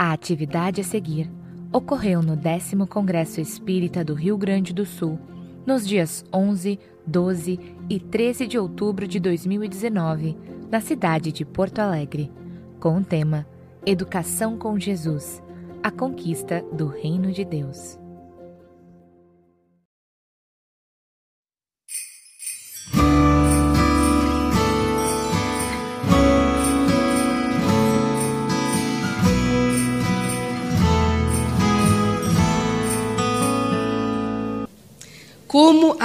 A 0.00 0.12
atividade 0.12 0.80
a 0.80 0.84
seguir 0.84 1.28
ocorreu 1.72 2.22
no 2.22 2.36
10 2.36 2.74
Congresso 2.88 3.40
Espírita 3.40 4.04
do 4.04 4.14
Rio 4.14 4.38
Grande 4.38 4.72
do 4.72 4.86
Sul, 4.86 5.18
nos 5.66 5.84
dias 5.84 6.24
11, 6.32 6.78
12 7.04 7.58
e 7.90 7.98
13 7.98 8.46
de 8.46 8.56
outubro 8.56 9.08
de 9.08 9.18
2019, 9.18 10.38
na 10.70 10.80
cidade 10.80 11.32
de 11.32 11.44
Porto 11.44 11.80
Alegre, 11.80 12.30
com 12.78 12.96
o 12.96 13.02
tema 13.02 13.44
Educação 13.84 14.56
com 14.56 14.78
Jesus 14.78 15.42
a 15.82 15.90
conquista 15.90 16.64
do 16.72 16.86
Reino 16.86 17.32
de 17.32 17.44
Deus. 17.44 17.97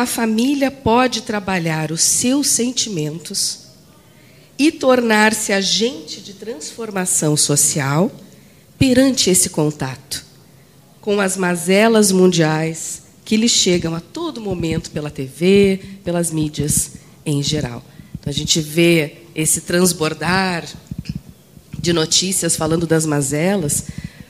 A 0.04 0.06
família 0.06 0.70
pode 0.70 1.22
trabalhar 1.22 1.92
os 1.92 2.02
seus 2.02 2.48
sentimentos 2.48 3.68
e 4.60 4.70
tornar-se 4.72 5.54
agente 5.54 6.20
de 6.22 6.34
transformação 6.34 7.36
social 7.38 8.12
perante 8.78 9.30
esse 9.30 9.50
contato 9.50 10.26
com 11.00 11.20
as 11.22 11.38
mazelas 11.38 12.12
mundiais 12.12 13.04
que 13.24 13.38
lhe 13.38 13.48
chegam 13.48 13.96
a 13.96 14.02
todo 14.02 14.42
momento 14.42 14.92
pela 14.92 15.10
TV, 15.10 15.80
pelas 16.04 16.32
mídias 16.32 16.92
em 17.26 17.42
geral. 17.42 17.84
Então, 18.20 18.30
a 18.30 18.34
gente 18.34 18.60
vê 18.60 19.20
esse 19.34 19.62
transbordar 19.62 20.66
de 21.80 21.94
notícias 21.94 22.58
falando 22.58 22.86
das 22.86 23.06
mazelas, 23.06 23.86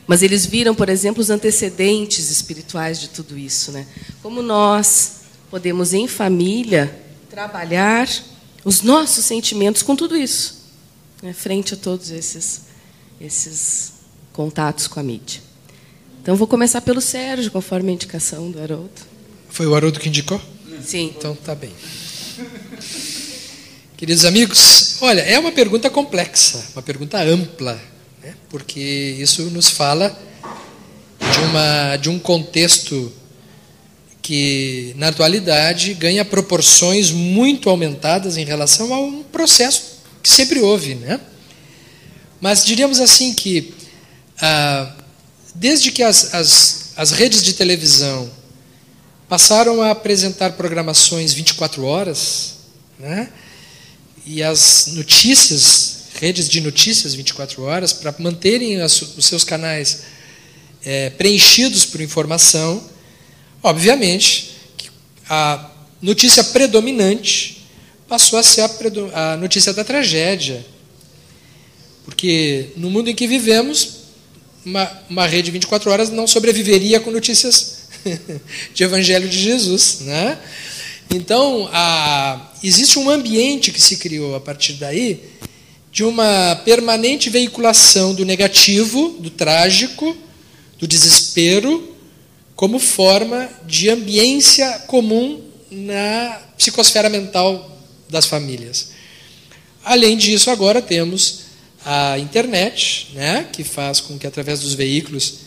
mas 0.06 0.22
eles 0.22 0.46
viram, 0.46 0.74
por 0.74 0.88
exemplo, 0.88 1.20
os 1.20 1.30
antecedentes 1.30 2.30
espirituais 2.30 3.00
de 3.00 3.08
tudo 3.08 3.36
isso, 3.36 3.72
né? 3.72 3.86
Como 4.22 4.40
nós 4.40 5.23
podemos 5.54 5.94
em 5.94 6.08
família 6.08 6.92
trabalhar 7.30 8.08
os 8.64 8.82
nossos 8.82 9.24
sentimentos 9.24 9.82
com 9.82 9.94
tudo 9.94 10.16
isso, 10.16 10.64
né? 11.22 11.32
frente 11.32 11.74
a 11.74 11.76
todos 11.76 12.10
esses 12.10 12.62
esses 13.20 13.92
contatos 14.32 14.88
com 14.88 14.98
a 14.98 15.02
mídia. 15.04 15.40
Então 16.20 16.34
vou 16.34 16.48
começar 16.48 16.80
pelo 16.80 17.00
Sérgio, 17.00 17.52
conforme 17.52 17.90
a 17.90 17.94
indicação 17.94 18.50
do 18.50 18.60
Haroldo. 18.60 19.00
Foi 19.48 19.64
o 19.64 19.76
Haroldo 19.76 20.00
que 20.00 20.08
indicou? 20.08 20.42
Sim. 20.84 21.14
Então 21.16 21.36
tá 21.36 21.54
bem. 21.54 21.72
Queridos 23.96 24.24
amigos, 24.24 24.96
olha, 25.02 25.20
é 25.20 25.38
uma 25.38 25.52
pergunta 25.52 25.88
complexa, 25.88 26.64
uma 26.74 26.82
pergunta 26.82 27.22
ampla, 27.22 27.80
né? 28.20 28.34
porque 28.48 28.80
isso 29.20 29.44
nos 29.50 29.70
fala 29.70 30.18
de, 31.20 31.38
uma, 31.44 31.96
de 31.96 32.10
um 32.10 32.18
contexto 32.18 33.12
que, 34.24 34.94
na 34.96 35.08
atualidade, 35.08 35.92
ganha 35.92 36.24
proporções 36.24 37.10
muito 37.10 37.68
aumentadas 37.68 38.38
em 38.38 38.44
relação 38.44 38.94
a 38.94 38.98
um 38.98 39.22
processo 39.22 39.98
que 40.22 40.30
sempre 40.30 40.60
houve. 40.60 40.94
Né? 40.94 41.20
Mas 42.40 42.64
diríamos 42.64 43.00
assim 43.00 43.34
que, 43.34 43.74
ah, 44.40 44.94
desde 45.54 45.92
que 45.92 46.02
as, 46.02 46.32
as, 46.32 46.92
as 46.96 47.10
redes 47.10 47.42
de 47.42 47.52
televisão 47.52 48.30
passaram 49.28 49.82
a 49.82 49.90
apresentar 49.90 50.52
programações 50.52 51.34
24 51.34 51.84
horas, 51.84 52.54
né? 52.98 53.28
e 54.24 54.42
as 54.42 54.86
notícias 54.94 56.04
redes 56.14 56.48
de 56.48 56.62
notícias 56.62 57.14
24 57.14 57.62
horas 57.62 57.92
para 57.92 58.14
manterem 58.18 58.80
as, 58.80 59.02
os 59.02 59.26
seus 59.26 59.44
canais 59.44 60.04
é, 60.82 61.10
preenchidos 61.10 61.84
por 61.84 62.00
informação, 62.00 62.93
obviamente 63.64 64.50
a 65.28 65.70
notícia 66.00 66.44
predominante 66.44 67.66
passou 68.06 68.38
a 68.38 68.42
ser 68.42 68.60
a, 68.60 69.32
a 69.32 69.36
notícia 69.38 69.72
da 69.72 69.82
tragédia. 69.82 70.64
Porque 72.04 72.68
no 72.76 72.90
mundo 72.90 73.08
em 73.08 73.14
que 73.14 73.26
vivemos, 73.26 74.02
uma, 74.66 74.92
uma 75.08 75.26
rede 75.26 75.50
24 75.50 75.90
horas 75.90 76.10
não 76.10 76.26
sobreviveria 76.26 77.00
com 77.00 77.10
notícias 77.10 77.88
de 78.74 78.84
Evangelho 78.84 79.26
de 79.26 79.38
Jesus. 79.38 80.00
Né? 80.00 80.38
Então, 81.08 81.66
a, 81.72 82.52
existe 82.62 82.98
um 82.98 83.08
ambiente 83.08 83.72
que 83.72 83.80
se 83.80 83.96
criou 83.96 84.36
a 84.36 84.40
partir 84.40 84.74
daí 84.74 85.22
de 85.90 86.04
uma 86.04 86.56
permanente 86.66 87.30
veiculação 87.30 88.14
do 88.14 88.26
negativo, 88.26 89.16
do 89.20 89.30
trágico, 89.30 90.14
do 90.78 90.86
desespero, 90.86 91.93
como 92.54 92.78
forma 92.78 93.48
de 93.66 93.90
ambiência 93.90 94.80
comum 94.86 95.42
na 95.70 96.40
psicosfera 96.56 97.08
mental 97.08 97.78
das 98.08 98.26
famílias. 98.26 98.90
Além 99.84 100.16
disso, 100.16 100.50
agora 100.50 100.80
temos 100.80 101.40
a 101.84 102.18
internet, 102.18 103.08
né, 103.12 103.48
que 103.52 103.62
faz 103.62 104.00
com 104.00 104.18
que, 104.18 104.26
através 104.26 104.60
dos 104.60 104.74
veículos 104.74 105.40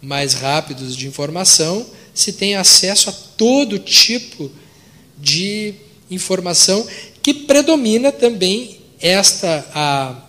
mais 0.00 0.34
rápidos 0.34 0.96
de 0.96 1.06
informação, 1.06 1.84
se 2.14 2.32
tenha 2.32 2.60
acesso 2.60 3.10
a 3.10 3.12
todo 3.12 3.78
tipo 3.78 4.50
de 5.18 5.74
informação 6.10 6.86
que 7.22 7.34
predomina 7.34 8.12
também 8.12 8.78
esta 9.00 9.66
a, 9.74 10.22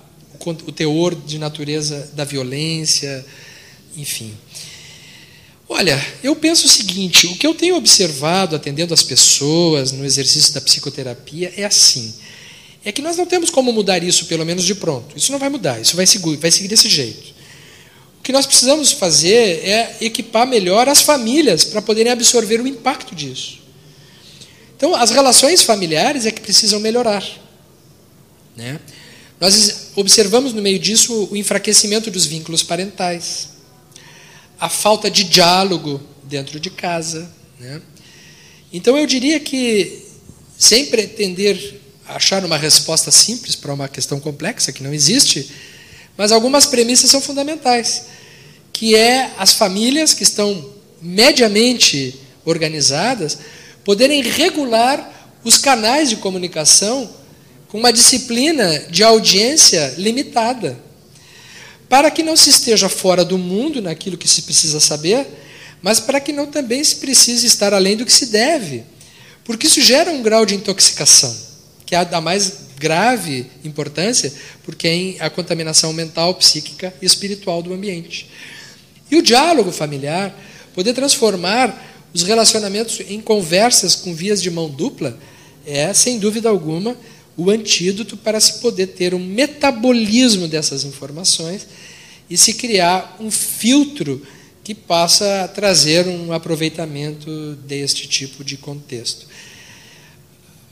o 0.66 0.72
teor 0.72 1.16
de 1.16 1.38
natureza 1.38 2.12
da 2.14 2.24
violência, 2.24 3.26
enfim. 3.96 4.34
Olha, 5.70 6.02
eu 6.24 6.36
penso 6.36 6.66
o 6.66 6.70
seguinte: 6.70 7.28
o 7.28 7.36
que 7.36 7.46
eu 7.46 7.54
tenho 7.54 7.76
observado 7.76 8.56
atendendo 8.56 8.94
as 8.94 9.04
pessoas 9.04 9.92
no 9.92 10.06
exercício 10.06 10.54
da 10.54 10.62
psicoterapia 10.62 11.54
é 11.58 11.66
assim. 11.66 12.14
É 12.86 12.92
que 12.92 13.02
nós 13.02 13.18
não 13.18 13.26
temos 13.26 13.50
como 13.50 13.74
mudar 13.74 14.02
isso, 14.02 14.28
pelo 14.28 14.46
menos 14.46 14.64
de 14.64 14.74
pronto. 14.74 15.18
Isso 15.18 15.32
não 15.32 15.40
vai 15.40 15.50
mudar, 15.50 15.82
isso 15.82 15.96
vai 15.96 16.06
seguir, 16.06 16.38
vai 16.38 16.50
seguir 16.52 16.70
desse 16.70 16.88
jeito. 16.88 17.36
O 18.20 18.24
que 18.24 18.32
nós 18.32 18.46
precisamos 18.46 18.94
fazer 18.94 19.68
é 19.68 19.98
equipar 20.00 20.48
melhor 20.48 20.88
as 20.88 21.02
famílias 21.02 21.66
para 21.66 21.82
poderem 21.82 22.12
absorver 22.12 22.62
o 22.62 22.68
impacto 22.68 23.14
disso. 23.14 23.60
Então, 24.78 24.96
as 24.96 25.12
relações 25.12 25.64
familiares 25.64 26.26
é 26.26 26.32
que 26.32 26.40
precisam 26.40 26.80
melhorar. 26.80 27.26
Né? 28.56 28.80
Nós 29.40 29.90
observamos 29.96 30.54
no 30.54 30.62
meio 30.62 30.80
disso 30.80 31.28
o 31.32 31.36
enfraquecimento 31.36 32.10
dos 32.10 32.26
vínculos 32.26 32.64
parentais, 32.64 33.50
a 34.60 34.70
falta 34.70 35.10
de 35.10 35.24
diálogo 35.24 36.02
dentro 36.24 36.60
de 36.60 36.70
casa. 36.70 37.30
Né? 37.60 37.82
Então 38.72 38.98
eu 38.98 39.06
diria 39.06 39.40
que, 39.40 40.04
sem 40.58 40.88
pretender 40.88 41.80
achar 42.08 42.44
uma 42.46 42.58
resposta 42.58 43.12
simples 43.12 43.56
para 43.56 43.74
uma 43.74 43.88
questão 43.88 44.20
complexa 44.20 44.72
que 44.72 44.84
não 44.84 44.94
existe, 44.94 45.52
mas 46.18 46.32
algumas 46.32 46.66
premissas 46.66 47.10
são 47.10 47.22
fundamentais, 47.22 48.06
que 48.72 48.96
é 48.96 49.32
as 49.38 49.54
famílias 49.54 50.14
que 50.14 50.24
estão 50.24 50.74
mediamente 51.02 52.16
organizadas 52.46 53.38
poderem 53.84 54.22
regular 54.22 55.14
os 55.44 55.58
canais 55.58 56.10
de 56.10 56.18
comunicação 56.18 57.10
com 57.68 57.78
uma 57.78 57.94
disciplina 57.94 58.80
de 58.90 59.04
audiência 59.04 59.94
limitada, 59.98 60.78
para 61.90 62.12
que 62.12 62.24
não 62.24 62.36
se 62.36 62.50
esteja 62.50 62.90
fora 62.90 63.24
do 63.24 63.38
mundo 63.38 63.82
naquilo 63.82 64.18
que 64.18 64.28
se 64.28 64.42
precisa 64.42 64.80
saber, 64.80 65.26
mas 65.82 66.00
para 66.00 66.20
que 66.20 66.34
não 66.34 66.48
também 66.48 66.84
se 66.84 66.98
precise 66.98 67.46
estar 67.46 67.74
além 67.74 67.96
do 67.96 68.06
que 68.06 68.12
se 68.12 68.28
deve, 68.28 68.84
porque 69.44 69.68
isso 69.68 69.82
gera 69.82 70.12
um 70.12 70.22
grau 70.22 70.46
de 70.46 70.56
intoxicação, 70.56 71.36
que 71.86 71.96
é 71.96 72.04
da 72.04 72.20
mais 72.20 72.68
grave 72.78 73.48
importância, 73.64 74.32
porque 74.64 75.16
é 75.18 75.24
a 75.24 75.30
contaminação 75.30 75.94
mental, 75.94 76.34
psíquica 76.36 76.94
e 77.02 77.06
espiritual 77.06 77.64
do 77.64 77.74
ambiente. 77.74 78.30
E 79.10 79.16
o 79.16 79.22
diálogo 79.22 79.72
familiar, 79.72 80.38
poder 80.74 80.94
transformar 80.94 81.86
os 82.14 82.24
relacionamentos 82.24 83.00
em 83.08 83.22
conversas 83.22 83.96
com 83.96 84.14
vias 84.14 84.42
de 84.42 84.52
mão 84.52 84.70
dupla, 84.70 85.18
é, 85.66 85.94
sem 85.94 86.20
dúvida 86.20 86.50
alguma, 86.50 86.98
o 87.38 87.52
antídoto 87.52 88.18
para 88.18 88.40
se 88.40 88.60
poder 88.60 88.88
ter 88.88 89.14
um 89.14 89.24
metabolismo 89.24 90.48
dessas 90.48 90.84
informações 90.84 91.68
e 92.28 92.36
se 92.36 92.56
criar 92.56 93.16
um 93.20 93.30
filtro 93.30 94.26
que 94.64 94.74
possa 94.74 95.48
trazer 95.54 96.08
um 96.08 96.34
aproveitamento 96.34 97.56
deste 97.68 98.08
tipo 98.08 98.44
de 98.44 98.58
contexto. 98.58 99.28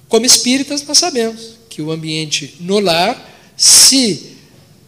Como 0.09 0.25
espíritas, 0.25 0.85
nós 0.85 0.97
sabemos 0.97 1.51
que 1.69 1.81
o 1.81 1.91
ambiente 1.91 2.55
no 2.59 2.79
lar, 2.79 3.53
se 3.55 4.35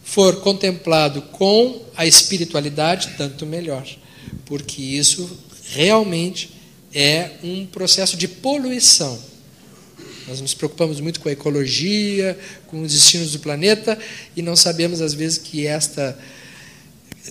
for 0.03 0.41
contemplado 0.41 1.21
com 1.21 1.85
a 1.95 2.05
espiritualidade, 2.05 3.13
tanto 3.17 3.45
melhor, 3.45 3.87
porque 4.45 4.81
isso 4.81 5.29
realmente 5.71 6.49
é 6.93 7.31
um 7.43 7.65
processo 7.65 8.17
de 8.17 8.27
poluição 8.27 9.17
nós 10.27 10.41
nos 10.41 10.53
preocupamos 10.53 10.99
muito 10.99 11.19
com 11.19 11.29
a 11.29 11.31
ecologia, 11.31 12.37
com 12.67 12.81
os 12.81 12.91
destinos 12.91 13.31
do 13.31 13.39
planeta, 13.39 13.97
e 14.35 14.41
não 14.41 14.55
sabemos, 14.55 15.01
às 15.01 15.13
vezes, 15.13 15.37
que 15.37 15.65
esta 15.65 16.17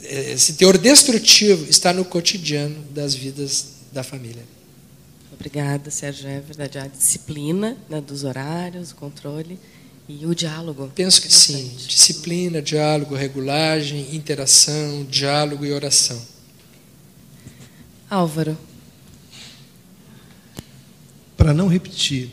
esse 0.04 0.54
teor 0.54 0.76
destrutivo 0.76 1.68
está 1.68 1.92
no 1.92 2.04
cotidiano 2.04 2.82
das 2.90 3.14
vidas 3.14 3.66
da 3.92 4.02
família. 4.02 4.42
Obrigada, 5.32 5.90
Sérgio. 5.90 6.28
É 6.28 6.40
verdade. 6.40 6.78
A 6.78 6.86
disciplina 6.86 7.76
né, 7.88 8.00
dos 8.00 8.24
horários, 8.24 8.90
o 8.90 8.96
controle 8.96 9.58
e 10.08 10.26
o 10.26 10.34
diálogo. 10.34 10.90
Penso 10.94 11.20
que 11.20 11.32
sim. 11.32 11.72
Disciplina, 11.86 12.62
diálogo, 12.62 13.14
regulagem, 13.14 14.14
interação, 14.14 15.04
diálogo 15.04 15.64
e 15.64 15.72
oração. 15.72 16.20
Álvaro. 18.08 18.56
Para 21.36 21.52
não 21.52 21.68
repetir 21.68 22.30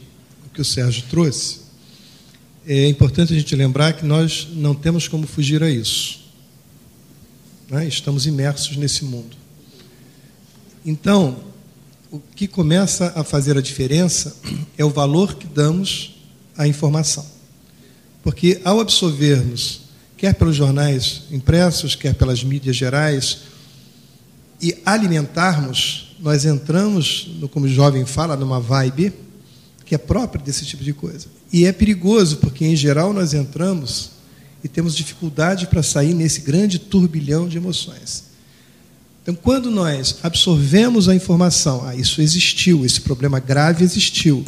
que 0.54 0.62
o 0.62 0.66
Sérgio 0.66 1.04
trouxe, 1.10 1.62
é 2.66 2.88
importante 2.88 3.34
a 3.34 3.38
gente 3.38 3.56
lembrar 3.56 3.94
que 3.94 4.06
nós 4.06 4.48
não 4.54 4.74
temos 4.74 5.08
como 5.08 5.28
fugir 5.28 5.62
a 5.64 5.70
isso. 5.70 6.22
Né? 7.70 7.88
Estamos 7.88 8.26
imersos 8.26 8.78
nesse 8.78 9.04
mundo. 9.04 9.36
Então, 10.86 11.44
o 12.12 12.20
que 12.20 12.48
começa 12.48 13.12
a 13.16 13.24
fazer 13.24 13.58
a 13.58 13.62
diferença 13.62 14.36
é 14.78 14.86
o 14.86 14.90
valor 14.90 15.36
que 15.36 15.48
damos 15.48 16.16
à 16.58 16.68
informação. 16.68 17.26
Porque 18.22 18.62
ao 18.64 18.80
absorvermos, 18.80 19.82
quer 20.16 20.36
pelos 20.36 20.56
jornais 20.56 21.24
impressos, 21.32 21.96
quer 21.96 22.14
pelas 22.14 22.44
mídias 22.44 22.76
gerais, 22.76 23.40
e 24.62 24.78
alimentarmos, 24.86 26.16
nós 26.22 26.46
entramos, 26.46 27.30
como 27.52 27.66
o 27.66 27.70
jovem 27.70 28.06
fala, 28.06 28.38
numa 28.38 28.62
vibe 28.62 29.14
que 29.86 29.96
é 29.96 29.98
própria 29.98 30.44
desse 30.44 30.66
tipo 30.66 30.84
de 30.84 30.94
coisa. 30.94 31.28
E 31.52 31.66
é 31.66 31.72
perigoso, 31.72 32.38
porque 32.38 32.66
em 32.66 32.76
geral 32.76 33.14
nós 33.14 33.34
entramos 33.34 34.12
e 34.64 34.68
temos 34.68 34.96
dificuldade 34.96 35.68
para 35.68 35.84
sair 35.84 36.14
nesse 36.14 36.42
grande 36.42 36.80
turbilhão 36.80 37.48
de 37.48 37.58
emoções. 37.58 38.24
Então, 39.22 39.36
quando 39.36 39.72
nós 39.72 40.18
absorvemos 40.22 41.08
a 41.08 41.16
informação, 41.16 41.86
ah, 41.86 41.96
isso 41.96 42.22
existiu, 42.22 42.86
esse 42.86 43.02
problema 43.02 43.40
grave 43.40 43.84
existiu, 43.84 44.44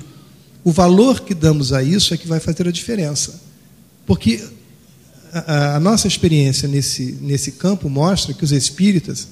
o 0.64 0.72
valor 0.72 1.22
que 1.22 1.34
damos 1.34 1.72
a 1.72 1.84
isso 1.84 2.14
é 2.14 2.18
que 2.18 2.28
vai 2.28 2.40
fazer 2.40 2.68
a 2.68 2.72
diferença. 2.72 3.42
Porque 4.06 4.44
a, 5.32 5.76
a 5.76 5.80
nossa 5.80 6.08
experiência 6.08 6.68
nesse, 6.68 7.18
nesse 7.22 7.54
campo 7.54 7.90
mostra 7.90 8.34
que 8.34 8.44
os 8.44 8.52
espíritas 8.52 9.30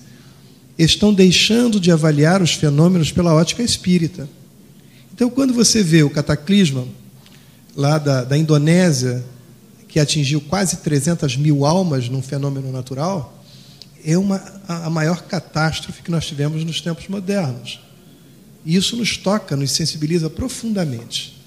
estão 0.78 1.14
deixando 1.14 1.80
de 1.80 1.92
avaliar 1.92 2.42
os 2.42 2.54
fenômenos 2.54 3.12
pela 3.12 3.34
ótica 3.34 3.62
espírita. 3.62 4.30
Então, 5.14 5.30
quando 5.30 5.54
você 5.54 5.84
vê 5.84 6.04
o 6.04 6.10
cataclisma 6.10 6.88
lá 7.76 7.98
da, 7.98 8.24
da 8.24 8.38
Indonésia, 8.38 9.24
que 9.88 10.00
atingiu 10.00 10.42
quase 10.42 10.78
300 10.78 11.38
mil 11.38 11.66
almas 11.66 12.10
num 12.10 12.22
fenômeno 12.22 12.72
natural, 12.72 13.44
é 14.04 14.18
uma, 14.18 14.44
a 14.68 14.90
maior 14.90 15.22
catástrofe 15.24 16.02
que 16.02 16.12
nós 16.12 16.26
tivemos 16.26 16.64
nos 16.64 16.82
tempos 16.82 17.08
modernos. 17.08 17.80
E 18.66 18.76
isso 18.76 18.96
nos 18.96 19.18
toca, 19.18 19.56
nos 19.56 19.72
sensibiliza 19.72 20.30
profundamente. 20.30 21.42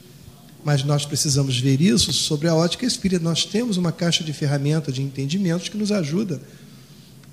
Mas 0.64 0.84
nós 0.84 1.04
precisamos 1.04 1.58
ver 1.58 1.80
isso 1.80 2.12
sobre 2.12 2.48
a 2.48 2.54
ótica 2.54 2.86
espírita. 2.86 3.22
Nós 3.22 3.44
temos 3.44 3.76
uma 3.76 3.92
caixa 3.92 4.22
de 4.22 4.32
ferramentas, 4.32 4.94
de 4.94 5.02
entendimentos 5.02 5.68
que 5.68 5.76
nos 5.76 5.90
ajuda 5.90 6.40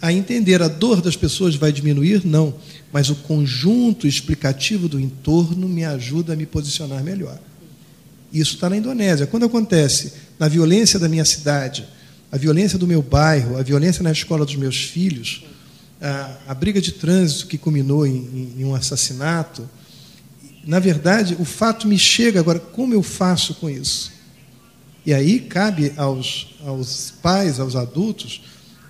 a 0.02 0.12
entender. 0.12 0.62
A 0.62 0.68
dor 0.68 1.02
das 1.02 1.16
pessoas 1.16 1.56
vai 1.56 1.72
diminuir? 1.72 2.26
Não. 2.26 2.54
Mas 2.92 3.10
o 3.10 3.16
conjunto 3.16 4.08
explicativo 4.08 4.88
do 4.88 5.00
entorno 5.00 5.68
me 5.68 5.84
ajuda 5.84 6.34
a 6.34 6.36
me 6.36 6.46
posicionar 6.46 7.04
melhor. 7.04 7.40
Isso 8.32 8.56
está 8.56 8.70
na 8.70 8.78
Indonésia. 8.78 9.28
Quando 9.28 9.46
acontece 9.46 10.14
na 10.40 10.48
violência 10.48 11.00
da 11.00 11.08
minha 11.08 11.26
cidade, 11.26 11.88
a 12.32 12.38
violência 12.38 12.80
do 12.80 12.88
meu 12.88 13.02
bairro, 13.02 13.58
a 13.58 13.62
violência 13.62 14.02
na 14.02 14.12
escola 14.12 14.44
dos 14.44 14.56
meus 14.56 14.84
filhos, 14.84 15.46
a, 16.02 16.38
a 16.48 16.54
briga 16.54 16.82
de 16.82 16.92
trânsito 16.92 17.48
que 17.48 17.58
culminou 17.58 18.06
em, 18.06 18.56
em 18.58 18.66
um 18.66 18.74
assassinato. 18.74 19.70
Na 20.66 20.80
verdade, 20.80 21.38
o 21.40 21.46
fato 21.46 21.88
me 21.88 21.98
chega 21.98 22.40
agora, 22.40 22.60
como 22.60 22.94
eu 22.94 23.04
faço 23.04 23.54
com 23.56 23.70
isso? 23.70 24.12
E 25.06 25.14
aí 25.14 25.40
cabe 25.40 25.94
aos, 25.96 26.56
aos 26.66 27.14
pais, 27.22 27.60
aos 27.60 27.76
adultos, 27.76 28.42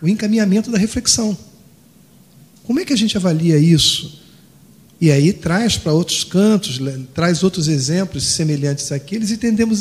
o 0.04 0.08
encaminhamento 0.10 0.70
da 0.70 0.78
reflexão. 0.78 1.36
Como 2.66 2.78
é 2.82 2.86
que 2.86 2.92
a 2.92 2.98
gente 2.98 3.16
avalia 3.16 3.58
isso? 3.58 4.22
E 5.00 5.10
aí 5.10 5.32
traz 5.32 5.78
para 5.78 5.94
outros 5.94 6.26
cantos, 6.26 6.78
traz 7.14 7.42
outros 7.42 7.70
exemplos 7.70 8.26
semelhantes 8.26 8.92
àqueles 8.92 9.32
e 9.32 9.38
tentamos, 9.38 9.80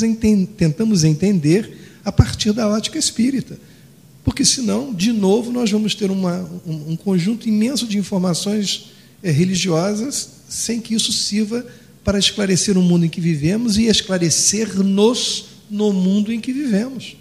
tentamos 0.57 1.03
entender 1.03 1.77
a 2.05 2.11
partir 2.11 2.53
da 2.53 2.69
ótica 2.69 2.97
espírita. 2.97 3.59
Porque 4.23 4.45
senão, 4.45 4.93
de 4.93 5.11
novo, 5.11 5.51
nós 5.51 5.69
vamos 5.69 5.93
ter 5.93 6.09
uma, 6.09 6.39
um, 6.65 6.91
um 6.91 6.95
conjunto 6.95 7.49
imenso 7.49 7.85
de 7.85 7.97
informações 7.97 8.91
é, 9.21 9.29
religiosas 9.29 10.29
sem 10.47 10.79
que 10.79 10.95
isso 10.95 11.11
sirva 11.11 11.65
para 12.01 12.17
esclarecer 12.17 12.77
o 12.77 12.81
mundo 12.81 13.05
em 13.05 13.09
que 13.09 13.19
vivemos 13.19 13.77
e 13.77 13.87
esclarecer-nos 13.87 15.45
no 15.69 15.91
mundo 15.91 16.31
em 16.31 16.39
que 16.39 16.53
vivemos. 16.53 17.17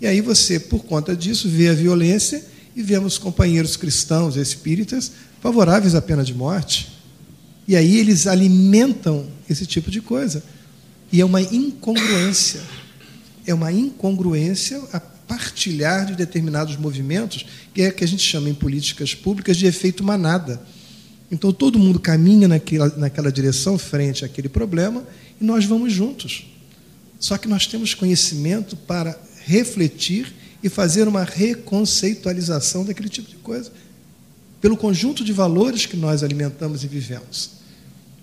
E 0.00 0.06
aí 0.06 0.20
você, 0.20 0.58
por 0.58 0.84
conta 0.84 1.14
disso, 1.14 1.48
vê 1.48 1.68
a 1.68 1.74
violência 1.74 2.44
e 2.74 2.82
vemos 2.82 3.18
companheiros 3.18 3.76
cristãos, 3.76 4.36
espíritas, 4.36 5.12
favoráveis 5.40 5.94
à 5.94 6.00
pena 6.00 6.24
de 6.24 6.34
morte. 6.34 6.98
E 7.68 7.76
aí 7.76 7.98
eles 7.98 8.26
alimentam 8.26 9.26
esse 9.48 9.66
tipo 9.66 9.90
de 9.90 10.00
coisa. 10.00 10.42
E 11.12 11.20
é 11.20 11.24
uma 11.24 11.42
incongruência 11.42 12.60
é 13.46 13.54
uma 13.54 13.72
incongruência 13.72 14.82
a 14.92 15.00
partilhar 15.00 16.06
de 16.06 16.14
determinados 16.14 16.76
movimentos, 16.76 17.46
que 17.72 17.82
é 17.82 17.90
que 17.90 18.04
a 18.04 18.08
gente 18.08 18.22
chama 18.22 18.48
em 18.48 18.54
políticas 18.54 19.14
públicas 19.14 19.56
de 19.56 19.66
efeito 19.66 20.02
manada. 20.02 20.60
Então 21.30 21.52
todo 21.52 21.78
mundo 21.78 22.00
caminha 22.00 22.48
naquela, 22.48 22.88
naquela 22.96 23.30
direção 23.30 23.78
frente 23.78 24.24
àquele 24.24 24.48
problema 24.48 25.04
e 25.40 25.44
nós 25.44 25.64
vamos 25.64 25.92
juntos. 25.92 26.46
Só 27.18 27.36
que 27.38 27.46
nós 27.46 27.66
temos 27.66 27.94
conhecimento 27.94 28.76
para 28.76 29.18
refletir 29.50 30.32
e 30.62 30.68
fazer 30.68 31.08
uma 31.08 31.24
reconceitualização 31.24 32.84
daquele 32.84 33.08
tipo 33.08 33.28
de 33.28 33.36
coisa, 33.36 33.72
pelo 34.60 34.76
conjunto 34.76 35.24
de 35.24 35.32
valores 35.32 35.86
que 35.86 35.96
nós 35.96 36.22
alimentamos 36.22 36.84
e 36.84 36.86
vivemos. 36.86 37.50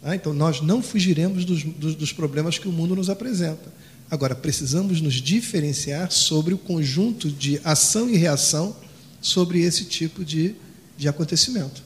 Ah, 0.01 0.15
então 0.15 0.33
nós 0.33 0.61
não 0.61 0.81
fugiremos 0.81 1.43
dos, 1.43 1.63
dos, 1.63 1.95
dos 1.95 2.13
problemas 2.13 2.57
que 2.57 2.67
o 2.67 2.71
mundo 2.71 2.95
nos 2.95 3.09
apresenta. 3.09 3.73
Agora, 4.09 4.33
precisamos 4.33 5.01
nos 5.01 5.15
diferenciar 5.15 6.11
sobre 6.11 6.53
o 6.53 6.57
conjunto 6.57 7.29
de 7.29 7.59
ação 7.63 8.09
e 8.09 8.15
reação 8.15 8.73
sobre 9.19 9.59
esse 9.61 9.83
tipo 9.83 10.23
de, 10.23 10.55
de 10.97 11.09
acontecimento. 11.09 11.83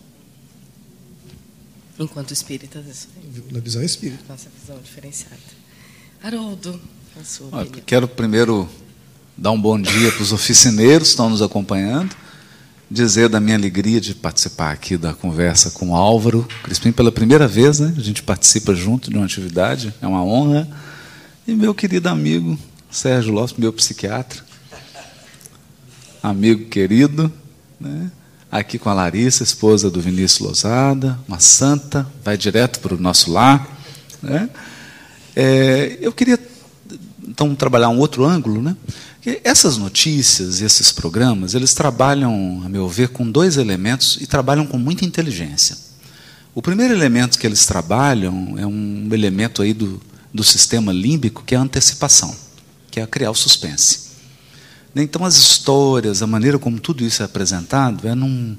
Enquanto 1.97 2.31
espíritas, 2.31 2.85
isso 2.85 3.07
aí. 3.15 3.43
Na 3.51 3.59
visão 3.59 3.81
espírita. 3.81 4.23
Nossa 4.29 4.49
visão 4.59 4.79
diferenciada. 4.83 5.37
Haroldo, 6.21 6.79
a 7.19 7.23
sua 7.23 7.47
Olha, 7.51 7.69
Quero 7.85 8.07
primeiro 8.07 8.69
dar 9.37 9.51
um 9.51 9.59
bom 9.59 9.79
dia 9.79 10.11
para 10.11 10.21
os 10.21 10.31
oficineiros 10.31 11.09
que 11.09 11.13
estão 11.13 11.29
nos 11.29 11.41
acompanhando, 11.41 12.15
dizer 12.89 13.29
da 13.29 13.39
minha 13.39 13.55
alegria 13.55 14.01
de 14.01 14.13
participar 14.13 14.71
aqui 14.71 14.97
da 14.97 15.13
conversa 15.13 15.71
com 15.71 15.91
o 15.91 15.95
Álvaro 15.95 16.47
Crispim 16.63 16.91
pela 16.91 17.11
primeira 17.11 17.47
vez, 17.47 17.79
né? 17.79 17.93
A 17.97 18.01
gente 18.01 18.21
participa 18.21 18.75
junto 18.75 19.09
de 19.09 19.15
uma 19.15 19.25
atividade, 19.25 19.93
é 20.01 20.07
uma 20.07 20.23
honra. 20.23 20.67
E 21.47 21.53
meu 21.53 21.73
querido 21.73 22.09
amigo 22.09 22.57
Sérgio 22.89 23.33
Lopes, 23.33 23.55
meu 23.57 23.71
psiquiatra, 23.71 24.43
amigo 26.21 26.65
querido, 26.65 27.31
né? 27.79 28.11
aqui 28.51 28.77
com 28.77 28.89
a 28.89 28.93
Larissa, 28.93 29.43
esposa 29.43 29.89
do 29.89 30.01
Vinícius 30.01 30.39
Lozada, 30.39 31.17
uma 31.27 31.39
santa, 31.39 32.05
vai 32.23 32.35
direto 32.35 32.81
para 32.81 32.93
o 32.93 32.99
nosso 32.99 33.31
lar. 33.31 33.65
Né? 34.21 34.49
É, 35.35 35.97
eu 36.01 36.11
queria 36.11 36.37
então 37.25 37.55
trabalhar 37.55 37.87
um 37.89 37.97
outro 37.97 38.25
ângulo, 38.25 38.61
né? 38.61 38.75
Essas 39.43 39.77
notícias, 39.77 40.61
esses 40.61 40.91
programas, 40.91 41.53
eles 41.53 41.73
trabalham, 41.75 42.63
a 42.65 42.69
meu 42.69 42.89
ver, 42.89 43.09
com 43.09 43.29
dois 43.29 43.57
elementos 43.57 44.17
e 44.19 44.25
trabalham 44.25 44.65
com 44.65 44.79
muita 44.79 45.05
inteligência. 45.05 45.77
O 46.55 46.61
primeiro 46.61 46.93
elemento 46.93 47.37
que 47.37 47.45
eles 47.45 47.65
trabalham 47.65 48.55
é 48.57 48.65
um 48.65 49.07
elemento 49.11 49.61
aí 49.61 49.73
do, 49.73 50.01
do 50.33 50.43
sistema 50.43 50.91
límbico, 50.91 51.43
que 51.45 51.53
é 51.53 51.57
a 51.57 51.61
antecipação, 51.61 52.35
que 52.89 52.99
é 52.99 53.05
criar 53.05 53.29
o 53.29 53.35
suspense. 53.35 54.11
Então, 54.95 55.23
as 55.23 55.37
histórias, 55.37 56.21
a 56.23 56.27
maneira 56.27 56.57
como 56.57 56.79
tudo 56.79 57.05
isso 57.05 57.21
é 57.21 57.25
apresentado, 57.25 58.07
é 58.07 58.15
num, 58.15 58.57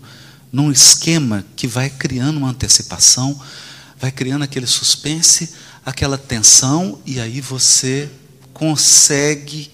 num 0.53 0.71
esquema 0.71 1.45
que 1.57 1.67
vai 1.67 1.91
criando 1.91 2.37
uma 2.39 2.51
antecipação, 2.51 3.39
vai 4.01 4.13
criando 4.13 4.43
aquele 4.43 4.67
suspense, 4.67 5.51
aquela 5.85 6.17
tensão, 6.17 7.01
e 7.05 7.21
aí 7.21 7.41
você 7.41 8.09
consegue 8.55 9.72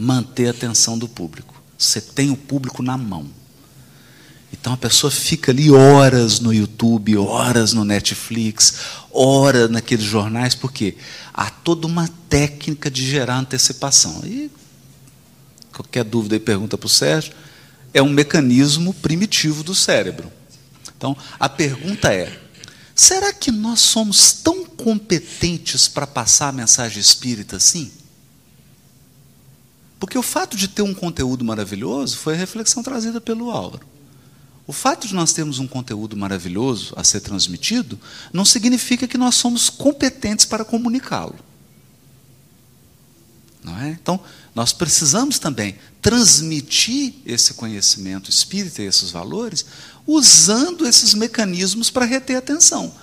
manter 0.00 0.48
a 0.48 0.50
atenção 0.50 0.98
do 0.98 1.06
público. 1.06 1.54
Você 1.76 2.00
tem 2.00 2.30
o 2.30 2.36
público 2.36 2.82
na 2.82 2.96
mão. 2.96 3.26
Então 4.52 4.72
a 4.72 4.76
pessoa 4.76 5.10
fica 5.10 5.52
ali 5.52 5.70
horas 5.70 6.40
no 6.40 6.52
YouTube, 6.52 7.16
horas 7.18 7.72
no 7.72 7.84
Netflix, 7.84 8.74
horas 9.12 9.70
naqueles 9.70 10.04
jornais, 10.04 10.54
porque 10.54 10.96
há 11.32 11.50
toda 11.50 11.86
uma 11.86 12.08
técnica 12.28 12.90
de 12.90 13.08
gerar 13.08 13.38
antecipação. 13.38 14.22
E 14.24 14.50
qualquer 15.72 16.04
dúvida 16.04 16.34
aí 16.34 16.40
pergunta 16.40 16.76
para 16.76 16.86
o 16.86 16.90
Sérgio, 16.90 17.32
é 17.92 18.02
um 18.02 18.08
mecanismo 18.10 18.94
primitivo 18.94 19.62
do 19.62 19.74
cérebro. 19.74 20.32
Então, 20.96 21.16
a 21.38 21.48
pergunta 21.48 22.12
é: 22.12 22.40
será 22.94 23.32
que 23.32 23.52
nós 23.52 23.80
somos 23.80 24.32
tão 24.32 24.64
competentes 24.64 25.86
para 25.88 26.06
passar 26.06 26.48
a 26.48 26.52
mensagem 26.52 27.00
espírita 27.00 27.56
assim? 27.56 27.90
Porque 30.00 30.16
o 30.16 30.22
fato 30.22 30.56
de 30.56 30.66
ter 30.66 30.80
um 30.80 30.94
conteúdo 30.94 31.44
maravilhoso 31.44 32.16
foi 32.16 32.32
a 32.32 32.38
reflexão 32.38 32.82
trazida 32.82 33.20
pelo 33.20 33.50
Álvaro. 33.50 33.86
O 34.66 34.72
fato 34.72 35.06
de 35.06 35.14
nós 35.14 35.32
termos 35.32 35.58
um 35.58 35.68
conteúdo 35.68 36.16
maravilhoso 36.16 36.94
a 36.96 37.04
ser 37.04 37.20
transmitido 37.20 38.00
não 38.32 38.44
significa 38.44 39.06
que 39.06 39.18
nós 39.18 39.34
somos 39.34 39.68
competentes 39.68 40.46
para 40.46 40.64
comunicá-lo. 40.64 41.38
É? 43.82 43.88
Então, 43.88 44.18
nós 44.54 44.72
precisamos 44.72 45.38
também 45.38 45.76
transmitir 46.00 47.14
esse 47.26 47.52
conhecimento 47.52 48.30
espírita 48.30 48.80
e 48.80 48.86
esses 48.86 49.10
valores 49.10 49.66
usando 50.06 50.86
esses 50.86 51.12
mecanismos 51.12 51.90
para 51.90 52.06
reter 52.06 52.36
atenção. 52.36 52.94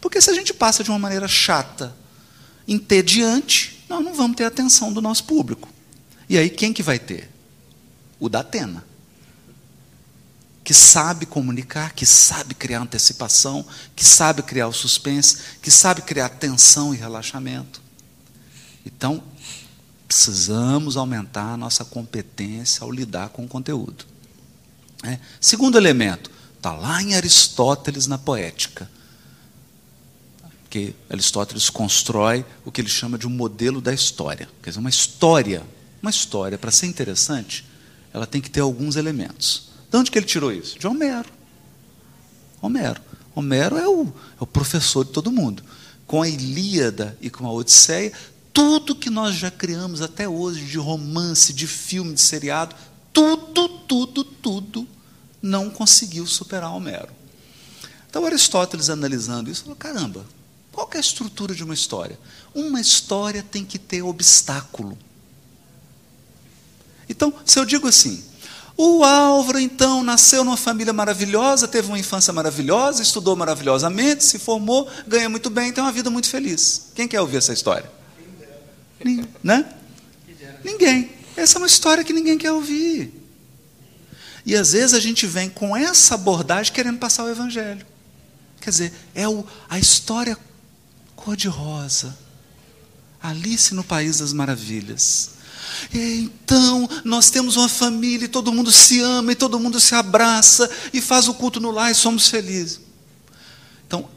Porque 0.00 0.22
se 0.22 0.30
a 0.30 0.34
gente 0.34 0.54
passa 0.54 0.82
de 0.82 0.88
uma 0.88 0.98
maneira 0.98 1.28
chata, 1.28 1.94
entediante, 2.66 3.84
nós 3.90 4.02
não 4.02 4.14
vamos 4.14 4.36
ter 4.36 4.44
atenção 4.44 4.90
do 4.90 5.02
nosso 5.02 5.24
público. 5.24 5.75
E 6.28 6.36
aí 6.36 6.50
quem 6.50 6.72
que 6.72 6.82
vai 6.82 6.98
ter? 6.98 7.30
O 8.18 8.28
da 8.28 8.40
Atena. 8.40 8.84
Que 10.64 10.74
sabe 10.74 11.26
comunicar, 11.26 11.92
que 11.92 12.04
sabe 12.04 12.54
criar 12.54 12.80
antecipação, 12.80 13.64
que 13.94 14.04
sabe 14.04 14.42
criar 14.42 14.66
o 14.66 14.72
suspense, 14.72 15.38
que 15.62 15.70
sabe 15.70 16.02
criar 16.02 16.28
tensão 16.30 16.92
e 16.92 16.96
relaxamento. 16.96 17.80
Então, 18.84 19.22
precisamos 20.08 20.96
aumentar 20.96 21.52
a 21.52 21.56
nossa 21.56 21.84
competência 21.84 22.82
ao 22.82 22.90
lidar 22.90 23.28
com 23.28 23.44
o 23.44 23.48
conteúdo. 23.48 24.04
É. 25.04 25.18
Segundo 25.40 25.76
elemento, 25.76 26.30
está 26.56 26.72
lá 26.72 27.00
em 27.02 27.14
Aristóteles 27.14 28.06
na 28.06 28.18
poética. 28.18 28.90
Que 30.68 30.94
Aristóteles 31.08 31.70
constrói 31.70 32.44
o 32.64 32.72
que 32.72 32.80
ele 32.80 32.88
chama 32.88 33.16
de 33.16 33.26
um 33.26 33.30
modelo 33.30 33.80
da 33.80 33.94
história. 33.94 34.48
Quer 34.62 34.70
dizer, 34.70 34.80
uma 34.80 34.90
história 34.90 35.64
uma 36.06 36.10
história, 36.10 36.56
para 36.56 36.70
ser 36.70 36.86
interessante, 36.86 37.66
ela 38.12 38.26
tem 38.26 38.40
que 38.40 38.48
ter 38.48 38.60
alguns 38.60 38.94
elementos. 38.94 39.70
De 39.90 39.96
onde 39.96 40.10
que 40.10 40.18
ele 40.18 40.26
tirou 40.26 40.52
isso? 40.52 40.78
De 40.78 40.86
Homero. 40.86 41.28
Homero. 42.62 43.00
Homero 43.34 43.76
é 43.76 43.88
o, 43.88 44.04
é 44.04 44.40
o 44.40 44.46
professor 44.46 45.04
de 45.04 45.10
todo 45.10 45.32
mundo. 45.32 45.64
Com 46.06 46.22
a 46.22 46.28
Ilíada 46.28 47.18
e 47.20 47.28
com 47.28 47.44
a 47.44 47.52
Odisseia, 47.52 48.12
tudo 48.52 48.94
que 48.94 49.10
nós 49.10 49.34
já 49.34 49.50
criamos 49.50 50.00
até 50.00 50.28
hoje, 50.28 50.64
de 50.64 50.78
romance, 50.78 51.52
de 51.52 51.66
filme, 51.66 52.14
de 52.14 52.20
seriado, 52.20 52.76
tudo, 53.12 53.68
tudo, 53.68 54.22
tudo, 54.22 54.88
não 55.42 55.68
conseguiu 55.68 56.24
superar 56.26 56.72
Homero. 56.72 57.08
Então 58.08 58.24
Aristóteles, 58.24 58.88
analisando 58.88 59.50
isso, 59.50 59.62
falou: 59.62 59.76
caramba, 59.76 60.24
qual 60.70 60.88
é 60.94 60.98
a 60.98 61.00
estrutura 61.00 61.54
de 61.54 61.64
uma 61.64 61.74
história? 61.74 62.18
Uma 62.54 62.80
história 62.80 63.42
tem 63.42 63.64
que 63.64 63.78
ter 63.78 64.02
obstáculo. 64.02 64.96
Então, 67.08 67.32
se 67.44 67.58
eu 67.58 67.64
digo 67.64 67.86
assim, 67.86 68.22
o 68.76 69.02
Álvaro, 69.02 69.58
então, 69.58 70.02
nasceu 70.02 70.44
numa 70.44 70.56
família 70.56 70.92
maravilhosa, 70.92 71.66
teve 71.66 71.88
uma 71.88 71.98
infância 71.98 72.32
maravilhosa, 72.32 73.02
estudou 73.02 73.34
maravilhosamente, 73.34 74.24
se 74.24 74.38
formou, 74.38 74.88
ganha 75.06 75.28
muito 75.28 75.48
bem, 75.48 75.72
tem 75.72 75.82
uma 75.82 75.92
vida 75.92 76.10
muito 76.10 76.28
feliz. 76.28 76.90
Quem 76.94 77.08
quer 77.08 77.20
ouvir 77.20 77.38
essa 77.38 77.52
história? 77.52 77.90
Ninguém, 79.02 79.26
né? 79.42 79.64
Ninguém. 80.62 81.10
Essa 81.36 81.56
é 81.56 81.58
uma 81.58 81.66
história 81.66 82.04
que 82.04 82.12
ninguém 82.12 82.36
quer 82.36 82.52
ouvir. 82.52 83.12
E 84.44 84.54
às 84.54 84.72
vezes 84.72 84.94
a 84.94 85.00
gente 85.00 85.26
vem 85.26 85.48
com 85.48 85.76
essa 85.76 86.14
abordagem 86.14 86.72
querendo 86.72 86.98
passar 86.98 87.24
o 87.24 87.30
Evangelho. 87.30 87.84
Quer 88.60 88.70
dizer, 88.70 88.92
é 89.14 89.28
o, 89.28 89.44
a 89.68 89.78
história 89.78 90.36
cor-de-rosa. 91.14 92.16
Alice 93.22 93.74
no 93.74 93.82
País 93.82 94.18
das 94.18 94.32
Maravilhas. 94.32 95.35
Então, 95.92 96.88
nós 97.04 97.30
temos 97.30 97.56
uma 97.56 97.68
família 97.68 98.26
e 98.26 98.28
todo 98.28 98.52
mundo 98.52 98.70
se 98.70 99.00
ama 99.00 99.32
e 99.32 99.34
todo 99.34 99.58
mundo 99.58 99.80
se 99.80 99.94
abraça 99.94 100.68
e 100.92 101.00
faz 101.00 101.28
o 101.28 101.34
culto 101.34 101.60
no 101.60 101.70
lar 101.70 101.90
e 101.90 101.94
somos 101.94 102.28
felizes. 102.28 102.80
Então, 103.86 104.08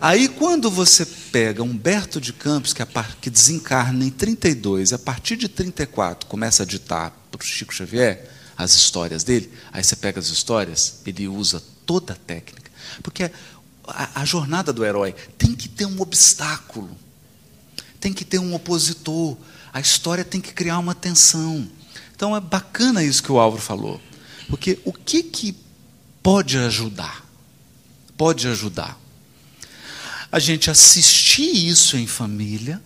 aí 0.00 0.28
quando 0.28 0.70
você 0.70 1.04
pega 1.04 1.62
Humberto 1.62 2.20
de 2.20 2.32
Campos, 2.32 2.72
que, 2.72 2.82
é 2.82 2.86
que 3.20 3.30
desencarna 3.30 4.04
em 4.04 4.10
32, 4.10 4.90
e 4.90 4.94
a 4.94 4.98
partir 4.98 5.36
de 5.36 5.48
34 5.48 6.28
começa 6.28 6.62
a 6.62 6.66
ditar 6.66 7.10
para 7.30 7.40
o 7.40 7.44
Chico 7.44 7.74
Xavier 7.74 8.28
as 8.56 8.74
histórias 8.74 9.22
dele, 9.22 9.52
aí 9.70 9.84
você 9.84 9.94
pega 9.94 10.18
as 10.18 10.28
histórias, 10.28 11.00
ele 11.04 11.28
usa 11.28 11.62
toda 11.84 12.14
a 12.14 12.16
técnica. 12.16 12.70
Porque 13.02 13.30
a, 13.86 14.22
a 14.22 14.24
jornada 14.24 14.72
do 14.72 14.84
herói 14.84 15.14
tem 15.36 15.54
que 15.54 15.68
ter 15.68 15.86
um 15.86 16.00
obstáculo, 16.00 16.90
tem 18.00 18.12
que 18.12 18.24
ter 18.24 18.38
um 18.38 18.54
opositor, 18.54 19.36
a 19.76 19.80
história 19.80 20.24
tem 20.24 20.40
que 20.40 20.54
criar 20.54 20.78
uma 20.78 20.94
tensão. 20.94 21.70
Então 22.14 22.34
é 22.34 22.40
bacana 22.40 23.04
isso 23.04 23.22
que 23.22 23.30
o 23.30 23.38
Álvaro 23.38 23.62
falou. 23.62 24.00
Porque 24.48 24.78
o 24.86 24.92
que, 24.92 25.22
que 25.22 25.54
pode 26.22 26.56
ajudar? 26.56 27.22
Pode 28.16 28.48
ajudar. 28.48 28.98
A 30.32 30.38
gente 30.38 30.70
assistir 30.70 31.68
isso 31.68 31.94
em 31.98 32.06
família, 32.06 32.82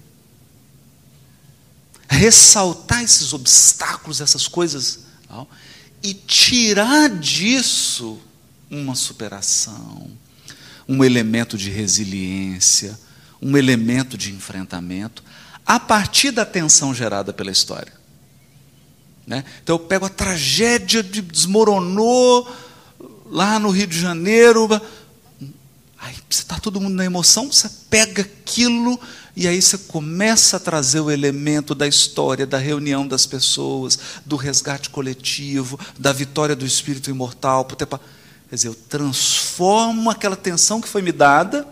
ressaltar 2.09 3.05
esses 3.05 3.33
obstáculos, 3.33 4.21
essas 4.21 4.49
coisas, 4.49 5.05
e 6.03 6.13
tirar 6.13 7.09
disso 7.09 8.19
uma 8.69 8.97
superação, 8.97 10.11
um 10.89 11.05
elemento 11.05 11.57
de 11.57 11.71
resiliência, 11.71 12.99
um 13.41 13.57
elemento 13.57 14.19
de 14.19 14.33
enfrentamento, 14.33 15.23
a 15.67 15.79
partir 15.79 16.31
da 16.31 16.45
tensão 16.45 16.95
gerada 16.95 17.33
pela 17.33 17.51
história. 17.51 17.93
Né? 19.27 19.45
Então 19.63 19.77
eu 19.77 19.81
pego 19.81 20.07
a 20.07 20.09
tragédia 20.09 21.03
de 21.03 21.23
desmoronou 21.23 22.51
lá 23.27 23.59
no 23.59 23.71
Rio 23.71 23.87
de 23.87 23.99
Janeiro. 23.99 24.69
Aí 25.99 26.15
você 26.29 26.43
está 26.43 26.59
todo 26.59 26.81
mundo 26.81 26.95
na 26.95 27.05
emoção, 27.05 27.53
você 27.53 27.71
pega 27.89 28.23
aquilo 28.23 28.99
e 29.37 29.47
aí 29.47 29.63
você 29.63 29.79
começa 29.79 30.57
a 30.57 30.61
trazer 30.61 31.01
o 31.01 31.11
elemento 31.11 31.75
da 31.75 31.87
história, 31.87 32.47
da 32.47 32.59
reunião 32.59 33.07
das 33.07 33.25
pessoas, 33.25 33.99
do 34.27 34.35
resgate 34.35 34.91
coletivo, 34.91 35.79
da 35.99 36.13
vitória 36.13 36.57
do 36.57 36.67
espírito 36.67 37.09
imortal. 37.11 37.65
Quer 37.65 37.87
dizer, 38.51 38.69
eu 38.69 38.75
transformo 38.75 40.11
aquela 40.11 40.37
tensão 40.37 40.81
que 40.81 40.89
foi 40.89 41.03
me 41.03 41.13
dada 41.13 41.67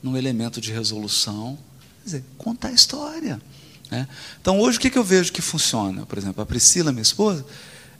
num 0.00 0.16
elemento 0.16 0.60
de 0.60 0.70
resolução 0.70 1.58
dizer, 2.08 2.24
contar 2.36 2.68
a 2.68 2.72
história. 2.72 3.40
Né? 3.90 4.08
Então, 4.40 4.60
hoje, 4.60 4.78
o 4.78 4.80
que, 4.80 4.90
que 4.90 4.98
eu 4.98 5.04
vejo 5.04 5.32
que 5.32 5.42
funciona? 5.42 6.04
Por 6.04 6.18
exemplo, 6.18 6.42
a 6.42 6.46
Priscila, 6.46 6.92
minha 6.92 7.02
esposa, 7.02 7.44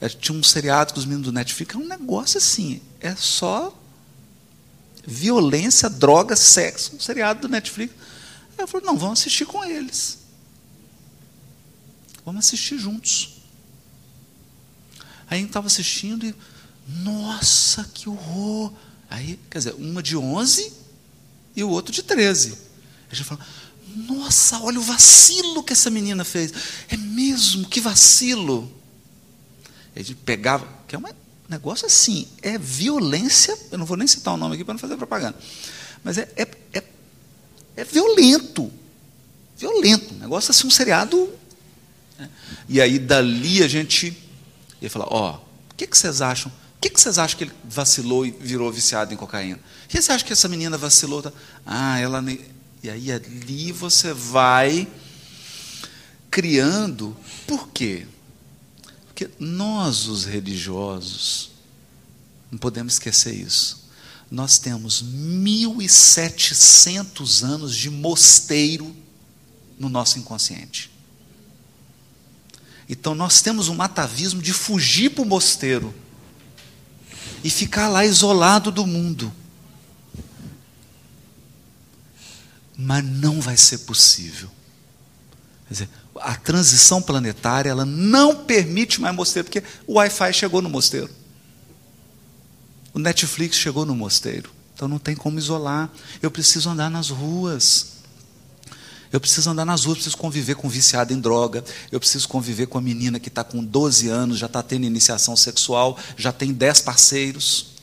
é, 0.00 0.08
tinha 0.08 0.36
um 0.36 0.42
seriado 0.42 0.92
com 0.92 1.00
os 1.00 1.06
meninos 1.06 1.26
do 1.26 1.32
Netflix, 1.32 1.74
é 1.74 1.78
um 1.78 1.86
negócio 1.86 2.38
assim, 2.38 2.80
é 3.00 3.14
só 3.16 3.76
violência, 5.06 5.88
droga, 5.88 6.36
sexo, 6.36 6.96
um 6.96 7.00
seriado 7.00 7.40
do 7.40 7.48
Netflix. 7.48 7.94
Aí 8.56 8.64
eu 8.64 8.68
falei, 8.68 8.86
não, 8.86 8.96
vamos 8.96 9.20
assistir 9.20 9.46
com 9.46 9.64
eles. 9.64 10.18
Vamos 12.24 12.44
assistir 12.44 12.78
juntos. 12.78 13.38
Aí 15.30 15.38
a 15.38 15.40
gente 15.40 15.48
estava 15.48 15.66
assistindo 15.66 16.26
e, 16.26 16.34
nossa, 16.86 17.84
que 17.94 18.08
horror. 18.08 18.72
Aí, 19.08 19.38
quer 19.50 19.58
dizer, 19.58 19.74
uma 19.74 20.02
de 20.02 20.16
11 20.16 20.72
e 21.56 21.64
o 21.64 21.70
outro 21.70 21.92
de 21.92 22.02
13. 22.02 22.58
A 23.10 23.14
gente 23.14 23.24
falou, 23.24 23.42
nossa, 23.96 24.58
olha 24.60 24.78
o 24.78 24.82
vacilo 24.82 25.62
que 25.62 25.72
essa 25.72 25.90
menina 25.90 26.24
fez. 26.24 26.52
É 26.88 26.96
mesmo, 26.96 27.68
que 27.68 27.80
vacilo. 27.80 28.70
A 29.94 29.98
gente 29.98 30.14
pegava, 30.16 30.66
que 30.86 30.94
é 30.94 30.98
um 30.98 31.02
negócio 31.48 31.86
assim, 31.86 32.28
é 32.42 32.56
violência, 32.58 33.58
eu 33.70 33.78
não 33.78 33.86
vou 33.86 33.96
nem 33.96 34.06
citar 34.06 34.34
o 34.34 34.36
nome 34.36 34.54
aqui 34.54 34.64
para 34.64 34.74
não 34.74 34.78
fazer 34.78 34.96
propaganda, 34.96 35.36
mas 36.04 36.18
é, 36.18 36.28
é, 36.36 36.46
é, 36.72 36.84
é 37.76 37.84
violento. 37.84 38.70
Violento, 39.56 40.14
um 40.14 40.18
negócio 40.18 40.52
assim, 40.52 40.66
um 40.66 40.70
seriado. 40.70 41.28
Né? 42.16 42.30
E 42.68 42.80
aí 42.80 42.98
dali 42.98 43.62
a 43.62 43.68
gente 43.68 44.16
ia 44.80 44.88
falar, 44.88 45.06
ó, 45.08 45.32
oh, 45.32 45.72
o 45.72 45.74
que, 45.74 45.86
que 45.86 45.98
vocês 45.98 46.22
acham? 46.22 46.52
O 46.76 46.80
que, 46.80 46.90
que 46.90 47.00
vocês 47.00 47.18
acham 47.18 47.36
que 47.36 47.44
ele 47.44 47.52
vacilou 47.64 48.24
e 48.24 48.30
virou 48.30 48.70
viciado 48.70 49.12
em 49.12 49.16
cocaína? 49.16 49.58
O 49.84 49.88
que 49.88 49.96
vocês 49.96 50.10
acham 50.10 50.24
que 50.24 50.32
essa 50.32 50.46
menina 50.46 50.78
vacilou? 50.78 51.24
Ah, 51.66 51.98
ela 51.98 52.22
e 52.82 52.90
aí 52.90 53.12
ali 53.12 53.70
você 53.72 54.12
vai 54.12 54.88
criando. 56.30 57.16
Por 57.46 57.68
quê? 57.68 58.06
Porque 59.06 59.30
nós, 59.38 60.06
os 60.06 60.24
religiosos, 60.24 61.50
não 62.50 62.58
podemos 62.58 62.94
esquecer 62.94 63.34
isso. 63.34 63.86
Nós 64.30 64.58
temos 64.58 65.02
1.700 65.02 67.42
anos 67.42 67.74
de 67.74 67.90
mosteiro 67.90 68.94
no 69.78 69.88
nosso 69.88 70.18
inconsciente. 70.18 70.90
Então 72.88 73.14
nós 73.14 73.42
temos 73.42 73.68
um 73.68 73.82
atavismo 73.82 74.40
de 74.40 74.52
fugir 74.52 75.10
para 75.10 75.22
o 75.22 75.26
mosteiro 75.26 75.92
e 77.44 77.50
ficar 77.50 77.88
lá 77.88 78.04
isolado 78.04 78.70
do 78.70 78.86
mundo. 78.86 79.32
Mas 82.78 83.04
não 83.04 83.40
vai 83.40 83.56
ser 83.56 83.78
possível. 83.78 84.48
Quer 85.66 85.74
dizer, 85.74 85.88
a 86.20 86.36
transição 86.36 87.02
planetária 87.02 87.70
ela 87.70 87.84
não 87.84 88.44
permite 88.44 89.00
mais 89.00 89.14
mosteiro, 89.14 89.46
porque 89.46 89.62
o 89.86 89.94
Wi-Fi 89.94 90.32
chegou 90.32 90.62
no 90.62 90.70
mosteiro. 90.70 91.10
O 92.94 92.98
Netflix 92.98 93.56
chegou 93.56 93.84
no 93.84 93.96
mosteiro. 93.96 94.50
Então 94.74 94.86
não 94.86 94.98
tem 94.98 95.16
como 95.16 95.38
isolar. 95.38 95.90
Eu 96.22 96.30
preciso 96.30 96.70
andar 96.70 96.88
nas 96.88 97.10
ruas. 97.10 97.98
Eu 99.12 99.20
preciso 99.20 99.50
andar 99.50 99.64
nas 99.64 99.84
ruas, 99.84 99.98
preciso 99.98 100.16
conviver 100.16 100.54
com 100.54 100.68
viciado 100.68 101.14
em 101.14 101.20
droga, 101.20 101.64
eu 101.90 101.98
preciso 101.98 102.28
conviver 102.28 102.66
com 102.66 102.76
a 102.76 102.80
menina 102.80 103.18
que 103.18 103.28
está 103.28 103.42
com 103.42 103.64
12 103.64 104.08
anos, 104.08 104.38
já 104.38 104.44
está 104.44 104.62
tendo 104.62 104.84
iniciação 104.84 105.34
sexual, 105.34 105.98
já 106.16 106.30
tem 106.30 106.52
10 106.52 106.82
parceiros. 106.82 107.77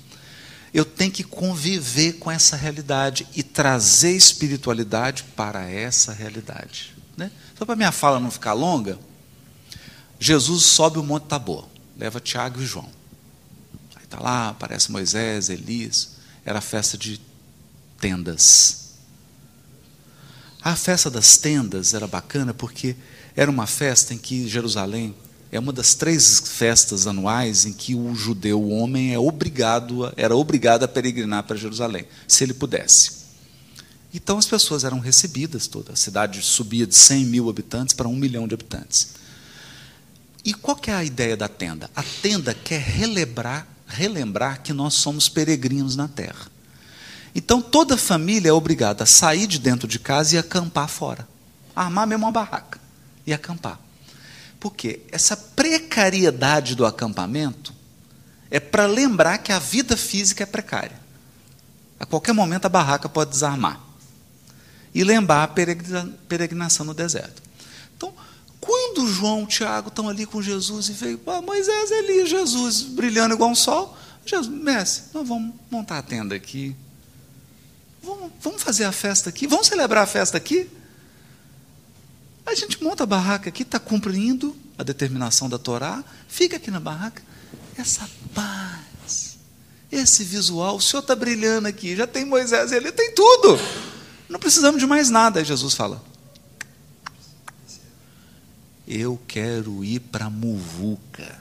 Eu 0.75 0.83
tenho 0.83 1.09
que 1.09 1.23
conviver 1.23 2.19
com 2.19 2.29
essa 2.29 2.57
realidade 2.57 3.25
e 3.33 3.41
trazer 3.41 4.11
espiritualidade 4.11 5.23
para 5.33 5.71
essa 5.71 6.11
realidade. 6.11 6.93
Né? 7.15 7.31
Só 7.57 7.65
para 7.65 7.77
minha 7.77 7.93
fala 7.93 8.19
não 8.19 8.29
ficar 8.29 8.51
longa, 8.51 8.99
Jesus 10.19 10.65
sobe 10.65 10.99
o 10.99 11.03
Monte 11.03 11.27
Tabor, 11.27 11.65
leva 11.97 12.19
Tiago 12.19 12.61
e 12.61 12.65
João. 12.65 12.89
Aí 13.95 14.03
está 14.03 14.19
lá, 14.19 14.49
aparece 14.49 14.91
Moisés, 14.91 15.47
Elias, 15.47 16.17
era 16.43 16.59
a 16.59 16.61
festa 16.61 16.97
de 16.97 17.21
tendas. 17.97 18.95
A 20.61 20.75
festa 20.75 21.09
das 21.09 21.37
tendas 21.37 21.93
era 21.93 22.05
bacana 22.05 22.53
porque 22.53 22.97
era 23.33 23.49
uma 23.49 23.65
festa 23.65 24.13
em 24.13 24.17
que 24.17 24.45
Jerusalém 24.45 25.15
é 25.51 25.59
uma 25.59 25.71
das 25.71 25.93
três 25.93 26.39
festas 26.45 27.07
anuais 27.07 27.65
em 27.65 27.73
que 27.73 27.95
o 27.95 28.13
judeu, 28.15 28.61
o 28.61 28.69
homem, 28.69 29.13
é 29.13 29.19
obrigado, 29.19 30.11
era 30.17 30.35
obrigado 30.35 30.83
a 30.83 30.87
peregrinar 30.87 31.43
para 31.43 31.55
Jerusalém, 31.55 32.05
se 32.27 32.43
ele 32.43 32.53
pudesse. 32.53 33.25
Então 34.13 34.37
as 34.37 34.45
pessoas 34.45 34.83
eram 34.83 34.99
recebidas 34.99 35.67
toda. 35.67 35.93
A 35.93 35.95
cidade 35.95 36.41
subia 36.41 36.87
de 36.87 36.95
100 36.95 37.25
mil 37.25 37.49
habitantes 37.49 37.93
para 37.93 38.07
um 38.07 38.15
milhão 38.15 38.47
de 38.47 38.53
habitantes. 38.53 39.09
E 40.43 40.53
qual 40.53 40.77
que 40.77 40.89
é 40.89 40.93
a 40.93 41.03
ideia 41.03 41.35
da 41.35 41.47
tenda? 41.47 41.89
A 41.95 42.03
tenda 42.21 42.53
quer 42.53 42.79
relembrar, 42.79 43.67
relembrar 43.87 44.61
que 44.61 44.71
nós 44.71 44.93
somos 44.93 45.27
peregrinos 45.27 45.95
na 45.95 46.07
terra. 46.07 46.47
Então 47.33 47.61
toda 47.61 47.97
família 47.97 48.49
é 48.49 48.53
obrigada 48.53 49.03
a 49.03 49.07
sair 49.07 49.47
de 49.47 49.59
dentro 49.59 49.87
de 49.87 49.99
casa 49.99 50.35
e 50.35 50.37
acampar 50.37 50.87
fora. 50.87 51.27
Armar 51.75 52.07
mesmo 52.07 52.25
uma 52.25 52.31
barraca 52.31 52.79
e 53.27 53.33
acampar. 53.33 53.84
Por 54.65 54.73
quê? 54.73 55.01
Essa 55.11 55.37
precariedade 55.37 56.73
do 56.73 56.87
acampamento 56.87 57.71
é 58.49 58.59
para 58.59 58.87
lembrar 58.87 59.37
que 59.37 59.51
a 59.51 59.59
vida 59.59 59.95
física 59.95 60.41
é 60.41 60.45
precária. 60.47 60.99
A 61.99 62.05
qualquer 62.07 62.33
momento 62.33 62.65
a 62.65 62.69
barraca 62.69 63.07
pode 63.07 63.29
desarmar. 63.29 63.79
E 64.91 65.03
lembrar 65.03 65.43
a 65.43 65.47
peregrinação 66.27 66.83
no 66.83 66.95
deserto. 66.95 67.43
Então, 67.95 68.11
quando 68.59 69.07
João 69.07 69.43
e 69.43 69.45
Tiago 69.45 69.89
estão 69.89 70.09
ali 70.09 70.25
com 70.25 70.41
Jesus 70.41 70.89
e 70.89 70.93
veio, 70.93 71.21
ah, 71.27 71.43
Moisés, 71.43 71.91
Elias, 71.91 72.27
Jesus 72.27 72.81
brilhando 72.81 73.35
igual 73.35 73.51
um 73.51 73.55
sol, 73.55 73.95
Jesus, 74.25 74.47
mestre, 74.47 75.11
nós 75.13 75.27
vamos 75.27 75.53
montar 75.69 75.99
a 75.99 76.01
tenda 76.01 76.33
aqui, 76.33 76.75
Vamos, 78.01 78.31
vamos 78.41 78.63
fazer 78.63 78.85
a 78.85 78.91
festa 78.91 79.29
aqui? 79.29 79.45
Vamos 79.45 79.67
celebrar 79.67 80.05
a 80.05 80.07
festa 80.07 80.37
aqui? 80.37 80.67
A 82.45 82.53
gente 82.53 82.83
monta 82.83 83.03
a 83.03 83.07
barraca 83.07 83.49
aqui, 83.49 83.63
está 83.63 83.79
cumprindo 83.79 84.55
a 84.77 84.83
determinação 84.83 85.49
da 85.49 85.57
Torá, 85.57 86.03
fica 86.27 86.57
aqui 86.57 86.69
na 86.69 86.79
barraca. 86.79 87.23
Essa 87.77 88.09
paz, 88.33 89.37
esse 89.91 90.23
visual, 90.23 90.77
o 90.77 90.81
Senhor 90.81 91.01
está 91.01 91.15
brilhando 91.15 91.67
aqui, 91.67 91.95
já 91.95 92.05
tem 92.05 92.23
Moisés 92.25 92.71
ele 92.71 92.91
tem 92.91 93.13
tudo. 93.13 93.57
Não 94.29 94.39
precisamos 94.39 94.79
de 94.79 94.87
mais 94.87 95.09
nada. 95.09 95.39
Aí 95.39 95.45
Jesus 95.45 95.73
fala: 95.73 96.03
Eu 98.87 99.19
quero 99.27 99.83
ir 99.83 99.99
para 99.99 100.29
Muvuca. 100.29 101.39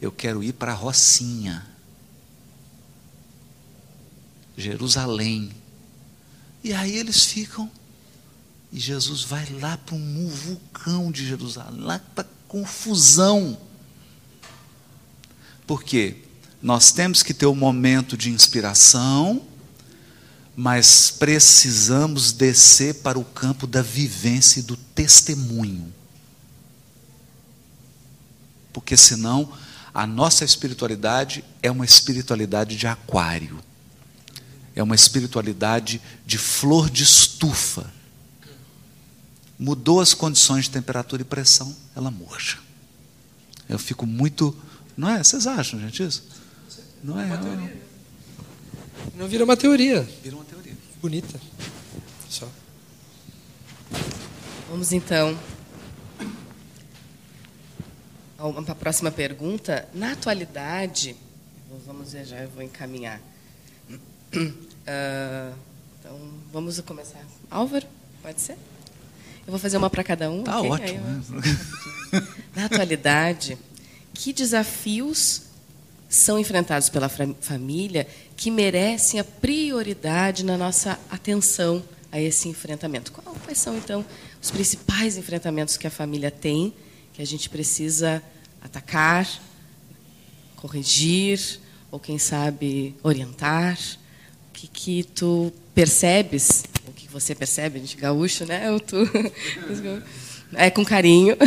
Eu 0.00 0.12
quero 0.12 0.42
ir 0.42 0.52
para 0.52 0.72
a 0.72 0.74
Rocinha. 0.74 1.66
Jerusalém. 4.56 5.52
E 6.62 6.72
aí 6.72 6.96
eles 6.96 7.24
ficam, 7.24 7.70
e 8.72 8.78
Jesus 8.78 9.22
vai 9.22 9.46
lá 9.60 9.76
para 9.76 9.94
um 9.94 10.28
vulcão 10.28 11.10
de 11.10 11.26
Jerusalém, 11.26 11.80
lá 11.80 11.98
para 12.14 12.26
confusão. 12.46 13.58
Por 15.66 15.82
quê? 15.82 16.16
Nós 16.62 16.92
temos 16.92 17.22
que 17.22 17.32
ter 17.32 17.46
um 17.46 17.54
momento 17.54 18.16
de 18.16 18.30
inspiração, 18.30 19.42
mas 20.56 21.10
precisamos 21.10 22.32
descer 22.32 22.96
para 22.96 23.18
o 23.18 23.24
campo 23.24 23.66
da 23.66 23.80
vivência 23.80 24.60
e 24.60 24.62
do 24.62 24.76
testemunho. 24.76 25.92
Porque 28.72 28.96
senão 28.96 29.52
a 29.94 30.06
nossa 30.06 30.44
espiritualidade 30.44 31.44
é 31.62 31.70
uma 31.70 31.84
espiritualidade 31.84 32.76
de 32.76 32.86
aquário 32.86 33.62
é 34.78 34.82
uma 34.82 34.94
espiritualidade 34.94 36.00
de 36.24 36.38
flor 36.38 36.88
de 36.88 37.02
estufa. 37.02 37.92
Mudou 39.58 40.00
as 40.00 40.14
condições 40.14 40.64
de 40.64 40.70
temperatura 40.70 41.22
e 41.22 41.24
pressão, 41.24 41.74
ela 41.96 42.10
murcha. 42.10 42.58
Eu 43.68 43.78
fico 43.78 44.06
muito. 44.06 44.56
Não 44.96 45.08
é? 45.08 45.22
Vocês 45.22 45.46
acham, 45.46 45.80
gente, 45.80 46.02
isso? 46.02 46.24
Não 47.02 47.18
é? 47.20 47.24
Uma 47.24 47.38
teoria. 47.38 47.82
Não 49.16 49.28
vira 49.28 49.44
uma 49.44 49.56
teoria. 49.56 50.02
Vira 50.22 50.36
uma 50.36 50.44
teoria. 50.44 50.76
Bonita. 51.00 51.40
Só. 52.28 52.48
Vamos 54.70 54.92
então 54.92 55.36
para 58.38 58.72
a 58.72 58.76
próxima 58.76 59.10
pergunta. 59.10 59.88
Na 59.92 60.12
atualidade, 60.12 61.16
vamos 61.84 62.12
ver, 62.12 62.24
já 62.24 62.38
eu 62.38 62.48
vou 62.48 62.62
encaminhar. 62.62 63.20
Uh, 63.90 63.96
então, 65.98 66.18
vamos 66.52 66.80
começar. 66.80 67.24
Álvaro, 67.50 67.86
pode 68.22 68.40
ser? 68.40 68.56
Eu 69.48 69.52
vou 69.52 69.58
fazer 69.58 69.78
uma 69.78 69.88
para 69.88 70.04
cada 70.04 70.30
um. 70.30 70.42
Tá 70.42 70.60
okay? 70.60 70.98
ótimo. 70.98 71.06
Né? 72.12 72.28
Na 72.54 72.66
atualidade, 72.66 73.56
que 74.12 74.30
desafios 74.30 75.44
são 76.06 76.38
enfrentados 76.38 76.90
pela 76.90 77.08
família 77.08 78.06
que 78.36 78.50
merecem 78.50 79.18
a 79.18 79.24
prioridade 79.24 80.44
na 80.44 80.58
nossa 80.58 81.00
atenção 81.10 81.82
a 82.12 82.20
esse 82.20 82.46
enfrentamento? 82.46 83.10
Quais 83.10 83.56
são, 83.56 83.74
então, 83.78 84.04
os 84.38 84.50
principais 84.50 85.16
enfrentamentos 85.16 85.78
que 85.78 85.86
a 85.86 85.90
família 85.90 86.30
tem, 86.30 86.74
que 87.14 87.22
a 87.22 87.26
gente 87.26 87.48
precisa 87.48 88.22
atacar, 88.60 89.26
corrigir, 90.56 91.58
ou, 91.90 91.98
quem 91.98 92.18
sabe, 92.18 92.94
orientar? 93.02 93.78
que, 94.58 94.66
que 94.66 95.04
tu 95.04 95.52
percebes, 95.78 96.64
o 96.88 96.90
que 96.90 97.06
você 97.06 97.36
percebe, 97.36 97.78
a 97.78 97.80
gente 97.80 97.96
gaúcho, 97.96 98.44
né? 98.44 98.68
O 98.72 98.80
tu, 98.80 98.96
é 100.54 100.70
com 100.70 100.84
carinho. 100.84 101.36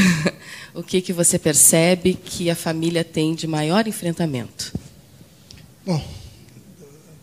O 0.74 0.82
que, 0.82 1.02
que 1.02 1.12
você 1.12 1.38
percebe 1.38 2.14
que 2.14 2.50
a 2.50 2.56
família 2.56 3.04
tem 3.04 3.36
de 3.36 3.46
maior 3.46 3.86
enfrentamento? 3.86 4.72
Bom, 5.86 6.02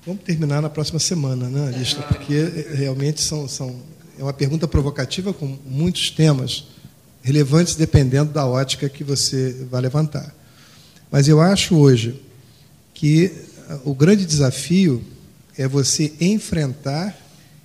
vamos 0.05 0.23
terminar 0.23 0.61
na 0.61 0.69
próxima 0.69 0.99
semana, 0.99 1.49
né, 1.49 1.75
lista, 1.79 2.03
porque 2.03 2.35
eh, 2.35 2.75
realmente 2.75 3.23
são, 3.23 3.49
são 3.49 3.75
é 4.19 4.23
uma 4.23 4.35
pergunta 4.35 4.69
provocativa 4.69 5.33
com 5.33 5.57
muitos 5.65 6.11
temas 6.11 6.67
relevantes 7.23 7.75
dependendo 7.75 8.35
da 8.35 8.47
ótica 8.47 8.87
que 8.87 9.03
você 9.03 9.67
vai 9.71 9.81
levantar. 9.81 10.31
Mas 11.11 11.27
eu 11.27 11.41
acho 11.41 11.75
hoje 11.75 12.23
que 12.93 13.33
o 13.83 13.95
grande 13.95 14.27
desafio 14.27 15.03
é 15.59 15.67
você 15.67 16.15
enfrentar 16.21 17.19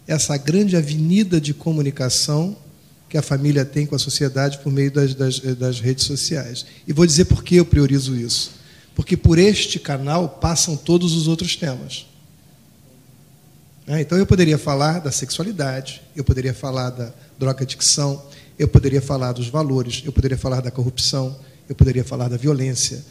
essa 0.08 0.36
grande 0.36 0.76
avenida 0.76 1.40
de 1.40 1.54
comunicação 1.54 2.58
que 3.08 3.18
a 3.18 3.22
família 3.22 3.64
tem 3.64 3.86
com 3.86 3.96
a 3.96 4.00
sociedade 4.00 4.58
por 4.58 4.74
meio 4.74 4.92
das, 4.92 5.14
das, 5.14 5.40
das 5.40 5.80
redes 5.80 6.04
sociais. 6.04 6.66
E 6.88 6.92
vou 6.92 7.06
dizer 7.06 7.26
por 7.26 7.44
que 7.44 7.56
eu 7.56 7.66
priorizo 7.66 8.16
isso. 8.16 8.54
Porque 8.96 9.16
por 9.16 9.38
este 9.38 9.80
canal 9.80 10.28
passam 10.28 10.76
todos 10.76 11.14
os 11.14 11.28
outros 11.28 11.56
temas. 11.56 12.08
Né? 13.86 14.02
Então 14.02 14.18
eu 14.18 14.26
poderia 14.26 14.58
falar 14.58 15.00
da 15.00 15.12
sexualidade, 15.12 16.02
eu 16.16 16.24
poderia 16.24 16.54
falar 16.54 16.90
da 16.90 17.14
drogadicção, 17.38 18.26
eu 18.58 18.68
poderia 18.68 19.02
falar 19.02 19.34
dos 19.34 19.48
valores, 19.48 20.02
eu 20.04 20.12
poderia 20.12 20.38
falar 20.38 20.62
da 20.62 20.72
corrupção, 20.72 21.38
eu 21.70 21.76
poderia 21.76 22.04
falar 22.04 22.28
da 22.28 22.38
violência. 22.38 23.06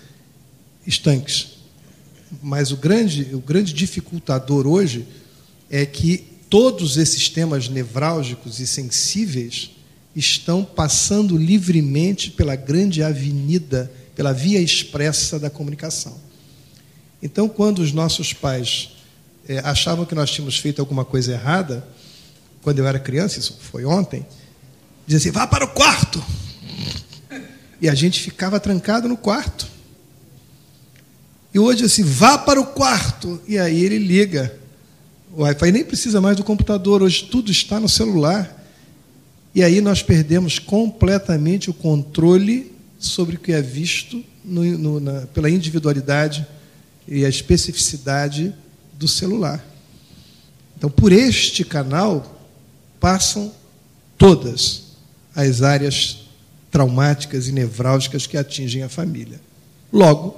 Estanques 0.85 1.62
mas 2.41 2.71
o 2.71 2.77
grande, 2.77 3.35
o 3.35 3.41
grande 3.41 3.73
dificultador 3.73 4.67
hoje 4.67 5.07
é 5.71 5.85
que 5.85 6.25
todos 6.49 6.97
esses 6.97 7.29
temas 7.29 7.69
nevrálgicos 7.69 8.61
e 8.61 8.67
sensíveis 8.67 9.71
estão 10.15 10.65
passando 10.65 11.37
livremente 11.37 12.31
pela 12.31 12.55
grande 12.55 13.03
avenida, 13.03 13.91
pela 14.15 14.33
via 14.33 14.61
expressa 14.61 15.39
da 15.39 15.51
comunicação. 15.51 16.21
Então, 17.23 17.49
quando 17.49 17.79
os 17.79 17.93
nossos 17.93 18.33
pais 18.33 18.91
é, 19.49 19.59
achavam 19.61 20.05
que 20.05 20.15
nós 20.15 20.31
tínhamos 20.31 20.59
feito 20.59 20.81
alguma 20.81 21.05
coisa 21.05 21.33
errada, 21.33 21.87
quando 22.63 22.79
eu 22.79 22.87
era 22.87 22.99
criança, 22.99 23.39
isso 23.39 23.59
foi 23.61 23.85
ontem, 23.85 24.27
diziam 25.07 25.19
assim: 25.19 25.31
vá 25.31 25.47
para 25.47 25.65
o 25.65 25.69
quarto. 25.69 26.23
E 27.81 27.89
a 27.89 27.95
gente 27.95 28.21
ficava 28.21 28.61
trancado 28.61 29.09
no 29.09 29.17
quarto. 29.17 29.67
E 31.55 31.59
hoje, 31.59 31.85
assim, 31.85 32.03
vá 32.03 32.39
para 32.39 32.61
o 32.61 32.67
quarto. 32.67 33.41
E 33.47 33.59
aí 33.59 33.85
ele 33.85 33.99
liga. 33.99 34.55
O 35.35 35.43
Wi-Fi 35.43 35.73
nem 35.73 35.85
precisa 35.85 36.21
mais 36.21 36.37
do 36.37 36.45
computador, 36.45 37.03
hoje 37.03 37.25
tudo 37.31 37.51
está 37.51 37.79
no 37.79 37.89
celular. 37.89 38.59
E 39.55 39.63
aí 39.63 39.81
nós 39.81 40.03
perdemos 40.03 40.59
completamente 40.59 41.69
o 41.69 41.75
controle 41.75 42.73
sobre 42.99 43.37
o 43.37 43.39
que 43.39 43.53
é 43.53 43.61
visto 43.61 44.25
no, 44.45 44.65
no, 44.79 45.01
na, 45.01 45.23
pela 45.27 45.51
individualidade 45.51 46.47
e 47.07 47.25
a 47.25 47.29
especificidade 47.29 48.55
do 48.95 49.09
celular. 49.09 49.65
Então, 50.77 50.89
por 50.89 51.13
este 51.13 51.65
canal 51.65 52.41
passam 52.99 53.53
todas 54.17 54.85
as 55.35 55.63
áreas 55.63 56.21
traumáticas 56.71 57.49
e 57.49 57.53
nevrálgicas 57.53 58.27
que 58.27 58.37
atingem 58.37 58.83
a 58.83 58.89
família. 58.89 59.41
Logo, 59.93 60.37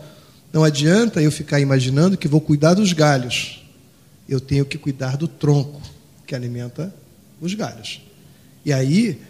não 0.55 0.63
adianta 0.63 1.21
eu 1.21 1.33
ficar 1.33 1.59
imaginando 1.59 2.17
que 2.17 2.29
vou 2.29 2.41
cuidar 2.41 2.75
dos 2.75 2.93
galhos. 2.93 3.61
Eu 4.29 4.39
tenho 4.39 4.65
que 4.65 4.79
cuidar 4.79 5.17
do 5.17 5.27
tronco 5.27 5.83
que 6.25 6.33
alimenta 6.33 6.95
os 7.41 7.55
galhos. 7.55 8.01
E 8.65 8.73
aí, 8.73 9.21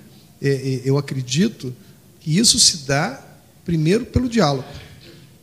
é, 0.43 0.49
é, 0.51 0.83
eu 0.85 0.99
acredito 0.99 1.75
que 2.21 2.37
isso 2.37 2.59
se 2.61 2.87
dá 2.87 3.19
primeiro 3.65 4.05
pelo 4.05 4.29
diálogo. 4.29 4.69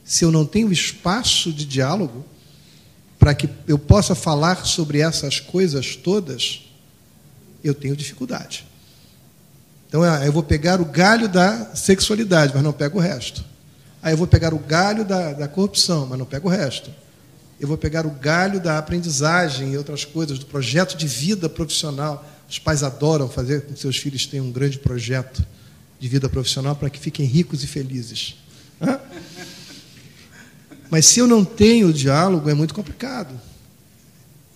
Se 0.03 0.23
eu 0.23 0.31
não 0.31 0.45
tenho 0.45 0.71
espaço 0.71 1.51
de 1.51 1.65
diálogo 1.65 2.23
para 3.17 3.33
que 3.33 3.49
eu 3.67 3.79
possa 3.79 4.13
falar 4.13 4.63
sobre 4.67 4.99
essas 4.99 5.39
coisas 5.39 5.95
todas, 5.95 6.61
eu 7.63 7.73
tenho 7.73 7.95
dificuldade. 7.95 8.67
Então, 9.87 10.05
é, 10.05 10.27
eu 10.27 10.31
vou 10.31 10.43
pegar 10.43 10.79
o 10.79 10.85
galho 10.85 11.27
da 11.27 11.73
sexualidade, 11.73 12.53
mas 12.53 12.63
não 12.63 12.71
pego 12.71 12.99
o 12.99 13.01
resto. 13.01 13.49
Aí 14.01 14.13
eu 14.13 14.17
vou 14.17 14.27
pegar 14.27 14.53
o 14.53 14.59
galho 14.59 15.05
da, 15.05 15.33
da 15.33 15.47
corrupção, 15.47 16.07
mas 16.07 16.17
não 16.17 16.25
pego 16.25 16.47
o 16.47 16.51
resto. 16.51 16.89
Eu 17.59 17.67
vou 17.67 17.77
pegar 17.77 18.05
o 18.05 18.09
galho 18.09 18.59
da 18.59 18.77
aprendizagem 18.77 19.73
e 19.73 19.77
outras 19.77 20.03
coisas, 20.03 20.39
do 20.39 20.45
projeto 20.47 20.97
de 20.97 21.07
vida 21.07 21.47
profissional, 21.47 22.27
os 22.49 22.57
pais 22.57 22.83
adoram 22.83 23.29
fazer 23.29 23.61
com 23.61 23.73
que 23.73 23.79
seus 23.79 23.97
filhos 23.97 24.25
tenham 24.25 24.47
um 24.47 24.51
grande 24.51 24.79
projeto 24.79 25.45
de 25.99 26.07
vida 26.07 26.27
profissional 26.27 26.75
para 26.75 26.89
que 26.89 26.99
fiquem 26.99 27.25
ricos 27.25 27.63
e 27.63 27.67
felizes. 27.67 28.35
Mas 30.89 31.05
se 31.05 31.19
eu 31.19 31.27
não 31.27 31.45
tenho 31.45 31.93
diálogo, 31.93 32.49
é 32.49 32.53
muito 32.53 32.73
complicado. 32.73 33.39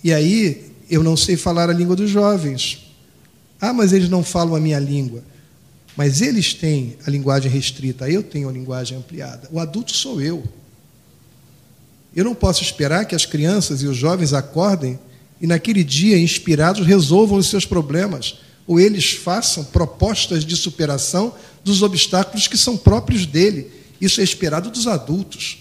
E 0.03 0.11
aí 0.11 0.73
eu 0.89 1.01
não 1.01 1.15
sei 1.15 1.37
falar 1.37 1.69
a 1.69 1.73
língua 1.73 1.95
dos 1.95 2.09
jovens. 2.09 2.91
Ah, 3.61 3.71
mas 3.71 3.93
eles 3.93 4.09
não 4.09 4.23
falam 4.23 4.55
a 4.55 4.59
minha 4.59 4.79
língua. 4.79 5.23
Mas 5.95 6.21
eles 6.21 6.53
têm 6.53 6.97
a 7.05 7.09
linguagem 7.09 7.49
restrita, 7.49 8.09
eu 8.09 8.21
tenho 8.21 8.49
a 8.49 8.51
linguagem 8.51 8.97
ampliada. 8.97 9.47
O 9.51 9.59
adulto 9.59 9.95
sou 9.95 10.21
eu. 10.21 10.43
Eu 12.15 12.23
não 12.23 12.35
posso 12.35 12.63
esperar 12.63 13.05
que 13.05 13.15
as 13.15 13.25
crianças 13.25 13.81
e 13.81 13.87
os 13.87 13.97
jovens 13.97 14.33
acordem 14.33 14.99
e 15.39 15.47
naquele 15.47 15.83
dia, 15.83 16.17
inspirados, 16.17 16.85
resolvam 16.85 17.37
os 17.37 17.47
seus 17.49 17.65
problemas, 17.65 18.39
ou 18.65 18.79
eles 18.79 19.11
façam 19.11 19.63
propostas 19.63 20.45
de 20.45 20.55
superação 20.55 21.33
dos 21.63 21.81
obstáculos 21.81 22.47
que 22.47 22.57
são 22.57 22.77
próprios 22.77 23.25
dele. 23.25 23.69
Isso 23.99 24.21
é 24.21 24.23
esperado 24.23 24.69
dos 24.69 24.87
adultos. 24.87 25.59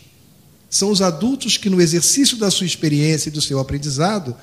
São 0.70 0.90
os 0.90 1.02
adultos 1.02 1.56
que, 1.56 1.68
no 1.68 1.80
exercício 1.80 2.36
da 2.36 2.50
sua 2.50 2.66
experiência 2.66 3.28
e 3.28 3.32
do 3.32 3.42
seu 3.42 3.58
aprendizado, 3.58 4.34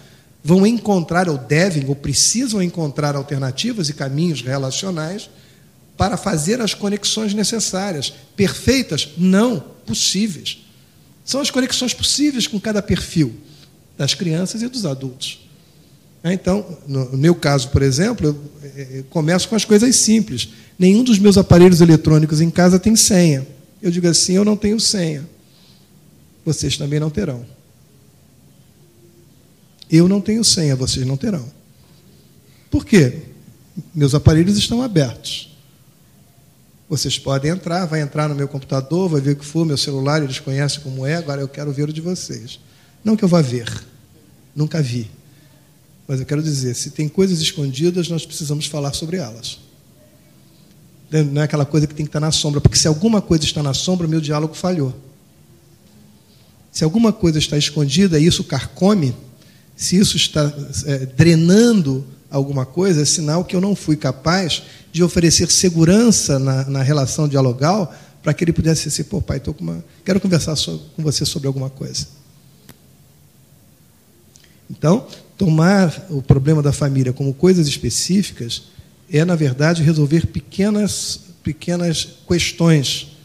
vão 0.43 0.65
encontrar, 0.67 1.29
ou 1.29 1.37
devem, 1.37 1.85
ou 1.87 1.95
precisam 1.95 2.61
encontrar 2.61 3.15
alternativas 3.15 3.89
e 3.89 3.93
caminhos 3.93 4.41
relacionais 4.41 5.29
para 6.01 6.17
fazer 6.17 6.59
as 6.59 6.73
conexões 6.73 7.31
necessárias. 7.31 8.11
Perfeitas? 8.35 9.09
Não, 9.19 9.59
possíveis. 9.85 10.65
São 11.23 11.39
as 11.39 11.51
conexões 11.51 11.93
possíveis 11.93 12.47
com 12.47 12.59
cada 12.59 12.81
perfil 12.81 13.35
das 13.95 14.15
crianças 14.15 14.63
e 14.63 14.67
dos 14.67 14.83
adultos. 14.83 15.47
É, 16.23 16.33
então, 16.33 16.65
no 16.87 17.15
meu 17.15 17.35
caso, 17.35 17.69
por 17.69 17.83
exemplo, 17.83 18.25
eu 18.25 18.71
é, 18.75 18.81
é, 18.81 19.03
começo 19.11 19.47
com 19.47 19.55
as 19.55 19.63
coisas 19.63 19.95
simples. 19.95 20.49
Nenhum 20.79 21.03
dos 21.03 21.19
meus 21.19 21.37
aparelhos 21.37 21.81
eletrônicos 21.81 22.41
em 22.41 22.49
casa 22.49 22.79
tem 22.79 22.95
senha. 22.95 23.47
Eu 23.79 23.91
digo 23.91 24.07
assim: 24.07 24.33
eu 24.33 24.43
não 24.43 24.57
tenho 24.57 24.79
senha. 24.79 25.29
Vocês 26.43 26.77
também 26.77 26.99
não 26.99 27.11
terão. 27.11 27.45
Eu 29.87 30.09
não 30.09 30.19
tenho 30.19 30.43
senha, 30.43 30.75
vocês 30.75 31.05
não 31.05 31.15
terão. 31.15 31.47
Por 32.71 32.87
quê? 32.87 33.19
Meus 33.93 34.15
aparelhos 34.15 34.57
estão 34.57 34.81
abertos. 34.81 35.50
Vocês 36.91 37.17
podem 37.17 37.51
entrar, 37.51 37.85
vai 37.85 38.01
entrar 38.01 38.27
no 38.27 38.35
meu 38.35 38.49
computador, 38.49 39.07
vai 39.07 39.21
ver 39.21 39.31
o 39.31 39.35
que 39.37 39.45
for, 39.45 39.65
meu 39.65 39.77
celular, 39.77 40.21
eles 40.21 40.39
conhecem 40.39 40.81
como 40.81 41.05
é, 41.05 41.15
agora 41.15 41.39
eu 41.39 41.47
quero 41.47 41.71
ver 41.71 41.87
o 41.87 41.93
de 41.93 42.01
vocês. 42.01 42.59
Não 43.01 43.15
que 43.15 43.23
eu 43.23 43.29
vá 43.29 43.41
ver, 43.41 43.71
nunca 44.53 44.81
vi. 44.81 45.09
Mas 46.05 46.19
eu 46.19 46.25
quero 46.25 46.43
dizer, 46.43 46.75
se 46.75 46.89
tem 46.89 47.07
coisas 47.07 47.39
escondidas, 47.39 48.09
nós 48.09 48.25
precisamos 48.25 48.65
falar 48.65 48.91
sobre 48.91 49.15
elas. 49.15 49.59
Não 51.31 51.41
é 51.41 51.45
aquela 51.45 51.63
coisa 51.63 51.87
que 51.87 51.95
tem 51.95 52.05
que 52.05 52.09
estar 52.09 52.19
na 52.19 52.29
sombra, 52.29 52.59
porque 52.59 52.77
se 52.77 52.89
alguma 52.89 53.21
coisa 53.21 53.45
está 53.45 53.63
na 53.63 53.73
sombra, 53.73 54.05
meu 54.05 54.19
diálogo 54.19 54.53
falhou. 54.53 54.93
Se 56.73 56.83
alguma 56.83 57.13
coisa 57.13 57.39
está 57.39 57.57
escondida 57.57 58.19
e 58.19 58.25
isso 58.25 58.43
carcome, 58.43 59.15
se 59.77 59.95
isso 59.95 60.17
está 60.17 60.53
é, 60.87 61.05
drenando 61.05 62.05
alguma 62.31 62.65
coisa, 62.65 63.01
é 63.01 63.05
sinal 63.05 63.43
que 63.43 63.55
eu 63.55 63.61
não 63.61 63.75
fui 63.75 63.97
capaz 63.97 64.63
de 64.91 65.03
oferecer 65.03 65.51
segurança 65.51 66.39
na, 66.39 66.65
na 66.65 66.81
relação 66.81 67.27
dialogal 67.27 67.93
para 68.23 68.33
que 68.33 68.43
ele 68.43 68.53
pudesse 68.53 68.87
dizer, 68.87 69.03
pô, 69.05 69.21
pai, 69.21 69.39
tô 69.39 69.53
com 69.53 69.63
uma... 69.63 69.83
quero 70.05 70.19
conversar 70.19 70.55
com 70.95 71.03
você 71.03 71.25
sobre 71.25 71.47
alguma 71.47 71.69
coisa. 71.69 72.07
Então, 74.69 75.05
tomar 75.37 76.05
o 76.09 76.21
problema 76.21 76.61
da 76.61 76.71
família 76.71 77.11
como 77.11 77.33
coisas 77.33 77.67
específicas 77.67 78.63
é, 79.11 79.25
na 79.25 79.35
verdade, 79.35 79.83
resolver 79.83 80.27
pequenas, 80.27 81.19
pequenas 81.43 82.07
questões 82.25 83.17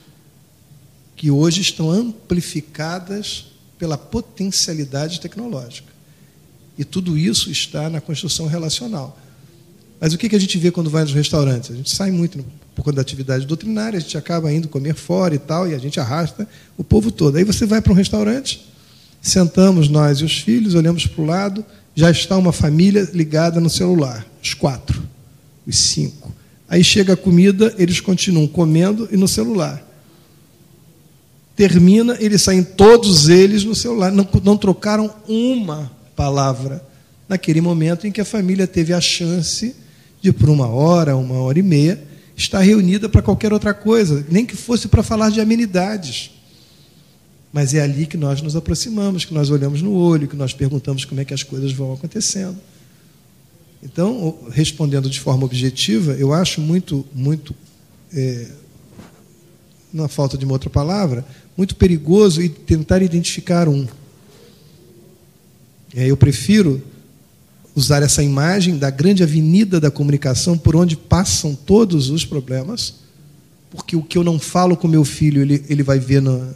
que 1.14 1.30
hoje 1.30 1.60
estão 1.60 1.90
amplificadas 1.90 3.46
pela 3.78 3.96
potencialidade 3.96 5.20
tecnológica. 5.20 5.95
E 6.78 6.84
tudo 6.84 7.16
isso 7.16 7.50
está 7.50 7.88
na 7.88 8.00
construção 8.00 8.46
relacional. 8.46 9.18
Mas 10.00 10.12
o 10.12 10.18
que 10.18 10.34
a 10.34 10.40
gente 10.40 10.58
vê 10.58 10.70
quando 10.70 10.90
vai 10.90 11.02
nos 11.02 11.12
restaurantes? 11.12 11.70
A 11.70 11.74
gente 11.74 11.90
sai 11.90 12.10
muito 12.10 12.44
por 12.74 12.82
conta 12.82 12.96
da 12.96 13.02
atividade 13.02 13.46
doutrinária, 13.46 13.96
a 13.96 14.00
gente 14.00 14.18
acaba 14.18 14.52
indo 14.52 14.68
comer 14.68 14.94
fora 14.94 15.34
e 15.34 15.38
tal, 15.38 15.66
e 15.66 15.74
a 15.74 15.78
gente 15.78 15.98
arrasta 15.98 16.46
o 16.76 16.84
povo 16.84 17.10
todo. 17.10 17.36
Aí 17.36 17.44
você 17.44 17.64
vai 17.64 17.80
para 17.80 17.90
um 17.90 17.96
restaurante, 17.96 18.66
Sentamos 19.26 19.88
nós 19.88 20.18
e 20.18 20.24
os 20.24 20.38
filhos, 20.38 20.76
olhamos 20.76 21.04
para 21.04 21.20
o 21.20 21.26
lado, 21.26 21.64
já 21.96 22.08
está 22.12 22.36
uma 22.36 22.52
família 22.52 23.08
ligada 23.12 23.58
no 23.58 23.68
celular, 23.68 24.24
os 24.40 24.54
quatro, 24.54 25.02
os 25.66 25.76
cinco. 25.76 26.32
Aí 26.68 26.84
chega 26.84 27.14
a 27.14 27.16
comida, 27.16 27.74
eles 27.76 27.98
continuam 27.98 28.46
comendo 28.46 29.08
e 29.10 29.16
no 29.16 29.26
celular. 29.26 29.84
Termina, 31.56 32.16
eles 32.20 32.40
saem 32.40 32.62
todos 32.62 33.28
eles 33.28 33.64
no 33.64 33.74
celular, 33.74 34.12
não, 34.12 34.28
não 34.44 34.56
trocaram 34.56 35.12
uma 35.26 35.90
palavra 36.16 36.82
naquele 37.28 37.60
momento 37.60 38.06
em 38.06 38.12
que 38.12 38.20
a 38.20 38.24
família 38.24 38.66
teve 38.66 38.92
a 38.92 39.00
chance 39.00 39.76
de, 40.20 40.32
por 40.32 40.48
uma 40.48 40.66
hora, 40.66 41.16
uma 41.16 41.36
hora 41.40 41.58
e 41.58 41.62
meia, 41.62 42.02
estar 42.36 42.60
reunida 42.60 43.08
para 43.08 43.22
qualquer 43.22 43.52
outra 43.52 43.74
coisa, 43.74 44.24
nem 44.28 44.44
que 44.44 44.56
fosse 44.56 44.88
para 44.88 45.02
falar 45.02 45.30
de 45.30 45.40
amenidades. 45.40 46.30
Mas 47.52 47.74
é 47.74 47.80
ali 47.80 48.06
que 48.06 48.16
nós 48.16 48.42
nos 48.42 48.56
aproximamos, 48.56 49.24
que 49.24 49.32
nós 49.32 49.50
olhamos 49.50 49.80
no 49.80 49.92
olho, 49.92 50.28
que 50.28 50.36
nós 50.36 50.52
perguntamos 50.52 51.04
como 51.04 51.20
é 51.20 51.24
que 51.24 51.34
as 51.34 51.42
coisas 51.42 51.72
vão 51.72 51.92
acontecendo. 51.92 52.58
Então, 53.82 54.38
respondendo 54.50 55.08
de 55.08 55.20
forma 55.20 55.44
objetiva, 55.44 56.12
eu 56.14 56.32
acho 56.32 56.60
muito, 56.60 57.06
muito, 57.14 57.54
é, 58.12 58.48
na 59.92 60.08
falta 60.08 60.36
de 60.36 60.44
uma 60.44 60.54
outra 60.54 60.68
palavra, 60.68 61.24
muito 61.56 61.76
perigoso 61.76 62.46
tentar 62.48 63.00
identificar 63.00 63.68
um. 63.68 63.86
Eu 66.04 66.16
prefiro 66.16 66.82
usar 67.74 68.02
essa 68.02 68.22
imagem 68.22 68.76
da 68.76 68.90
grande 68.90 69.22
avenida 69.22 69.80
da 69.80 69.90
comunicação 69.90 70.58
por 70.58 70.76
onde 70.76 70.96
passam 70.96 71.54
todos 71.54 72.10
os 72.10 72.24
problemas, 72.24 72.96
porque 73.70 73.96
o 73.96 74.02
que 74.02 74.18
eu 74.18 74.24
não 74.24 74.38
falo 74.38 74.76
com 74.76 74.86
meu 74.86 75.04
filho, 75.04 75.40
ele, 75.40 75.64
ele 75.68 75.82
vai 75.82 75.98
ver 75.98 76.20
na, 76.20 76.50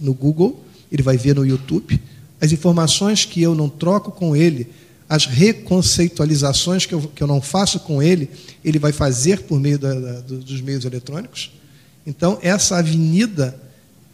no 0.00 0.14
Google, 0.14 0.64
ele 0.90 1.02
vai 1.02 1.16
ver 1.16 1.34
no 1.34 1.46
YouTube. 1.46 2.00
As 2.40 2.52
informações 2.52 3.24
que 3.24 3.42
eu 3.42 3.54
não 3.54 3.68
troco 3.68 4.10
com 4.10 4.34
ele, 4.34 4.68
as 5.08 5.26
reconceitualizações 5.26 6.86
que 6.86 6.94
eu, 6.94 7.02
que 7.02 7.22
eu 7.22 7.26
não 7.26 7.42
faço 7.42 7.80
com 7.80 8.02
ele, 8.02 8.30
ele 8.64 8.78
vai 8.78 8.92
fazer 8.92 9.42
por 9.42 9.60
meio 9.60 9.78
da, 9.78 9.92
da, 9.92 10.20
dos 10.20 10.60
meios 10.62 10.84
eletrônicos. 10.84 11.52
Então, 12.06 12.38
essa 12.40 12.78
avenida 12.78 13.58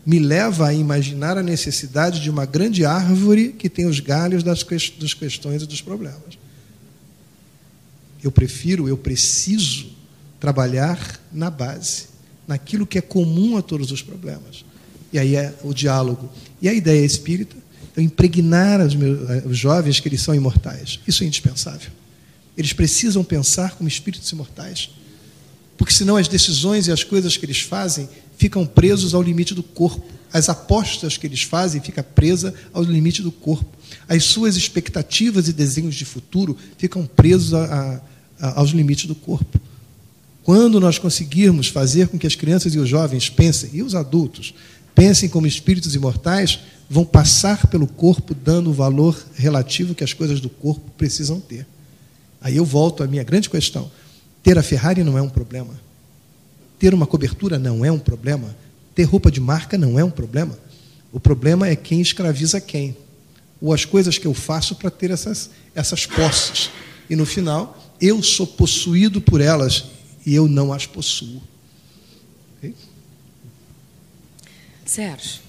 me 0.06 0.20
leva 0.20 0.68
a 0.68 0.72
imaginar 0.72 1.36
a 1.36 1.42
necessidade 1.42 2.20
de 2.20 2.30
uma 2.30 2.46
grande 2.46 2.84
árvore 2.84 3.48
que 3.48 3.68
tem 3.68 3.86
os 3.86 3.98
galhos 3.98 4.44
das, 4.44 4.62
questões 4.62 5.62
e 5.62 5.66
dos 5.66 5.82
problemas. 5.82 6.38
Eu 8.22 8.30
prefiro, 8.30 8.88
eu 8.88 8.96
preciso 8.96 9.88
trabalhar 10.38 11.20
na 11.32 11.50
base, 11.50 12.04
naquilo 12.46 12.86
que 12.86 12.98
é 12.98 13.00
comum 13.00 13.56
a 13.56 13.62
todos 13.62 13.90
os 13.90 14.00
problemas. 14.00 14.64
E 15.12 15.18
aí 15.18 15.34
é 15.34 15.52
o 15.64 15.74
diálogo. 15.74 16.30
E 16.62 16.68
a 16.68 16.72
ideia 16.72 17.04
espírita 17.04 17.56
é 17.96 18.00
impregnar 18.00 18.80
os, 18.86 18.94
meus, 18.94 19.44
os 19.44 19.58
jovens 19.58 19.98
que 19.98 20.08
eles 20.08 20.20
são 20.20 20.34
imortais. 20.34 21.00
Isso 21.06 21.24
é 21.24 21.26
indispensável. 21.26 21.90
Eles 22.56 22.72
precisam 22.72 23.24
pensar 23.24 23.74
como 23.74 23.88
espíritos 23.88 24.30
imortais. 24.30 24.90
Porque 25.76 25.92
senão 25.92 26.16
as 26.16 26.28
decisões 26.28 26.86
e 26.86 26.92
as 26.92 27.02
coisas 27.02 27.36
que 27.36 27.44
eles 27.44 27.60
fazem 27.60 28.08
ficam 28.36 28.66
presos 28.66 29.14
ao 29.14 29.22
limite 29.22 29.54
do 29.54 29.62
corpo. 29.62 30.04
As 30.32 30.48
apostas 30.48 31.16
que 31.16 31.26
eles 31.26 31.42
fazem 31.42 31.80
ficam 31.80 32.04
presas 32.14 32.52
ao 32.72 32.82
limite 32.82 33.22
do 33.22 33.32
corpo. 33.32 33.76
As 34.08 34.24
suas 34.24 34.56
expectativas 34.56 35.48
e 35.48 35.52
desenhos 35.52 35.94
de 35.94 36.04
futuro 36.04 36.56
ficam 36.76 37.06
presos 37.06 37.54
a, 37.54 38.02
a, 38.40 38.60
aos 38.60 38.70
limites 38.70 39.06
do 39.06 39.14
corpo. 39.14 39.60
Quando 40.42 40.78
nós 40.78 40.98
conseguirmos 40.98 41.68
fazer 41.68 42.08
com 42.08 42.18
que 42.18 42.26
as 42.26 42.36
crianças 42.36 42.74
e 42.74 42.78
os 42.78 42.88
jovens 42.88 43.28
pensem, 43.28 43.70
e 43.72 43.82
os 43.82 43.94
adultos, 43.94 44.54
pensem 44.94 45.28
como 45.28 45.46
espíritos 45.46 45.94
imortais, 45.94 46.60
vão 46.88 47.04
passar 47.04 47.66
pelo 47.66 47.86
corpo 47.86 48.32
dando 48.32 48.70
o 48.70 48.72
valor 48.72 49.20
relativo 49.34 49.94
que 49.94 50.04
as 50.04 50.12
coisas 50.12 50.40
do 50.40 50.48
corpo 50.48 50.88
precisam 50.96 51.40
ter. 51.40 51.66
Aí 52.40 52.56
eu 52.56 52.64
volto 52.64 53.02
à 53.02 53.06
minha 53.06 53.24
grande 53.24 53.50
questão. 53.50 53.90
Ter 54.42 54.56
a 54.56 54.62
Ferrari 54.62 55.02
não 55.02 55.18
é 55.18 55.22
um 55.22 55.28
problema. 55.28 55.85
Ter 56.78 56.92
uma 56.92 57.06
cobertura 57.06 57.58
não 57.58 57.84
é 57.84 57.90
um 57.90 57.98
problema. 57.98 58.54
Ter 58.94 59.04
roupa 59.04 59.30
de 59.30 59.40
marca 59.40 59.78
não 59.78 59.98
é 59.98 60.04
um 60.04 60.10
problema. 60.10 60.58
O 61.12 61.20
problema 61.20 61.68
é 61.68 61.76
quem 61.76 62.00
escraviza 62.00 62.60
quem. 62.60 62.96
Ou 63.60 63.72
as 63.72 63.84
coisas 63.84 64.18
que 64.18 64.26
eu 64.26 64.34
faço 64.34 64.74
para 64.74 64.90
ter 64.90 65.10
essas, 65.10 65.50
essas 65.74 66.04
posses. 66.04 66.70
E 67.08 67.16
no 67.16 67.24
final, 67.24 67.94
eu 68.00 68.22
sou 68.22 68.46
possuído 68.46 69.20
por 69.20 69.40
elas 69.40 69.84
e 70.24 70.34
eu 70.34 70.48
não 70.48 70.72
as 70.72 70.86
possuo. 70.86 71.42
Okay? 72.58 72.74
Sérgio, 74.84 75.40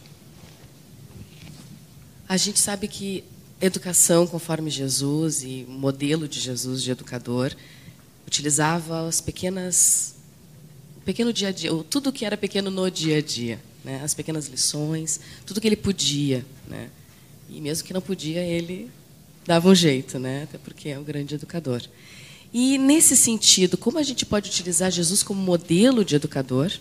a 2.29 2.37
gente 2.37 2.59
sabe 2.59 2.87
que 2.87 3.23
educação 3.59 4.27
conforme 4.27 4.69
Jesus 4.69 5.43
e 5.43 5.65
modelo 5.67 6.27
de 6.27 6.39
Jesus 6.39 6.83
de 6.83 6.91
educador 6.91 7.55
utilizava 8.25 9.07
as 9.07 9.19
pequenas 9.21 10.16
pequeno 11.07 11.31
dia 11.31 11.47
a 11.47 11.51
dia, 11.53 11.71
tudo 11.89 12.11
que 12.11 12.25
era 12.25 12.35
pequeno 12.35 12.69
no 12.69 12.91
dia 12.91 13.19
a 13.19 13.21
dia, 13.21 13.61
né? 13.81 14.01
As 14.03 14.13
pequenas 14.13 14.47
lições, 14.47 15.21
tudo 15.45 15.61
que 15.61 15.65
ele 15.65 15.77
podia, 15.77 16.45
né? 16.67 16.89
E 17.49 17.61
mesmo 17.61 17.87
que 17.87 17.93
não 17.93 18.01
podia, 18.01 18.41
ele 18.41 18.91
dava 19.45 19.69
um 19.69 19.73
jeito, 19.73 20.19
né? 20.19 20.43
Até 20.43 20.57
porque 20.57 20.89
é 20.89 20.99
o 20.99 21.03
grande 21.03 21.33
educador. 21.33 21.81
E 22.53 22.77
nesse 22.77 23.15
sentido, 23.15 23.77
como 23.77 23.97
a 23.97 24.03
gente 24.03 24.25
pode 24.25 24.49
utilizar 24.49 24.91
Jesus 24.91 25.23
como 25.23 25.41
modelo 25.41 26.03
de 26.03 26.13
educador? 26.13 26.73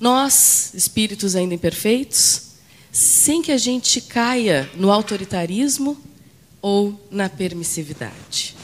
Nós, 0.00 0.74
espíritos 0.74 1.36
ainda 1.36 1.54
imperfeitos, 1.54 2.48
sem 2.90 3.42
que 3.42 3.52
a 3.52 3.58
gente 3.58 4.00
caia 4.00 4.68
no 4.74 4.90
autoritarismo 4.90 5.96
ou 6.60 7.00
na 7.12 7.28
permissividade. 7.28 8.57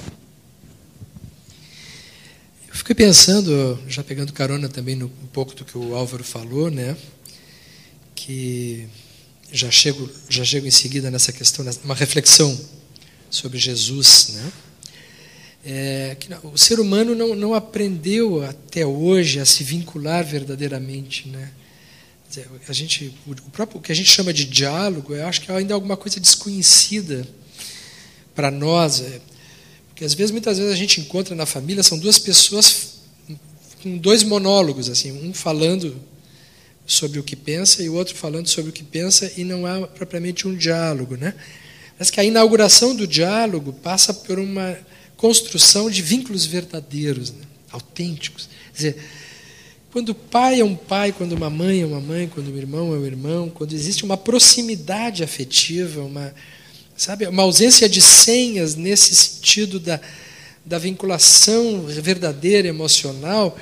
Fiquei 2.84 3.06
pensando, 3.06 3.78
já 3.88 4.04
pegando 4.04 4.30
carona 4.30 4.68
também 4.68 4.94
no, 4.94 5.06
um 5.06 5.26
pouco 5.32 5.54
do 5.54 5.64
que 5.64 5.78
o 5.78 5.94
Álvaro 5.94 6.22
falou, 6.22 6.70
né, 6.70 6.94
que 8.14 8.86
já 9.50 9.70
chego, 9.70 10.06
já 10.28 10.44
chego 10.44 10.66
em 10.66 10.70
seguida 10.70 11.10
nessa 11.10 11.32
questão, 11.32 11.64
uma 11.82 11.94
reflexão 11.94 12.60
sobre 13.30 13.56
Jesus, 13.56 14.34
né, 14.34 14.52
é, 15.64 16.16
que 16.20 16.28
o 16.46 16.58
ser 16.58 16.78
humano 16.78 17.14
não, 17.14 17.34
não 17.34 17.54
aprendeu 17.54 18.44
até 18.44 18.84
hoje 18.84 19.40
a 19.40 19.46
se 19.46 19.64
vincular 19.64 20.22
verdadeiramente, 20.22 21.26
né, 21.26 21.52
a 22.68 22.72
gente, 22.74 23.14
o 23.26 23.50
próprio 23.50 23.78
o 23.78 23.82
que 23.82 23.92
a 23.92 23.96
gente 23.96 24.10
chama 24.10 24.30
de 24.30 24.44
diálogo, 24.44 25.14
eu 25.14 25.26
acho 25.26 25.40
que 25.40 25.50
é 25.50 25.56
ainda 25.56 25.72
é 25.72 25.74
alguma 25.74 25.96
coisa 25.96 26.20
desconhecida 26.20 27.26
para 28.34 28.50
nós, 28.50 29.02
porque 29.94 30.04
às 30.04 30.12
vezes, 30.12 30.32
muitas 30.32 30.58
vezes 30.58 30.72
a 30.72 30.76
gente 30.76 31.00
encontra 31.00 31.36
na 31.36 31.46
família 31.46 31.80
são 31.80 31.96
duas 31.96 32.18
pessoas 32.18 32.94
com 33.80 33.96
dois 33.96 34.24
monólogos, 34.24 34.88
assim, 34.88 35.12
um 35.12 35.32
falando 35.32 35.94
sobre 36.84 37.20
o 37.20 37.22
que 37.22 37.36
pensa 37.36 37.80
e 37.80 37.88
o 37.88 37.94
outro 37.94 38.12
falando 38.16 38.48
sobre 38.48 38.70
o 38.70 38.72
que 38.72 38.82
pensa 38.82 39.32
e 39.36 39.44
não 39.44 39.64
há 39.64 39.86
propriamente 39.86 40.48
um 40.48 40.56
diálogo, 40.56 41.16
né? 41.16 41.32
Mas 41.96 42.10
que 42.10 42.18
a 42.18 42.24
inauguração 42.24 42.96
do 42.96 43.06
diálogo 43.06 43.72
passa 43.72 44.12
por 44.12 44.40
uma 44.40 44.76
construção 45.16 45.88
de 45.88 46.02
vínculos 46.02 46.44
verdadeiros, 46.44 47.30
né? 47.30 47.44
autênticos. 47.70 48.48
Quer 48.72 48.76
dizer, 48.76 48.96
quando 49.92 50.08
o 50.08 50.14
pai 50.14 50.58
é 50.58 50.64
um 50.64 50.74
pai, 50.74 51.12
quando 51.12 51.32
uma 51.32 51.48
mãe 51.48 51.82
é 51.82 51.86
uma 51.86 52.00
mãe, 52.00 52.26
quando 52.26 52.48
o 52.48 52.58
irmão 52.58 52.92
é 52.92 52.98
um 52.98 53.06
irmão, 53.06 53.48
quando 53.48 53.72
existe 53.72 54.04
uma 54.04 54.16
proximidade 54.16 55.22
afetiva, 55.22 56.02
uma, 56.02 56.34
sabe, 56.96 57.26
uma 57.26 57.42
ausência 57.42 57.88
de 57.88 58.00
senhas 58.00 58.74
nesse 58.74 59.14
sentido 59.14 59.80
da, 59.80 60.00
da 60.64 60.78
vinculação 60.78 61.84
verdadeira, 61.86 62.68
emocional, 62.68 63.58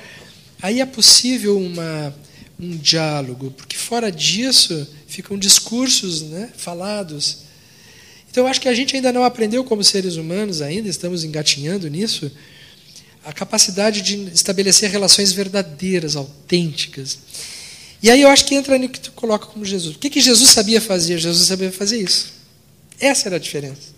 aí 0.61 0.79
é 0.79 0.85
possível 0.85 1.57
uma, 1.57 2.15
um 2.59 2.77
diálogo, 2.77 3.51
porque 3.51 3.75
fora 3.75 4.11
disso 4.11 4.87
ficam 5.07 5.37
discursos 5.37 6.21
né, 6.21 6.49
falados. 6.55 7.39
Então 8.29 8.45
eu 8.45 8.47
acho 8.47 8.61
que 8.61 8.69
a 8.69 8.73
gente 8.73 8.95
ainda 8.95 9.11
não 9.11 9.23
aprendeu 9.23 9.63
como 9.63 9.83
seres 9.83 10.15
humanos, 10.15 10.61
ainda 10.61 10.89
estamos 10.89 11.23
engatinhando 11.23 11.87
nisso, 11.89 12.31
a 13.25 13.31
capacidade 13.31 14.01
de 14.01 14.15
estabelecer 14.33 14.89
relações 14.89 15.31
verdadeiras, 15.31 16.15
autênticas. 16.15 17.19
E 18.01 18.11
aí 18.11 18.21
eu 18.21 18.27
acho 18.27 18.45
que 18.45 18.55
entra 18.55 18.77
no 18.77 18.89
que 18.89 18.99
tu 18.99 19.11
coloca 19.13 19.45
como 19.45 19.63
Jesus. 19.63 19.95
O 19.95 19.99
que, 19.99 20.09
que 20.09 20.19
Jesus 20.19 20.49
sabia 20.49 20.81
fazer? 20.81 21.17
Jesus 21.17 21.47
sabia 21.47 21.71
fazer 21.71 22.01
isso. 22.01 22.32
Essa 23.03 23.27
era 23.27 23.35
a 23.35 23.39
diferença. 23.39 23.93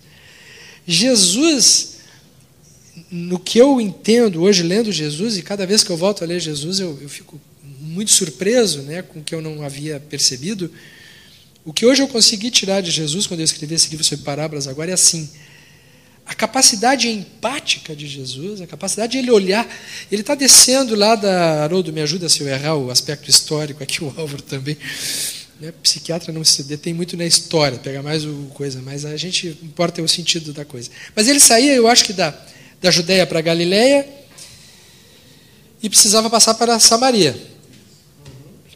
Jesus, 0.86 1.98
no 3.10 3.38
que 3.38 3.58
eu 3.58 3.80
entendo 3.80 4.42
hoje 4.42 4.62
lendo 4.62 4.90
Jesus, 4.90 5.36
e 5.36 5.42
cada 5.42 5.66
vez 5.66 5.84
que 5.84 5.90
eu 5.90 5.96
volto 5.96 6.24
a 6.24 6.26
ler 6.26 6.40
Jesus, 6.40 6.80
eu, 6.80 6.98
eu 7.00 7.08
fico 7.08 7.40
muito 7.80 8.10
surpreso 8.10 8.82
né, 8.82 9.02
com 9.02 9.20
o 9.20 9.22
que 9.22 9.34
eu 9.34 9.40
não 9.40 9.62
havia 9.62 10.00
percebido. 10.00 10.70
O 11.64 11.72
que 11.72 11.86
hoje 11.86 12.02
eu 12.02 12.08
consegui 12.08 12.50
tirar 12.50 12.80
de 12.80 12.90
Jesus, 12.90 13.26
quando 13.26 13.40
eu 13.40 13.44
escrevi 13.44 13.74
esse 13.74 13.90
livro 13.90 14.04
sobre 14.04 14.24
parábolas 14.24 14.66
agora, 14.66 14.90
é 14.90 14.94
assim: 14.94 15.28
a 16.26 16.34
capacidade 16.34 17.08
empática 17.08 17.94
de 17.94 18.08
Jesus, 18.08 18.60
a 18.60 18.66
capacidade 18.66 19.12
de 19.12 19.18
ele 19.18 19.30
olhar. 19.30 19.66
Ele 20.10 20.22
está 20.22 20.34
descendo 20.34 20.96
lá 20.96 21.14
da. 21.14 21.62
Haroldo, 21.62 21.92
me 21.92 22.00
ajuda 22.00 22.28
se 22.28 22.40
eu 22.40 22.48
errar 22.48 22.74
o 22.74 22.90
aspecto 22.90 23.30
histórico, 23.30 23.82
aqui 23.82 24.02
o 24.02 24.12
Álvaro 24.16 24.42
também. 24.42 24.76
Né? 25.60 25.72
Psiquiatra 25.82 26.32
não 26.32 26.44
se 26.44 26.62
detém 26.62 26.92
muito 26.92 27.16
na 27.16 27.24
história, 27.24 27.78
pega 27.78 28.02
mais 28.02 28.24
o 28.24 28.50
coisa, 28.54 28.80
mas 28.82 29.04
a 29.04 29.16
gente 29.16 29.48
importa 29.62 30.02
o 30.02 30.08
sentido 30.08 30.52
da 30.52 30.64
coisa. 30.64 30.90
Mas 31.14 31.28
ele 31.28 31.40
saía, 31.40 31.74
eu 31.74 31.88
acho 31.88 32.04
que 32.04 32.12
da, 32.12 32.34
da 32.80 32.90
Judéia 32.90 33.26
para 33.26 33.40
Galiléia 33.40 34.06
e 35.82 35.88
precisava 35.88 36.28
passar 36.28 36.54
para 36.54 36.78
Samaria. 36.78 37.36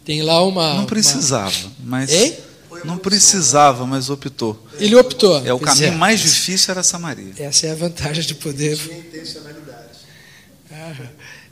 Tem 0.04 0.22
lá 0.22 0.42
uma. 0.42 0.74
Não 0.74 0.86
precisava, 0.86 1.54
uma... 1.66 1.72
mas. 1.84 2.10
Hein? 2.10 2.36
Não 2.84 2.96
precisava, 2.96 3.84
mas 3.86 4.08
optou. 4.08 4.66
Ele 4.78 4.96
optou. 4.96 5.44
É 5.44 5.52
o 5.52 5.58
caminho 5.58 5.88
é. 5.88 5.90
mais 5.90 6.20
difícil 6.20 6.70
era 6.70 6.82
Samaria. 6.82 7.34
Essa 7.38 7.66
é 7.66 7.72
a 7.72 7.74
vantagem 7.74 8.24
de 8.24 8.34
poder. 8.34 8.76
Tinha 8.76 8.98
intencionalidade. 8.98 9.98
Ah, 10.72 10.94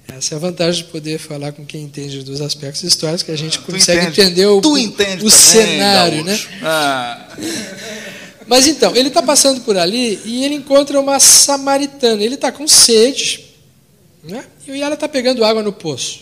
essa 0.09 0.35
é 0.35 0.37
a 0.37 0.39
vantagem 0.41 0.85
de 0.85 0.91
poder 0.91 1.19
falar 1.19 1.53
com 1.53 1.65
quem 1.65 1.83
entende 1.83 2.23
dos 2.23 2.41
aspectos 2.41 2.83
históricos, 2.83 3.23
que 3.23 3.31
a 3.31 3.37
gente 3.37 3.59
ah, 3.59 3.63
consegue 3.63 4.07
entender 4.07 4.47
o, 4.47 4.61
tu 4.61 4.77
entende 4.77 5.25
o 5.25 5.31
cenário, 5.31 6.25
né? 6.25 6.39
Ah. 6.63 7.29
Mas 8.47 8.67
então, 8.67 8.97
ele 8.97 9.09
está 9.09 9.23
passando 9.23 9.61
por 9.61 9.77
ali 9.77 10.21
e 10.25 10.45
ele 10.45 10.55
encontra 10.55 10.99
uma 10.99 11.21
samaritana. 11.21 12.23
Ele 12.23 12.35
está 12.35 12.51
com 12.51 12.67
sede, 12.67 13.45
né? 14.25 14.45
e 14.67 14.81
ela 14.81 14.95
está 14.95 15.07
pegando 15.07 15.45
água 15.45 15.63
no 15.63 15.73
poço. 15.73 16.21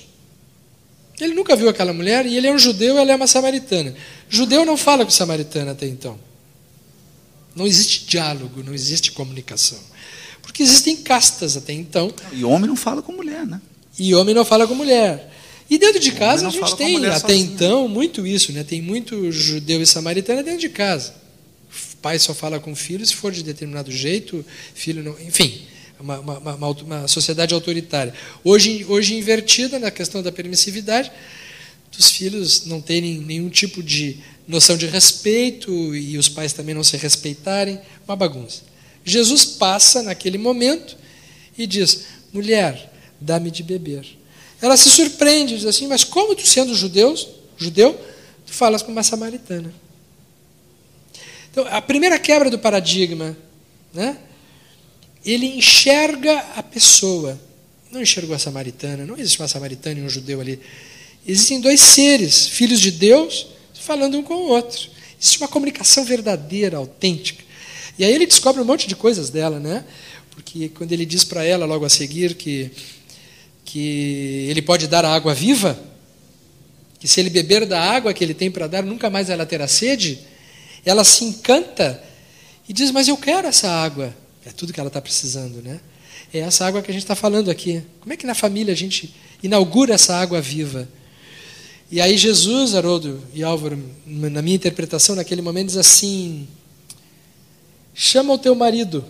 Ele 1.20 1.35
nunca 1.35 1.55
viu 1.55 1.68
aquela 1.68 1.92
mulher 1.92 2.27
e 2.27 2.37
ele 2.37 2.49
é 2.49 2.53
um 2.53 2.59
judeu 2.59 2.96
e 2.96 2.99
ela 2.99 3.12
é 3.12 3.16
uma 3.16 3.29
samaritana. 3.29 3.94
Judeu 4.29 4.66
não 4.66 4.77
fala 4.77 5.05
com 5.05 5.11
samaritana 5.11 5.70
até 5.70 5.87
então. 5.87 6.18
Não 7.55 7.66
existe 7.66 8.07
diálogo, 8.07 8.62
não 8.62 8.75
existe 8.75 9.12
comunicação. 9.12 9.79
Porque 10.42 10.62
existem 10.62 10.96
castas 10.96 11.57
até 11.57 11.72
então. 11.72 12.12
E 12.33 12.44
homem 12.44 12.68
não 12.68 12.77
fala 12.77 13.01
com 13.01 13.12
mulher, 13.12 13.46
né? 13.46 13.61
E 13.99 14.15
homem 14.15 14.35
não 14.35 14.45
fala 14.45 14.67
com 14.67 14.75
mulher. 14.75 15.33
E 15.69 15.79
dentro 15.79 15.99
de 15.99 16.13
casa 16.13 16.47
a 16.47 16.51
gente 16.51 16.77
tem, 16.77 17.05
até 17.07 17.35
então, 17.35 17.89
muito 17.89 18.27
isso, 18.27 18.53
né? 18.53 18.63
Tem 18.63 18.81
muito 18.81 19.33
judeu 19.33 19.83
e 19.83 19.87
samaritana 19.87 20.43
dentro 20.43 20.61
de 20.61 20.69
casa. 20.69 21.15
pai 22.01 22.19
só 22.19 22.33
fala 22.33 22.61
com 22.61 22.73
o 22.73 22.77
filho 22.77 23.05
se 23.05 23.15
for 23.15 23.33
de 23.33 23.43
determinado 23.43 23.91
jeito, 23.91 24.45
filho 24.75 25.03
não. 25.03 25.19
Enfim, 25.21 25.63
uma, 25.99 26.21
uma, 26.21 26.39
uma, 26.39 26.71
uma 26.71 27.09
sociedade 27.09 27.53
autoritária. 27.53 28.15
Hoje, 28.45 28.85
hoje 28.89 29.17
invertida 29.17 29.79
na 29.79 29.91
questão 29.91 30.23
da 30.23 30.31
permissividade, 30.31 31.11
dos 31.97 32.11
filhos 32.11 32.67
não 32.67 32.81
terem 32.81 33.19
nenhum 33.19 33.49
tipo 33.49 33.83
de 33.83 34.19
noção 34.47 34.77
de 34.77 34.87
respeito 34.87 35.97
e 35.97 36.17
os 36.17 36.29
pais 36.29 36.53
também 36.53 36.75
não 36.75 36.85
se 36.85 36.97
respeitarem, 36.97 37.81
uma 38.07 38.15
bagunça. 38.15 38.63
Jesus 39.05 39.45
passa 39.45 40.03
naquele 40.03 40.39
momento 40.39 40.97
e 41.59 41.67
diz: 41.67 42.05
mulher, 42.33 42.93
dá-me 43.21 43.51
de 43.51 43.63
beber. 43.63 44.07
Ela 44.61 44.77
se 44.77 44.91
surpreende, 44.91 45.57
diz 45.57 45.67
assim: 45.67 45.87
mas 45.87 46.05
como 46.05 46.35
tu 46.35 46.47
sendo 46.47 46.75
judeus, 46.75 47.29
judeu, 47.57 47.99
tu 48.47 48.53
falas 48.53 48.83
com 48.83 48.93
uma 48.93 49.03
samaritana? 49.03 49.73
Então, 51.51 51.67
a 51.71 51.81
primeira 51.81 52.19
quebra 52.19 52.51
do 52.51 52.59
paradigma, 52.59 53.37
né? 53.93 54.19
Ele 55.25 55.47
enxerga 55.57 56.39
a 56.55 56.63
pessoa. 56.63 57.41
Não 57.91 58.03
enxergou 58.03 58.37
a 58.37 58.39
samaritana, 58.39 59.07
não 59.07 59.17
existe 59.17 59.41
uma 59.41 59.49
samaritana 59.49 60.01
e 60.01 60.03
um 60.03 60.09
judeu 60.09 60.41
ali. 60.41 60.61
Existem 61.27 61.61
dois 61.61 61.81
seres, 61.81 62.47
filhos 62.47 62.81
de 62.81 62.91
Deus, 62.91 63.47
falando 63.75 64.19
um 64.19 64.23
com 64.23 64.35
o 64.35 64.49
outro. 64.49 64.91
Existe 65.21 65.39
uma 65.39 65.49
comunicação 65.49 66.05
verdadeira, 66.05 66.77
autêntica. 66.77 67.43
E 67.99 68.05
aí 68.05 68.13
ele 68.13 68.27
descobre 68.27 68.61
um 68.61 68.65
monte 68.65 68.87
de 68.87 68.95
coisas 68.95 69.31
dela, 69.31 69.59
né? 69.59 69.85
Porque 70.31 70.69
quando 70.69 70.93
ele 70.93 71.07
diz 71.07 71.25
para 71.25 71.43
ela 71.43 71.65
logo 71.65 71.85
a 71.85 71.89
seguir 71.89 72.35
que, 72.35 72.71
que 73.67 74.47
ele 74.49 74.63
pode 74.63 74.87
dar 74.87 75.05
a 75.05 75.13
água 75.13 75.35
viva, 75.35 75.79
que 76.99 77.07
se 77.07 77.21
ele 77.21 77.29
beber 77.29 77.67
da 77.67 77.79
água 77.79 78.15
que 78.15 78.25
ele 78.25 78.33
tem 78.33 78.51
para 78.51 78.67
dar, 78.67 78.83
nunca 78.83 79.11
mais 79.11 79.29
ela 79.29 79.45
terá 79.45 79.69
sede, 79.69 80.21
ela 80.85 81.05
se 81.05 81.25
encanta 81.25 82.03
e 82.69 82.73
diz: 82.73 82.91
Mas 82.91 83.09
eu 83.09 83.17
quero 83.17 83.47
essa 83.47 83.69
água. 83.69 84.15
É 84.47 84.51
tudo 84.51 84.73
que 84.73 84.79
ela 84.79 84.87
está 84.87 85.03
precisando, 85.03 85.61
né? 85.61 85.81
É 86.33 86.39
essa 86.39 86.65
água 86.65 86.81
que 86.81 86.91
a 86.91 86.95
gente 86.95 87.03
está 87.03 87.17
falando 87.17 87.51
aqui. 87.51 87.83
Como 88.01 88.13
é 88.13 88.17
que 88.17 88.27
na 88.27 88.35
família 88.35 88.73
a 88.73 88.77
gente 88.77 89.13
inaugura 89.43 89.95
essa 89.95 90.17
água 90.17 90.41
viva? 90.41 90.89
E 91.91 92.01
aí 92.01 92.17
Jesus, 92.17 92.75
Haroldo 92.75 93.23
e 93.35 93.43
Álvaro, 93.43 93.79
na 94.07 94.41
minha 94.41 94.57
interpretação 94.57 95.17
naquele 95.17 95.43
momento, 95.43 95.67
diz 95.67 95.77
assim: 95.77 96.47
chama 97.93 98.33
o 98.33 98.39
teu 98.39 98.55
marido. 98.55 99.05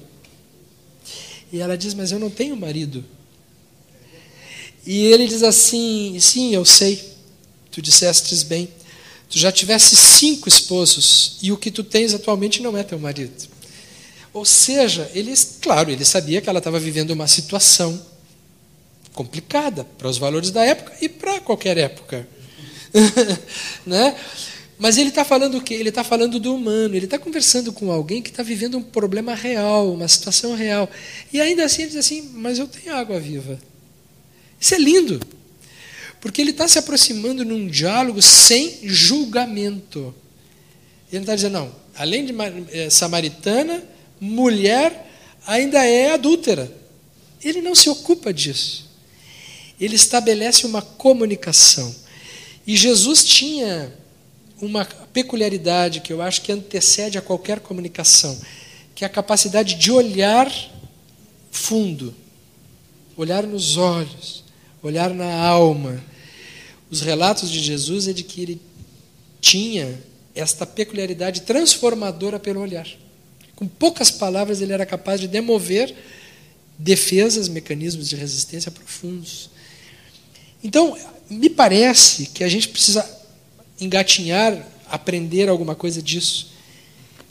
E 1.53 1.61
ela 1.61 1.77
diz, 1.77 1.95
mas 1.95 2.13
eu 2.13 2.19
não 2.19 2.31
tenho 2.31 2.57
marido. 2.57 3.05
E 4.87 5.07
ele 5.07 5.27
diz 5.27 5.43
assim: 5.43 6.17
sim, 6.21 6.55
eu 6.55 6.65
sei, 6.65 7.13
tu 7.71 7.83
dissestes 7.83 8.43
bem. 8.43 8.69
Tu 9.29 9.39
já 9.39 9.51
tivesse 9.51 9.97
cinco 9.97 10.49
esposos 10.49 11.39
e 11.43 11.51
o 11.51 11.57
que 11.57 11.71
tu 11.71 11.83
tens 11.83 12.15
atualmente 12.15 12.63
não 12.63 12.79
é 12.79 12.85
teu 12.85 12.99
marido. 12.99 13.49
Ou 14.33 14.45
seja, 14.45 15.11
ele, 15.15 15.35
claro, 15.61 15.91
ele 15.91 16.05
sabia 16.05 16.41
que 16.41 16.49
ela 16.49 16.59
estava 16.59 16.79
vivendo 16.79 17.11
uma 17.11 17.27
situação 17.27 18.01
complicada 19.13 19.83
para 19.83 20.09
os 20.09 20.19
valores 20.19 20.51
da 20.51 20.63
época 20.63 20.93
e 21.01 21.09
para 21.09 21.41
qualquer 21.41 21.77
época. 21.79 22.29
né? 23.85 24.15
Mas 24.79 24.99
ele 24.99 25.09
está 25.09 25.25
falando 25.25 25.57
o 25.57 25.63
quê? 25.63 25.75
Ele 25.75 25.89
está 25.89 26.05
falando 26.05 26.39
do 26.39 26.55
humano, 26.55 26.95
ele 26.95 27.07
está 27.07 27.19
conversando 27.19 27.73
com 27.73 27.91
alguém 27.91 28.21
que 28.21 28.29
está 28.29 28.43
vivendo 28.43 28.77
um 28.77 28.83
problema 28.83 29.35
real, 29.35 29.91
uma 29.91 30.07
situação 30.07 30.55
real. 30.55 30.89
E 31.33 31.41
ainda 31.41 31.65
assim 31.65 31.83
ele 31.83 31.93
diz 31.93 31.99
assim, 31.99 32.31
mas 32.35 32.59
eu 32.59 32.69
tenho 32.69 32.95
água 32.95 33.19
viva. 33.19 33.59
Isso 34.61 34.75
é 34.75 34.79
lindo. 34.79 35.21
Porque 36.21 36.41
ele 36.41 36.51
está 36.51 36.67
se 36.67 36.79
aproximando 36.79 37.45
num 37.45 37.69
diálogo 37.69 38.21
sem 38.21 38.81
julgamento. 38.89 40.15
Ele 41.13 41.23
está 41.23 41.35
dizendo, 41.35 41.53
não, 41.53 41.75
além 41.95 42.27
de 42.27 42.35
é, 42.73 42.91
samaritana, 42.91 43.83
mulher 44.21 45.07
ainda 45.47 45.85
é 45.85 46.13
adúltera. 46.13 46.73
Ele 47.43 47.61
não 47.61 47.75
se 47.75 47.89
ocupa 47.89 48.33
disso. 48.33 48.87
Ele 49.81 49.95
estabelece 49.95 50.67
uma 50.67 50.83
comunicação. 50.83 51.95
E 52.67 52.77
Jesus 52.77 53.25
tinha 53.25 53.93
uma 54.61 54.85
peculiaridade 54.85 56.01
que 56.01 56.13
eu 56.13 56.23
acho 56.23 56.43
que 56.43 56.51
antecede 56.51 57.19
a 57.19 57.23
qualquer 57.23 57.61
comunicação, 57.61 58.39
que 58.95 59.05
é 59.05 59.07
a 59.07 59.11
capacidade 59.11 59.75
de 59.75 59.93
olhar 59.93 60.51
fundo, 61.51 62.15
olhar 63.17 63.45
nos 63.45 63.77
olhos, 63.77 64.45
olhar 64.87 65.11
na 65.13 65.33
alma. 65.35 66.03
Os 66.91 67.01
relatos 67.01 67.51
de 67.51 67.61
Jesus 67.61 68.09
é 68.09 68.13
de 68.13 68.23
que 68.23 68.41
ele 68.41 68.61
tinha 69.41 69.99
esta 70.35 70.67
peculiaridade 70.67 71.43
transformadora 71.43 72.39
pelo 72.39 72.61
olhar. 72.61 72.87
Com 73.55 73.67
poucas 73.67 74.11
palavras 74.11 74.61
ele 74.61 74.73
era 74.73 74.85
capaz 74.85 75.21
de 75.21 75.27
demover 75.27 75.95
defesas, 76.79 77.49
mecanismos 77.49 78.09
de 78.09 78.17
resistência 78.17 78.71
profundos. 78.71 79.51
Então, 80.63 80.97
me 81.29 81.49
parece 81.49 82.27
que 82.27 82.45
a 82.45 82.49
gente 82.49 82.69
precisa 82.69 83.09
engatinhar, 83.81 84.67
aprender 84.91 85.49
alguma 85.49 85.75
coisa 85.75 86.03
disso. 86.03 86.53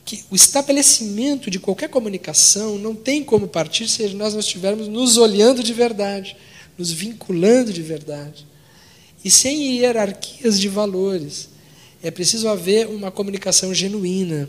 Que 0.04 0.24
o 0.30 0.36
estabelecimento 0.36 1.50
de 1.50 1.60
qualquer 1.60 1.89
comunicação 1.89 2.78
não 2.78 2.96
tem 2.96 3.24
como 3.24 3.48
partir 3.48 3.88
se 3.88 4.08
nós 4.10 4.34
não 4.34 4.39
estivermos 4.39 4.88
nos 4.88 5.18
olhando 5.18 5.63
de 5.63 5.74
verdade, 5.74 6.38
nos 6.78 6.92
vinculando 6.92 7.72
de 7.72 7.82
verdade. 7.82 8.46
E 9.24 9.32
sem 9.32 9.78
hierarquias 9.78 10.60
de 10.60 10.68
valores. 10.68 11.50
É 12.04 12.12
preciso 12.12 12.48
haver 12.48 12.88
uma 12.88 13.10
comunicação 13.10 13.74
genuína, 13.74 14.48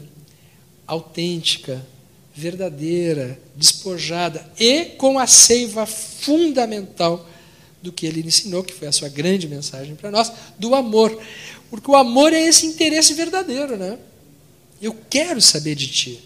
autêntica, 0.87 1.85
verdadeira, 2.35 3.41
despojada 3.57 4.47
e 4.61 4.85
com 4.99 5.19
a 5.19 5.27
seiva 5.27 5.87
fundamental 5.87 7.27
do 7.83 7.91
que 7.91 8.05
ele 8.05 8.21
ensinou, 8.21 8.63
que 8.63 8.75
foi 8.75 8.89
a 8.89 8.93
sua 8.93 9.09
grande 9.09 9.49
mensagem 9.49 9.95
para 9.95 10.11
nós, 10.11 10.31
do 10.59 10.75
amor. 10.75 11.19
Porque 11.71 11.91
o 11.91 11.97
amor 11.97 12.33
é 12.33 12.43
esse 12.43 12.67
interesse 12.67 13.15
verdadeiro, 13.15 13.77
né? 13.77 13.99
Eu 14.83 14.95
quero 15.09 15.41
saber 15.41 15.75
de 15.75 15.89
ti. 15.89 16.21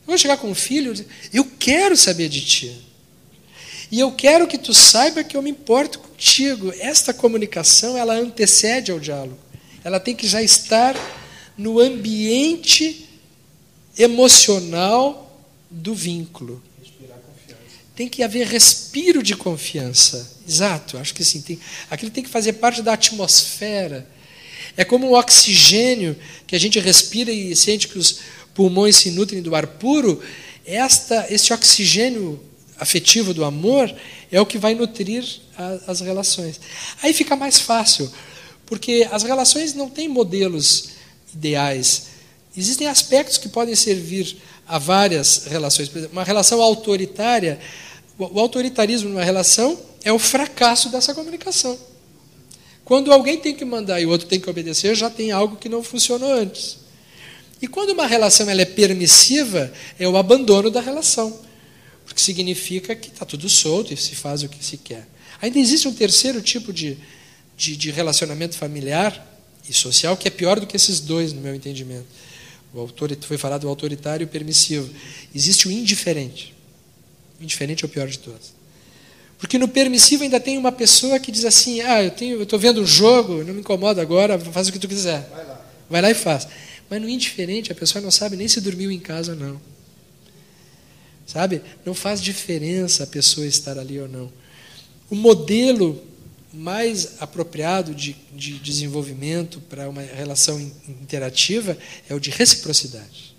Eu 0.00 0.06
vou 0.06 0.18
chegar 0.18 0.38
com 0.38 0.48
um 0.48 0.54
filho, 0.54 0.94
eu 1.32 1.44
quero 1.58 1.96
saber 1.96 2.28
de 2.28 2.40
ti. 2.40 2.86
E 3.90 4.00
eu 4.00 4.10
quero 4.12 4.46
que 4.46 4.58
tu 4.58 4.74
saiba 4.74 5.22
que 5.22 5.36
eu 5.36 5.42
me 5.42 5.50
importo 5.50 6.00
contigo. 6.00 6.72
Esta 6.78 7.14
comunicação, 7.14 7.96
ela 7.96 8.14
antecede 8.14 8.90
ao 8.90 8.98
diálogo. 8.98 9.38
Ela 9.84 10.00
tem 10.00 10.14
que 10.14 10.26
já 10.26 10.42
estar 10.42 10.96
no 11.56 11.78
ambiente 11.78 13.08
emocional 13.96 15.40
do 15.70 15.94
vínculo. 15.94 16.62
Tem 17.94 18.08
que 18.08 18.22
haver 18.22 18.46
respiro 18.46 19.22
de 19.22 19.34
confiança. 19.34 20.36
Exato, 20.46 20.98
acho 20.98 21.14
que 21.14 21.24
sim. 21.24 21.40
Tem, 21.40 21.58
aquilo 21.90 22.10
tem 22.10 22.22
que 22.22 22.28
fazer 22.28 22.54
parte 22.54 22.82
da 22.82 22.92
atmosfera. 22.92 24.06
É 24.76 24.84
como 24.84 25.06
o 25.06 25.18
oxigênio 25.18 26.16
que 26.46 26.54
a 26.54 26.60
gente 26.60 26.78
respira 26.78 27.32
e 27.32 27.56
sente 27.56 27.88
que 27.88 27.98
os 27.98 28.18
pulmões 28.54 28.96
se 28.96 29.10
nutrem 29.10 29.40
do 29.40 29.54
ar 29.54 29.66
puro. 29.66 30.22
Esta, 30.66 31.26
este 31.30 31.52
oxigênio 31.52 32.38
afetivo 32.78 33.32
do 33.32 33.44
amor 33.44 33.94
é 34.30 34.40
o 34.40 34.46
que 34.46 34.58
vai 34.58 34.74
nutrir 34.74 35.24
a, 35.56 35.78
as 35.92 36.00
relações. 36.00 36.60
Aí 37.02 37.12
fica 37.12 37.36
mais 37.36 37.58
fácil, 37.58 38.10
porque 38.66 39.06
as 39.10 39.22
relações 39.22 39.74
não 39.74 39.88
têm 39.88 40.08
modelos 40.08 40.90
ideais. 41.34 42.08
Existem 42.56 42.86
aspectos 42.86 43.38
que 43.38 43.48
podem 43.48 43.74
servir 43.74 44.36
a 44.66 44.78
várias 44.78 45.44
relações. 45.46 45.88
Por 45.88 45.98
exemplo, 45.98 46.16
uma 46.16 46.24
relação 46.24 46.60
autoritária 46.60 47.58
o 48.18 48.40
autoritarismo 48.40 49.10
numa 49.10 49.24
relação 49.24 49.78
é 50.02 50.12
o 50.12 50.18
fracasso 50.18 50.88
dessa 50.88 51.14
comunicação. 51.14 51.78
Quando 52.84 53.12
alguém 53.12 53.36
tem 53.36 53.54
que 53.54 53.64
mandar 53.64 54.00
e 54.00 54.06
o 54.06 54.10
outro 54.10 54.26
tem 54.26 54.40
que 54.40 54.48
obedecer, 54.48 54.94
já 54.94 55.10
tem 55.10 55.32
algo 55.32 55.56
que 55.56 55.68
não 55.68 55.82
funcionou 55.82 56.32
antes. 56.32 56.78
E 57.60 57.66
quando 57.66 57.90
uma 57.90 58.06
relação 58.06 58.48
ela 58.48 58.62
é 58.62 58.66
permissiva, 58.66 59.72
é 59.98 60.08
o 60.08 60.16
abandono 60.16 60.70
da 60.70 60.80
relação. 60.80 61.38
Porque 62.16 62.24
significa 62.24 62.96
que 62.96 63.08
está 63.08 63.26
tudo 63.26 63.46
solto 63.46 63.92
e 63.92 63.96
se 63.96 64.14
faz 64.14 64.42
o 64.42 64.48
que 64.48 64.64
se 64.64 64.78
quer. 64.78 65.06
Ainda 65.38 65.58
existe 65.58 65.86
um 65.86 65.92
terceiro 65.92 66.40
tipo 66.40 66.72
de, 66.72 66.96
de, 67.54 67.76
de 67.76 67.90
relacionamento 67.90 68.56
familiar 68.56 69.38
e 69.68 69.72
social 69.74 70.16
que 70.16 70.26
é 70.26 70.30
pior 70.30 70.58
do 70.58 70.66
que 70.66 70.74
esses 70.74 70.98
dois, 70.98 71.34
no 71.34 71.42
meu 71.42 71.54
entendimento. 71.54 72.06
O 72.72 72.80
autor, 72.80 73.14
foi 73.20 73.36
falado 73.36 73.62
do 73.62 73.68
autoritário 73.68 74.24
e 74.24 74.26
permissivo. 74.26 74.90
Existe 75.34 75.68
o 75.68 75.70
indiferente. 75.70 76.54
O 77.38 77.44
indiferente 77.44 77.84
é 77.84 77.86
o 77.86 77.90
pior 77.90 78.08
de 78.08 78.18
todos. 78.18 78.54
Porque 79.36 79.58
no 79.58 79.68
permissivo 79.68 80.22
ainda 80.22 80.40
tem 80.40 80.56
uma 80.56 80.72
pessoa 80.72 81.20
que 81.20 81.30
diz 81.30 81.44
assim: 81.44 81.82
ah, 81.82 82.02
eu 82.02 82.44
estou 82.44 82.58
vendo 82.58 82.80
um 82.80 82.86
jogo, 82.86 83.44
não 83.44 83.52
me 83.52 83.60
incomoda 83.60 84.00
agora, 84.00 84.38
faz 84.38 84.68
o 84.68 84.72
que 84.72 84.78
tu 84.78 84.88
quiser. 84.88 85.28
Vai 85.28 85.44
lá. 85.44 85.66
Vai 85.90 86.00
lá 86.00 86.10
e 86.10 86.14
faz. 86.14 86.48
Mas 86.88 86.98
no 86.98 87.10
indiferente 87.10 87.70
a 87.70 87.74
pessoa 87.74 88.00
não 88.00 88.10
sabe 88.10 88.38
nem 88.38 88.48
se 88.48 88.58
dormiu 88.62 88.90
em 88.90 89.00
casa 89.00 89.32
ou 89.32 89.38
não. 89.38 89.75
Sabe? 91.26 91.60
Não 91.84 91.92
faz 91.92 92.22
diferença 92.22 93.02
a 93.02 93.06
pessoa 93.06 93.46
estar 93.46 93.78
ali 93.78 93.98
ou 94.00 94.08
não. 94.08 94.32
O 95.10 95.16
modelo 95.16 96.02
mais 96.52 97.20
apropriado 97.20 97.94
de, 97.94 98.16
de 98.32 98.58
desenvolvimento 98.58 99.60
para 99.60 99.88
uma 99.88 100.00
relação 100.00 100.58
interativa 100.88 101.76
é 102.08 102.14
o 102.14 102.20
de 102.20 102.30
reciprocidade. 102.30 103.34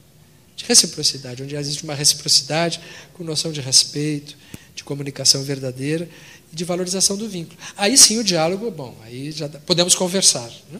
de 0.55 0.65
reciprocidade, 0.65 1.43
onde 1.43 1.55
existe 1.55 1.83
uma 1.83 1.95
reciprocidade 1.95 2.79
com 3.13 3.23
noção 3.23 3.51
de 3.51 3.61
respeito, 3.61 4.35
de 4.75 4.83
comunicação 4.83 5.43
verdadeira 5.43 6.07
e 6.51 6.55
de 6.55 6.63
valorização 6.63 7.17
do 7.17 7.27
vínculo. 7.27 7.57
Aí 7.75 7.97
sim 7.97 8.17
o 8.19 8.23
diálogo, 8.23 8.69
bom, 8.69 8.95
aí 9.03 9.31
já 9.31 9.47
podemos 9.49 9.95
conversar. 9.95 10.51
Né? 10.71 10.79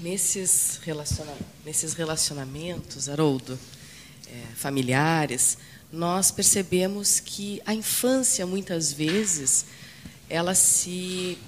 Nesses, 0.00 0.80
relaciona 0.84 1.34
nesses 1.64 1.92
relacionamentos, 1.92 3.08
Haroldo, 3.08 3.58
familiares, 4.54 5.58
nós 5.92 6.30
percebemos 6.30 7.20
que 7.20 7.60
a 7.64 7.74
infância, 7.74 8.46
muitas 8.46 8.92
vezes, 8.92 9.66
ela 10.28 10.54
se 10.54 11.38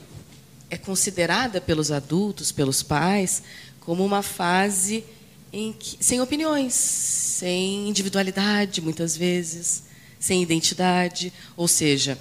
é 0.71 0.77
considerada 0.77 1.61
pelos 1.61 1.91
adultos, 1.91 2.53
pelos 2.53 2.83
pais, 2.83 3.43
como 3.81 4.05
uma 4.05 4.23
fase 4.23 5.05
que, 5.51 5.97
sem 6.01 6.21
opiniões, 6.21 6.75
sem 6.75 7.89
individualidade, 7.89 8.81
muitas 8.81 9.17
vezes, 9.17 9.85
sem 10.19 10.43
identidade. 10.43 11.33
Ou 11.57 11.67
seja, 11.67 12.19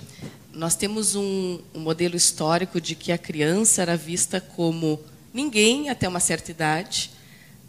nós 0.54 0.76
temos 0.76 1.16
um, 1.16 1.60
um 1.74 1.80
modelo 1.80 2.16
histórico 2.16 2.80
de 2.80 2.96
que 2.96 3.12
a 3.12 3.18
criança 3.18 3.82
era 3.82 3.98
vista 3.98 4.40
como 4.40 5.00
ninguém 5.34 5.90
até 5.90 6.08
uma 6.08 6.20
certa 6.20 6.52
idade, 6.52 7.12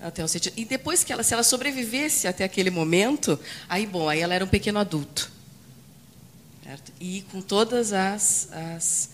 até 0.00 0.22
um 0.22 0.28
sentido. 0.28 0.54
E 0.56 0.64
depois 0.64 1.02
que 1.02 1.12
ela, 1.12 1.22
se 1.22 1.34
ela 1.34 1.42
sobrevivesse 1.42 2.28
até 2.28 2.44
aquele 2.44 2.70
momento, 2.70 3.38
aí 3.68 3.86
bom, 3.86 4.08
aí 4.08 4.20
ela 4.20 4.34
era 4.34 4.44
um 4.44 4.48
pequeno 4.48 4.78
adulto. 4.78 5.30
Certo? 6.64 6.92
E 7.00 7.22
com 7.32 7.40
todas 7.40 7.92
as, 7.92 8.48
as 8.52 9.10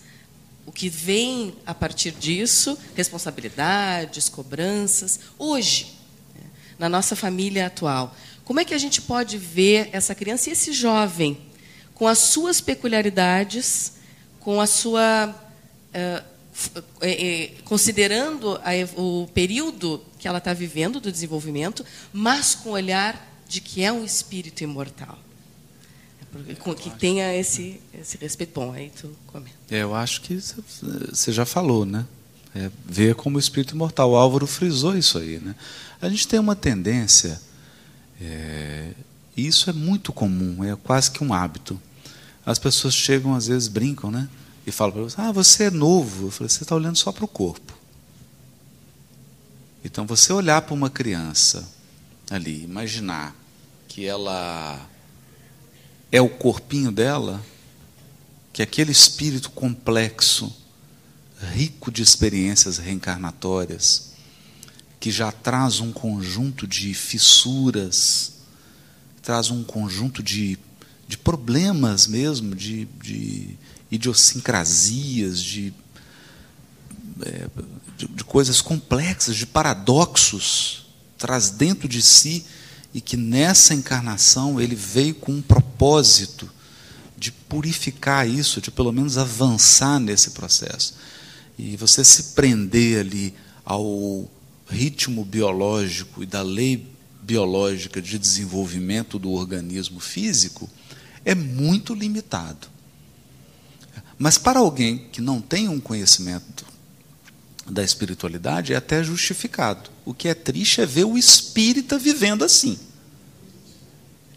o 0.65 0.71
que 0.71 0.89
vem 0.89 1.55
a 1.65 1.73
partir 1.73 2.11
disso, 2.11 2.77
responsabilidades, 2.95 4.29
cobranças. 4.29 5.19
Hoje, 5.37 5.95
né, 6.33 6.41
na 6.79 6.89
nossa 6.89 7.15
família 7.15 7.67
atual, 7.67 8.15
como 8.43 8.59
é 8.59 8.65
que 8.65 8.73
a 8.73 8.77
gente 8.77 9.01
pode 9.01 9.37
ver 9.37 9.89
essa 9.91 10.13
criança 10.13 10.49
e 10.49 10.53
esse 10.53 10.71
jovem 10.73 11.37
com 11.93 12.07
as 12.07 12.19
suas 12.19 12.59
peculiaridades, 12.59 13.93
com 14.39 14.59
a 14.59 14.67
sua. 14.67 15.33
Uh, 15.93 16.34
considerando 17.63 18.59
o 18.95 19.27
período 19.33 20.01
que 20.19 20.27
ela 20.27 20.37
está 20.37 20.53
vivendo 20.53 20.99
do 20.99 21.11
desenvolvimento, 21.11 21.85
mas 22.13 22.55
com 22.55 22.69
o 22.69 22.73
olhar 22.73 23.33
de 23.47 23.61
que 23.61 23.83
é 23.83 23.91
um 23.91 24.03
espírito 24.03 24.63
imortal 24.63 25.19
que 26.75 26.89
tenha 26.89 27.33
esse, 27.35 27.79
esse 27.93 28.17
respeito. 28.17 28.59
Bom, 28.59 28.73
aí 28.73 28.91
tu 28.99 29.15
comenta. 29.27 29.55
É, 29.69 29.83
eu 29.83 29.95
acho 29.95 30.21
que 30.21 30.37
você 30.37 31.31
já 31.31 31.45
falou, 31.45 31.85
né? 31.85 32.05
É 32.53 32.69
ver 32.85 33.15
como 33.15 33.37
o 33.37 33.39
espírito 33.39 33.75
imortal. 33.75 34.11
O 34.11 34.15
Álvaro 34.15 34.47
frisou 34.47 34.97
isso 34.97 35.17
aí, 35.17 35.39
né? 35.39 35.55
A 36.01 36.09
gente 36.09 36.27
tem 36.27 36.39
uma 36.39 36.55
tendência, 36.55 37.39
é, 38.19 38.91
e 39.35 39.45
isso 39.45 39.69
é 39.69 39.73
muito 39.73 40.11
comum, 40.11 40.63
é 40.63 40.75
quase 40.75 41.11
que 41.11 41.23
um 41.23 41.33
hábito. 41.33 41.79
As 42.45 42.59
pessoas 42.59 42.93
chegam, 42.93 43.33
às 43.33 43.47
vezes, 43.47 43.67
brincam, 43.67 44.11
né? 44.11 44.29
E 44.65 44.71
falam 44.71 44.93
para 44.93 45.03
você: 45.03 45.21
Ah, 45.21 45.31
você 45.31 45.63
é 45.65 45.71
novo. 45.71 46.27
Eu 46.27 46.31
falei: 46.31 46.49
Você 46.49 46.63
está 46.63 46.75
olhando 46.75 46.97
só 46.97 47.11
para 47.11 47.25
o 47.25 47.27
corpo. 47.27 47.73
Então, 49.83 50.05
você 50.05 50.33
olhar 50.33 50.61
para 50.63 50.73
uma 50.73 50.89
criança 50.89 51.69
ali, 52.31 52.63
imaginar 52.63 53.35
que 53.87 54.05
ela 54.05 54.89
é 56.11 56.19
o 56.19 56.27
corpinho 56.27 56.91
dela, 56.91 57.43
que 58.51 58.63
aquele 58.63 58.91
espírito 58.91 59.51
complexo, 59.51 60.51
rico 61.53 61.91
de 61.91 62.01
experiências 62.01 62.77
reencarnatórias, 62.79 64.13
que 64.99 65.11
já 65.11 65.31
traz 65.31 65.79
um 65.79 65.91
conjunto 65.91 66.65
de 66.65 66.93
fissuras, 66.93 68.33
traz 69.21 69.51
um 69.51 69.63
conjunto 69.63 70.23
de, 70.23 70.57
de 71.07 71.17
problemas 71.17 72.07
mesmo, 72.07 72.55
de, 72.55 72.85
de 73.03 73.57
idiosincrasias, 73.91 75.39
de, 75.39 75.73
é, 77.21 77.47
de, 77.97 78.07
de 78.07 78.23
coisas 78.23 78.61
complexas, 78.61 79.35
de 79.35 79.45
paradoxos, 79.45 80.85
traz 81.17 81.49
dentro 81.49 81.87
de 81.87 82.01
si 82.01 82.45
e 82.93 83.01
que 83.01 83.17
nessa 83.17 83.73
encarnação 83.73 84.59
ele 84.59 84.75
veio 84.75 85.15
com 85.15 85.33
um 85.33 85.41
propósito 85.41 86.49
de 87.17 87.31
purificar 87.31 88.27
isso, 88.27 88.61
de 88.61 88.71
pelo 88.71 88.91
menos 88.91 89.17
avançar 89.17 89.99
nesse 89.99 90.31
processo. 90.31 90.95
E 91.57 91.75
você 91.77 92.03
se 92.03 92.33
prender 92.33 92.99
ali 92.99 93.33
ao 93.63 94.29
ritmo 94.69 95.23
biológico 95.23 96.23
e 96.23 96.25
da 96.25 96.41
lei 96.41 96.87
biológica 97.21 98.01
de 98.01 98.19
desenvolvimento 98.19 99.17
do 99.17 99.31
organismo 99.31 99.99
físico 99.99 100.69
é 101.23 101.33
muito 101.33 101.93
limitado. 101.93 102.67
Mas 104.17 104.37
para 104.37 104.59
alguém 104.59 105.09
que 105.11 105.21
não 105.21 105.41
tem 105.41 105.67
um 105.67 105.79
conhecimento 105.79 106.65
da 107.69 107.83
espiritualidade 107.83 108.73
é 108.73 108.75
até 108.75 109.03
justificado. 109.03 109.89
O 110.05 110.13
que 110.13 110.27
é 110.27 110.33
triste 110.33 110.81
é 110.81 110.85
ver 110.85 111.05
o 111.05 111.17
espírita 111.17 111.97
vivendo 111.97 112.43
assim. 112.43 112.77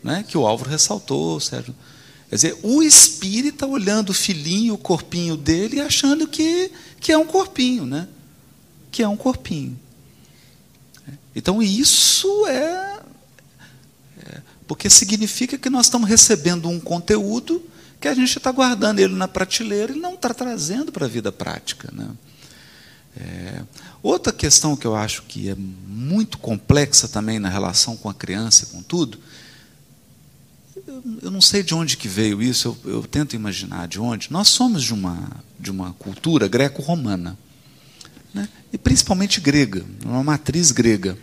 Né? 0.03 0.25
Que 0.27 0.37
o 0.37 0.47
Álvaro 0.47 0.71
ressaltou, 0.71 1.39
Sérgio. 1.39 1.75
Quer 2.29 2.35
dizer, 2.35 2.59
o 2.63 2.83
espírita 2.83 3.67
olhando 3.67 4.11
o 4.11 4.15
filhinho, 4.15 4.75
o 4.75 4.79
corpinho 4.79 5.37
dele 5.37 5.77
e 5.77 5.81
achando 5.81 6.27
que, 6.27 6.71
que 7.01 7.11
é 7.11 7.17
um 7.17 7.27
corpinho, 7.27 7.87
né? 7.87 8.07
Que 8.91 9.03
é 9.03 9.09
um 9.09 9.17
corpinho. 9.17 9.79
Então 11.35 11.63
isso 11.63 12.47
é, 12.47 13.01
é 14.27 14.43
porque 14.67 14.91
significa 14.91 15.57
que 15.57 15.71
nós 15.71 15.87
estamos 15.87 16.09
recebendo 16.09 16.69
um 16.69 16.79
conteúdo 16.79 17.63
que 18.01 18.09
a 18.09 18.15
gente 18.15 18.37
está 18.39 18.53
guardando 18.53 19.01
ele 19.01 19.15
na 19.15 19.27
prateleira 19.27 19.93
e 19.93 19.99
não 19.99 20.15
está 20.15 20.33
trazendo 20.33 20.93
para 20.93 21.07
a 21.07 21.09
vida 21.09 21.33
prática. 21.33 21.89
Né? 21.93 22.09
É, 23.17 23.63
outra 24.03 24.33
questão 24.33 24.77
que 24.77 24.87
eu 24.87 24.95
acho 24.95 25.23
que 25.23 25.49
é 25.49 25.57
muito 25.57 26.39
complexa 26.39 27.09
também 27.09 27.39
na 27.39 27.49
relação 27.49 27.97
com 27.97 28.09
a 28.09 28.15
criança 28.15 28.65
e 28.65 28.67
com 28.69 28.83
tudo, 28.83 29.19
eu, 30.87 31.03
eu 31.23 31.31
não 31.31 31.41
sei 31.41 31.63
de 31.63 31.75
onde 31.75 31.97
que 31.97 32.07
veio 32.07 32.41
isso, 32.41 32.79
eu, 32.85 32.93
eu, 32.93 33.03
tento 33.03 33.35
imaginar 33.35 33.89
de 33.89 34.01
onde. 34.01 34.31
Nós 34.31 34.49
somos 34.49 34.85
de 34.85 34.95
uma, 34.95 35.29
de 35.59 35.71
uma 35.71 35.93
cultura 35.95 36.47
greco-romana, 36.47 37.37
né? 38.33 38.49
e 38.73 38.79
principalmente 38.79 39.41
grega, 39.41 39.85
uma 40.05 40.23
matriz 40.23 40.71
grega, 40.71 41.19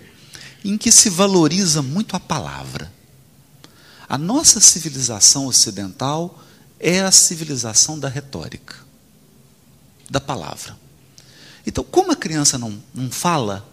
em 0.64 0.78
que 0.78 0.92
se 0.92 1.10
valoriza 1.10 1.82
muito 1.82 2.16
a 2.16 2.20
palavra. 2.20 2.92
A 4.08 4.18
nossa 4.18 4.60
civilização 4.60 5.46
ocidental 5.48 6.44
é 6.80 7.02
a 7.02 7.12
civilização 7.12 7.98
da 8.00 8.08
retórica, 8.08 8.76
da 10.10 10.20
palavra. 10.20 10.78
Então, 11.66 11.84
como 11.84 12.12
a 12.12 12.16
criança 12.16 12.58
não, 12.58 12.82
não 12.94 13.10
fala, 13.10 13.68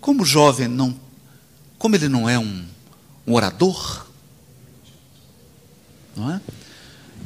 como 0.00 0.22
o 0.22 0.26
jovem 0.26 0.68
não, 0.68 0.98
como 1.78 1.96
ele 1.96 2.08
não 2.08 2.28
é 2.28 2.38
um, 2.38 2.66
um 3.26 3.32
orador, 3.32 4.06
não 6.14 6.30
é? 6.30 6.40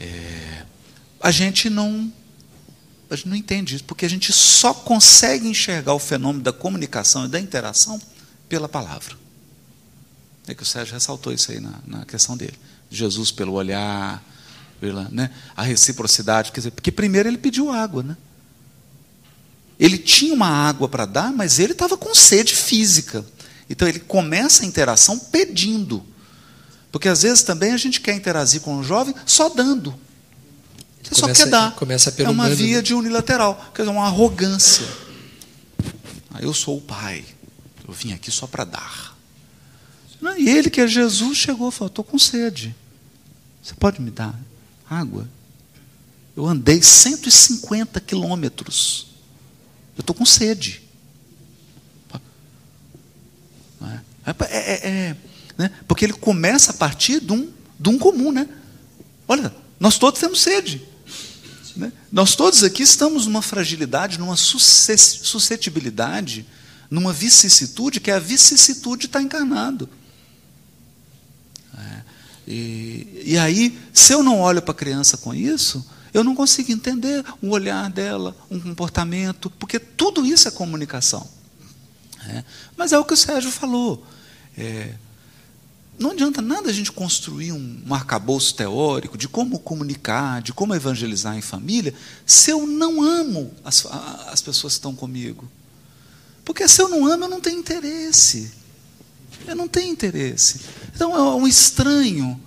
é? 0.00 0.66
A 1.20 1.30
gente 1.30 1.68
não, 1.68 2.12
a 3.10 3.16
gente 3.16 3.28
não 3.28 3.36
entende 3.36 3.74
isso, 3.74 3.84
porque 3.84 4.06
a 4.06 4.08
gente 4.08 4.32
só 4.32 4.72
consegue 4.72 5.48
enxergar 5.48 5.94
o 5.94 5.98
fenômeno 5.98 6.42
da 6.42 6.52
comunicação 6.52 7.26
e 7.26 7.28
da 7.28 7.40
interação 7.40 8.00
pela 8.48 8.68
palavra. 8.68 9.18
É 10.46 10.54
que 10.54 10.62
o 10.62 10.66
Sérgio 10.66 10.94
ressaltou 10.94 11.32
isso 11.32 11.52
aí 11.52 11.60
na, 11.60 11.74
na 11.86 12.04
questão 12.04 12.36
dele. 12.36 12.58
Jesus 12.90 13.30
pelo 13.30 13.52
olhar, 13.52 14.22
pela, 14.80 15.08
né, 15.10 15.30
a 15.56 15.62
reciprocidade, 15.62 16.50
quer 16.50 16.60
dizer, 16.60 16.70
porque 16.72 16.90
primeiro 16.90 17.28
ele 17.28 17.38
pediu 17.38 17.70
água, 17.70 18.02
né? 18.02 18.16
Ele 19.78 19.96
tinha 19.96 20.34
uma 20.34 20.48
água 20.48 20.88
para 20.88 21.06
dar, 21.06 21.32
mas 21.32 21.58
ele 21.58 21.72
estava 21.72 21.96
com 21.96 22.14
sede 22.14 22.54
física. 22.54 23.24
Então 23.68 23.88
ele 23.88 24.00
começa 24.00 24.62
a 24.62 24.66
interação 24.66 25.18
pedindo. 25.18 26.04
Porque 26.92 27.08
às 27.08 27.22
vezes 27.22 27.42
também 27.42 27.72
a 27.72 27.76
gente 27.78 28.00
quer 28.00 28.14
interagir 28.14 28.60
com 28.60 28.76
um 28.76 28.84
jovem 28.84 29.14
só 29.24 29.48
dando. 29.48 29.94
Começa, 31.08 31.14
só 31.14 31.32
quer 31.32 31.50
dar. 31.50 31.74
Começa 31.76 32.14
é 32.18 32.28
uma 32.28 32.50
via 32.50 32.76
né? 32.76 32.82
de 32.82 32.94
unilateral, 32.94 33.72
quer 33.74 33.82
dizer, 33.82 33.94
uma 33.94 34.06
arrogância. 34.06 34.86
Ah, 36.32 36.40
eu 36.42 36.52
sou 36.52 36.76
o 36.76 36.80
pai, 36.80 37.24
eu 37.86 37.94
vim 37.94 38.12
aqui 38.12 38.30
só 38.30 38.46
para 38.46 38.64
dar. 38.64 39.16
E 40.38 40.48
ele, 40.48 40.70
que 40.70 40.80
é 40.80 40.86
Jesus, 40.86 41.38
chegou 41.38 41.68
e 41.68 41.72
falou: 41.72 41.88
Estou 41.88 42.04
com 42.04 42.18
sede. 42.18 42.74
Você 43.62 43.74
pode 43.74 44.00
me 44.00 44.10
dar 44.10 44.34
água? 44.88 45.28
Eu 46.36 46.46
andei 46.46 46.82
150 46.82 48.00
quilômetros. 48.00 49.08
Eu 49.96 50.00
estou 50.00 50.14
com 50.14 50.24
sede. 50.24 50.82
É, 54.26 54.26
é, 54.26 54.30
é, 54.30 54.88
é, 54.88 55.16
né? 55.56 55.70
Porque 55.88 56.04
ele 56.04 56.12
começa 56.12 56.72
a 56.72 56.74
partir 56.74 57.20
de 57.20 57.32
um, 57.32 57.50
de 57.78 57.88
um 57.88 57.98
comum. 57.98 58.30
Né? 58.30 58.46
Olha, 59.26 59.54
nós 59.78 59.96
todos 59.98 60.20
temos 60.20 60.40
sede. 60.40 60.82
Né? 61.76 61.92
Nós 62.12 62.36
todos 62.36 62.62
aqui 62.62 62.82
estamos 62.82 63.26
numa 63.26 63.42
fragilidade, 63.42 64.18
numa 64.18 64.36
suscetibilidade 64.36 66.46
numa 66.90 67.12
vicissitude 67.12 68.00
que 68.00 68.10
é 68.10 68.14
a 68.14 68.18
vicissitude 68.18 69.06
está 69.06 69.22
encarnado. 69.22 69.88
E, 72.52 73.22
e 73.26 73.38
aí, 73.38 73.78
se 73.92 74.12
eu 74.12 74.24
não 74.24 74.40
olho 74.40 74.60
para 74.60 74.72
a 74.72 74.74
criança 74.74 75.16
com 75.16 75.32
isso, 75.32 75.86
eu 76.12 76.24
não 76.24 76.34
consigo 76.34 76.72
entender 76.72 77.24
o 77.40 77.50
olhar 77.50 77.88
dela, 77.88 78.36
um 78.50 78.58
comportamento, 78.58 79.48
porque 79.50 79.78
tudo 79.78 80.26
isso 80.26 80.48
é 80.48 80.50
comunicação. 80.50 81.24
É, 82.26 82.42
mas 82.76 82.92
é 82.92 82.98
o 82.98 83.04
que 83.04 83.14
o 83.14 83.16
Sérgio 83.16 83.52
falou. 83.52 84.04
É, 84.58 84.94
não 85.96 86.10
adianta 86.10 86.42
nada 86.42 86.70
a 86.70 86.72
gente 86.72 86.90
construir 86.90 87.52
um, 87.52 87.82
um 87.86 87.94
arcabouço 87.94 88.52
teórico 88.56 89.16
de 89.16 89.28
como 89.28 89.60
comunicar, 89.60 90.42
de 90.42 90.52
como 90.52 90.74
evangelizar 90.74 91.36
em 91.36 91.42
família, 91.42 91.94
se 92.26 92.50
eu 92.50 92.66
não 92.66 93.00
amo 93.00 93.54
as, 93.64 93.86
as 94.26 94.42
pessoas 94.42 94.72
que 94.72 94.78
estão 94.78 94.94
comigo. 94.94 95.48
Porque 96.44 96.66
se 96.66 96.82
eu 96.82 96.88
não 96.88 97.06
amo, 97.06 97.26
eu 97.26 97.28
não 97.28 97.40
tenho 97.40 97.60
interesse. 97.60 98.59
Eu 99.46 99.56
não 99.56 99.68
tenho 99.68 99.92
interesse. 99.92 100.60
Então 100.94 101.16
é 101.16 101.34
um 101.34 101.46
estranho. 101.46 102.40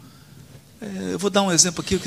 É, 0.82 1.14
eu 1.14 1.20
vou 1.20 1.30
dar 1.30 1.42
um 1.42 1.52
exemplo 1.52 1.84
aqui. 1.84 2.00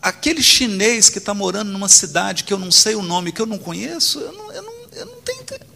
Aquele 0.00 0.42
chinês 0.42 1.08
que 1.08 1.18
está 1.18 1.34
morando 1.34 1.70
numa 1.70 1.88
cidade 1.88 2.44
que 2.44 2.52
eu 2.52 2.58
não 2.58 2.70
sei 2.70 2.94
o 2.94 3.02
nome, 3.02 3.32
que 3.32 3.42
eu 3.42 3.46
não 3.46 3.58
conheço, 3.58 4.20
eu 4.20 4.32
não, 4.32 4.52
eu 4.52 4.62
não, 4.62 4.72
eu 4.92 5.06
não 5.06 5.20
tenho 5.22 5.42
interesse. 5.42 5.72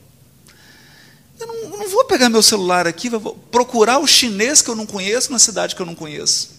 Eu 1.38 1.46
não, 1.46 1.78
não, 1.78 1.88
vou 1.88 2.04
pegar 2.04 2.28
meu 2.28 2.42
celular 2.42 2.86
aqui, 2.86 3.10
vou 3.10 3.34
procurar 3.50 3.98
o 3.98 4.06
chinês 4.06 4.62
que 4.62 4.70
eu 4.70 4.76
não 4.76 4.86
conheço 4.86 5.30
na 5.30 5.38
cidade 5.38 5.74
que 5.74 5.82
eu 5.82 5.86
não 5.86 5.94
conheço. 5.94 6.56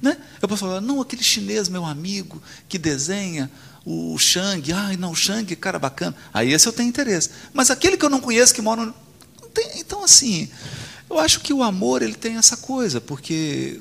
Né? 0.00 0.16
Eu 0.40 0.48
posso 0.48 0.60
falar, 0.60 0.80
não, 0.80 1.00
aquele 1.00 1.24
chinês, 1.24 1.68
meu 1.68 1.84
amigo, 1.84 2.40
que 2.68 2.78
desenha 2.78 3.50
o 3.84 4.16
Shang, 4.18 4.72
ai, 4.72 4.96
não, 4.96 5.12
o 5.12 5.16
Shang, 5.16 5.54
cara 5.56 5.78
bacana. 5.78 6.14
Aí 6.32 6.52
esse 6.52 6.68
eu 6.68 6.72
tenho 6.72 6.88
interesse. 6.88 7.30
Mas 7.52 7.70
aquele 7.70 7.96
que 7.96 8.04
eu 8.04 8.10
não 8.10 8.20
conheço, 8.20 8.54
que 8.54 8.60
mora. 8.60 8.94
Tem, 9.58 9.80
então, 9.80 10.04
assim, 10.04 10.48
eu 11.10 11.18
acho 11.18 11.40
que 11.40 11.52
o 11.52 11.64
amor 11.64 12.00
ele 12.00 12.14
tem 12.14 12.36
essa 12.36 12.56
coisa, 12.56 13.00
porque. 13.00 13.80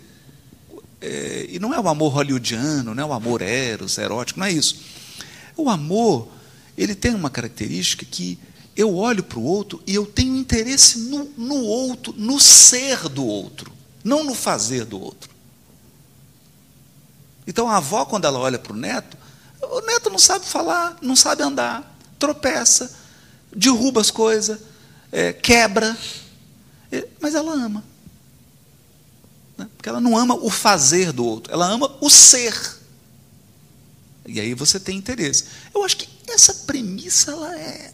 É, 0.99 1.45
e 1.49 1.59
não 1.59 1.71
é 1.71 1.79
o 1.79 1.87
amor 1.87 2.11
hollywoodiano, 2.11 2.95
não 2.95 3.03
é 3.03 3.05
o 3.05 3.13
amor 3.13 3.43
eros, 3.43 3.99
erótico, 3.99 4.39
não 4.39 4.47
é 4.47 4.51
isso. 4.51 4.81
O 5.55 5.69
amor, 5.69 6.27
ele 6.75 6.95
tem 6.95 7.13
uma 7.13 7.29
característica 7.29 8.03
que 8.03 8.39
eu 8.75 8.95
olho 8.95 9.23
para 9.23 9.37
o 9.37 9.43
outro 9.43 9.79
e 9.85 9.93
eu 9.93 10.07
tenho 10.07 10.35
interesse 10.35 10.97
no, 11.01 11.25
no 11.37 11.61
outro, 11.61 12.15
no 12.17 12.39
ser 12.39 13.07
do 13.09 13.23
outro, 13.23 13.71
não 14.03 14.23
no 14.23 14.33
fazer 14.33 14.85
do 14.85 14.99
outro. 14.99 15.29
Então 17.45 17.69
a 17.69 17.77
avó, 17.77 18.05
quando 18.05 18.25
ela 18.25 18.39
olha 18.39 18.57
para 18.57 18.73
o 18.73 18.75
neto, 18.75 19.15
o 19.61 19.81
neto 19.81 20.09
não 20.09 20.17
sabe 20.17 20.45
falar, 20.45 20.97
não 20.99 21.15
sabe 21.15 21.43
andar, 21.43 21.95
tropeça, 22.17 22.91
derruba 23.55 24.01
as 24.01 24.09
coisas, 24.09 24.59
é, 25.11 25.33
quebra, 25.33 25.97
mas 27.19 27.35
ela 27.35 27.53
ama. 27.53 27.83
Né? 29.57 29.67
Porque 29.75 29.89
ela 29.89 29.99
não 30.01 30.17
ama 30.17 30.35
o 30.35 30.49
fazer 30.49 31.11
do 31.11 31.25
outro, 31.25 31.53
ela 31.53 31.67
ama 31.67 31.95
o 32.01 32.09
ser. 32.09 32.53
E 34.25 34.39
aí 34.39 34.53
você 34.53 34.79
tem 34.79 34.97
interesse. 34.97 35.45
Eu 35.73 35.83
acho 35.83 35.97
que 35.97 36.09
essa 36.29 36.53
premissa 36.53 37.31
ela 37.31 37.57
é 37.57 37.93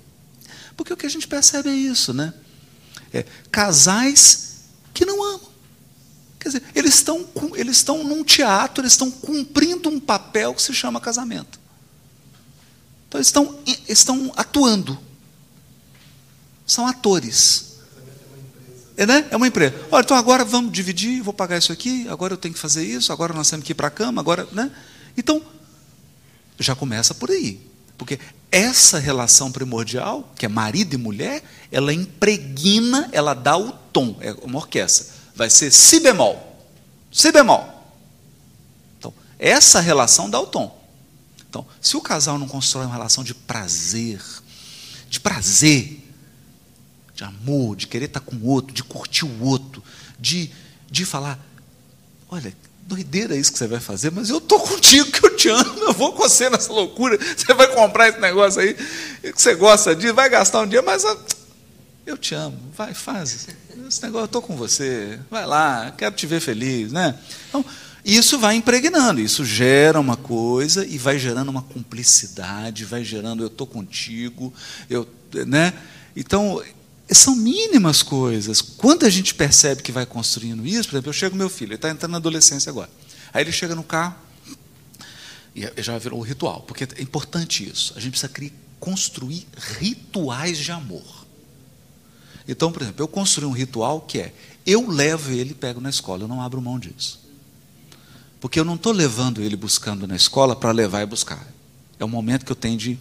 porque 0.76 0.94
o 0.94 0.98
que 0.98 1.06
a 1.06 1.10
gente 1.10 1.28
percebe 1.28 1.70
é 1.70 1.74
isso, 1.74 2.14
né? 2.14 2.34
É, 3.14 3.26
casais 3.52 4.56
que 4.94 5.06
não 5.06 5.24
amam. 5.24 5.54
Quer 6.40 6.50
dizer, 6.50 6.64
eles 6.76 6.96
estão, 6.96 7.26
eles 7.56 7.78
estão 7.78 8.04
num 8.04 8.24
teatro, 8.24 8.82
eles 8.82 8.94
estão 8.94 9.10
cumprindo 9.10 9.90
um 9.90 10.00
papel 10.00 10.54
que 10.54 10.62
se 10.62 10.74
chama 10.74 11.00
casamento. 11.00 11.60
Então, 13.08 13.20
eles 13.20 13.28
estão, 13.28 13.60
estão 13.88 14.34
atuando. 14.36 15.00
São 16.66 16.88
atores. 16.88 17.74
É, 18.96 19.06
né? 19.06 19.28
é 19.32 19.36
uma 19.36 19.48
empresa. 19.48 19.76
Olha, 19.92 20.04
então 20.04 20.16
agora 20.16 20.46
vamos 20.46 20.72
dividir, 20.72 21.22
vou 21.22 21.34
pagar 21.34 21.58
isso 21.58 21.72
aqui, 21.72 22.08
agora 22.08 22.34
eu 22.34 22.38
tenho 22.38 22.54
que 22.54 22.60
fazer 22.60 22.86
isso, 22.86 23.12
agora 23.12 23.34
nós 23.34 23.50
temos 23.50 23.66
que 23.66 23.72
ir 23.72 23.76
para 23.76 23.88
a 23.88 23.92
cama, 23.92 24.22
agora. 24.22 24.48
Né? 24.52 24.72
Então, 25.18 25.42
já 26.60 26.76
começa 26.76 27.14
por 27.14 27.32
aí. 27.32 27.60
Porque 27.98 28.20
essa 28.52 29.00
relação 29.00 29.52
primordial, 29.52 30.32
que 30.36 30.46
é 30.46 30.50
marido 30.50 30.94
e 30.94 30.98
mulher, 30.98 31.44
ela 31.72 31.94
impregna, 31.94 33.10
ela 33.12 33.34
dá 33.34 33.58
o 33.58 33.72
tom, 33.72 34.18
é 34.20 34.32
uma 34.44 34.60
orquestra. 34.60 35.08
Vai 35.36 35.50
ser 35.50 35.72
si 35.72 36.00
bemol. 36.00 36.66
Si 37.12 37.32
bemol. 37.32 37.68
Então, 39.00 39.14
essa 39.40 39.80
relação 39.80 40.30
dá 40.30 40.40
o 40.40 40.46
tom. 40.46 40.80
Então, 41.50 41.66
se 41.82 41.98
o 41.98 42.02
casal 42.02 42.38
não 42.38 42.48
constrói 42.48 42.86
uma 42.86 42.94
relação 42.94 43.24
de 43.24 43.34
prazer, 43.34 44.22
de 45.10 45.20
prazer, 45.20 46.03
de 47.16 47.24
amor, 47.24 47.76
de 47.76 47.88
querer 47.88 48.06
estar 48.06 48.20
com 48.20 48.36
o 48.36 48.46
outro, 48.48 48.74
de 48.74 48.84
curtir 48.84 49.26
o 49.26 49.44
outro, 49.44 49.84
de, 50.20 50.50
de 50.90 51.06
falar, 51.06 51.40
olha, 52.30 52.54
doideira 52.88 53.36
isso 53.36 53.52
que 53.52 53.58
você 53.58 53.68
vai 53.68 53.80
fazer, 53.80 54.12
mas 54.12 54.30
eu 54.30 54.40
estou 54.40 54.60
contigo, 54.60 55.12
que 55.12 55.26
eu 55.26 55.36
te 55.36 55.50
amo, 55.50 55.80
eu 55.84 55.94
vou 55.94 56.14
com 56.14 56.24
você 56.24 56.50
nessa 56.50 56.72
loucura. 56.72 57.18
Você 57.18 57.54
vai 57.54 57.68
comprar 57.74 58.10
esse 58.10 58.20
negócio 58.20 58.62
aí, 58.62 58.74
que 58.74 59.42
você 59.42 59.56
gosta 59.56 59.96
disso, 59.96 60.14
vai 60.14 60.30
gastar 60.30 60.62
um 60.62 60.68
dia, 60.68 60.82
mas 60.82 61.04
eu 62.06 62.18
te 62.18 62.36
amo, 62.36 62.58
vai, 62.76 62.94
faz. 62.94 63.48
Esse 63.88 64.02
negócio, 64.02 64.24
eu 64.24 64.26
estou 64.26 64.42
com 64.42 64.56
você, 64.56 65.20
vai 65.30 65.46
lá, 65.46 65.94
quero 65.98 66.16
te 66.16 66.26
ver 66.26 66.40
feliz. 66.40 66.92
Né? 66.92 67.18
Então, 67.50 67.66
isso 68.04 68.38
vai 68.38 68.56
impregnando, 68.56 69.22
isso 69.22 69.46
gera 69.46 70.00
uma 70.00 70.18
coisa 70.18 70.86
e 70.86 70.98
vai 70.98 71.18
gerando 71.18 71.50
uma 71.50 71.62
cumplicidade, 71.62 72.84
vai 72.84 73.04
gerando 73.04 73.44
eu 73.44 73.48
estou 73.48 73.66
contigo, 73.66 74.54
eu, 74.90 75.08
né? 75.48 75.74
Então, 76.16 76.62
são 77.14 77.36
mínimas 77.36 78.02
coisas. 78.02 78.62
Quando 78.62 79.06
a 79.06 79.10
gente 79.10 79.36
percebe 79.36 79.82
que 79.82 79.92
vai 79.92 80.06
construindo 80.06 80.66
isso, 80.66 80.90
por 80.90 80.96
exemplo, 80.96 81.10
eu 81.10 81.14
chego 81.14 81.36
meu 81.36 81.50
filho, 81.50 81.70
ele 81.70 81.76
está 81.76 81.90
entrando 81.90 82.12
na 82.12 82.18
adolescência 82.18 82.70
agora. 82.70 82.90
Aí 83.34 83.44
ele 83.44 83.52
chega 83.52 83.76
no 83.76 83.84
carro, 83.84 84.16
e 85.56 85.82
já 85.82 85.98
virou 85.98 86.20
um 86.20 86.24
ritual, 86.24 86.62
porque 86.62 86.84
é 86.84 87.02
importante 87.02 87.68
isso. 87.68 87.94
A 87.96 88.00
gente 88.00 88.12
precisa 88.12 88.32
criar, 88.32 88.52
construir 88.80 89.46
rituais 89.80 90.58
de 90.58 90.72
amor. 90.72 91.24
Então, 92.48 92.72
por 92.72 92.82
exemplo, 92.82 93.04
eu 93.04 93.08
construí 93.08 93.48
um 93.48 93.54
ritual 93.54 94.02
que 94.02 94.20
é: 94.20 94.34
eu 94.66 94.90
levo 94.90 95.32
ele 95.32 95.52
e 95.52 95.54
pego 95.54 95.80
na 95.80 95.90
escola, 95.90 96.24
eu 96.24 96.28
não 96.28 96.42
abro 96.42 96.62
mão 96.62 96.80
disso. 96.80 97.22
Porque 98.42 98.60
eu 98.60 98.66
não 98.66 98.76
estou 98.76 98.92
levando 98.92 99.42
ele 99.42 99.56
buscando 99.56 100.06
na 100.08 100.16
escola 100.16 100.56
para 100.56 100.72
levar 100.72 101.02
e 101.02 101.06
buscar. 101.06 101.48
É 101.98 102.04
o 102.04 102.10
momento 102.10 102.46
que 102.46 102.52
eu 102.52 102.56
tenho 102.56 102.78
de, 102.78 103.00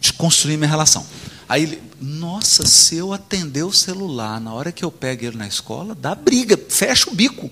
de 0.00 0.12
construir 0.14 0.56
minha 0.56 0.70
relação. 0.70 1.04
Aí 1.50 1.64
ele, 1.64 1.82
nossa, 2.00 2.64
se 2.64 2.94
eu 2.94 3.12
atender 3.12 3.64
o 3.64 3.72
celular 3.72 4.40
na 4.40 4.54
hora 4.54 4.70
que 4.70 4.84
eu 4.84 4.92
pego 4.92 5.24
ele 5.24 5.36
na 5.36 5.48
escola, 5.48 5.96
dá 5.96 6.14
briga, 6.14 6.56
fecha 6.56 7.10
o 7.10 7.12
bico. 7.12 7.50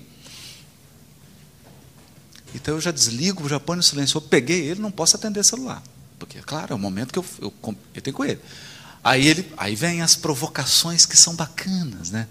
Então 2.55 2.75
eu 2.75 2.79
já 2.79 2.91
desligo, 2.91 3.49
já 3.49 3.59
ponho 3.59 3.75
no 3.75 3.83
silêncio. 3.83 4.15
Eu 4.15 4.21
peguei 4.21 4.61
ele, 4.69 4.79
não 4.79 4.89
posso 4.89 5.17
atender 5.17 5.41
o 5.41 5.43
celular. 5.43 5.83
Porque, 6.17 6.39
claro, 6.39 6.71
é 6.71 6.75
o 6.77 6.79
momento 6.79 7.11
que 7.11 7.19
eu, 7.19 7.25
eu, 7.41 7.53
eu 7.93 8.01
tenho 8.01 8.15
com 8.15 8.23
ele. 8.23 8.39
Aí, 9.03 9.27
ele. 9.27 9.51
aí 9.57 9.75
vem 9.75 10.01
as 10.01 10.15
provocações 10.15 11.05
que 11.05 11.17
são 11.17 11.35
bacanas, 11.35 12.09
né? 12.09 12.29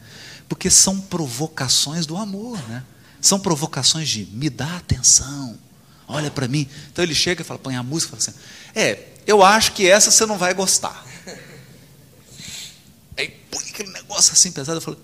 Porque 0.49 0.71
são 0.71 0.99
provocações 0.99 2.07
do 2.07 2.17
amor, 2.17 2.59
né? 2.67 2.83
São 3.21 3.39
provocações 3.39 4.09
de 4.09 4.25
me 4.33 4.49
dá 4.49 4.79
atenção, 4.79 5.59
olha 6.07 6.31
para 6.31 6.49
mim. 6.49 6.67
Então 6.91 7.05
ele 7.05 7.15
chega 7.15 7.43
e 7.43 7.45
fala, 7.45 7.61
põe 7.61 7.77
a 7.77 7.83
música 7.83 8.17
fala 8.17 8.23
assim: 8.23 8.41
É, 8.75 9.09
eu 9.27 9.43
acho 9.45 9.73
que 9.73 9.87
essa 9.87 10.11
você 10.11 10.25
não 10.25 10.39
vai 10.39 10.55
gostar. 10.55 11.07
Aí 13.19 13.29
põe 13.51 13.69
aquele 13.69 13.91
negócio 13.91 14.33
assim 14.33 14.53
pesado. 14.53 14.79
Eu 14.79 14.81
falei, 14.81 15.01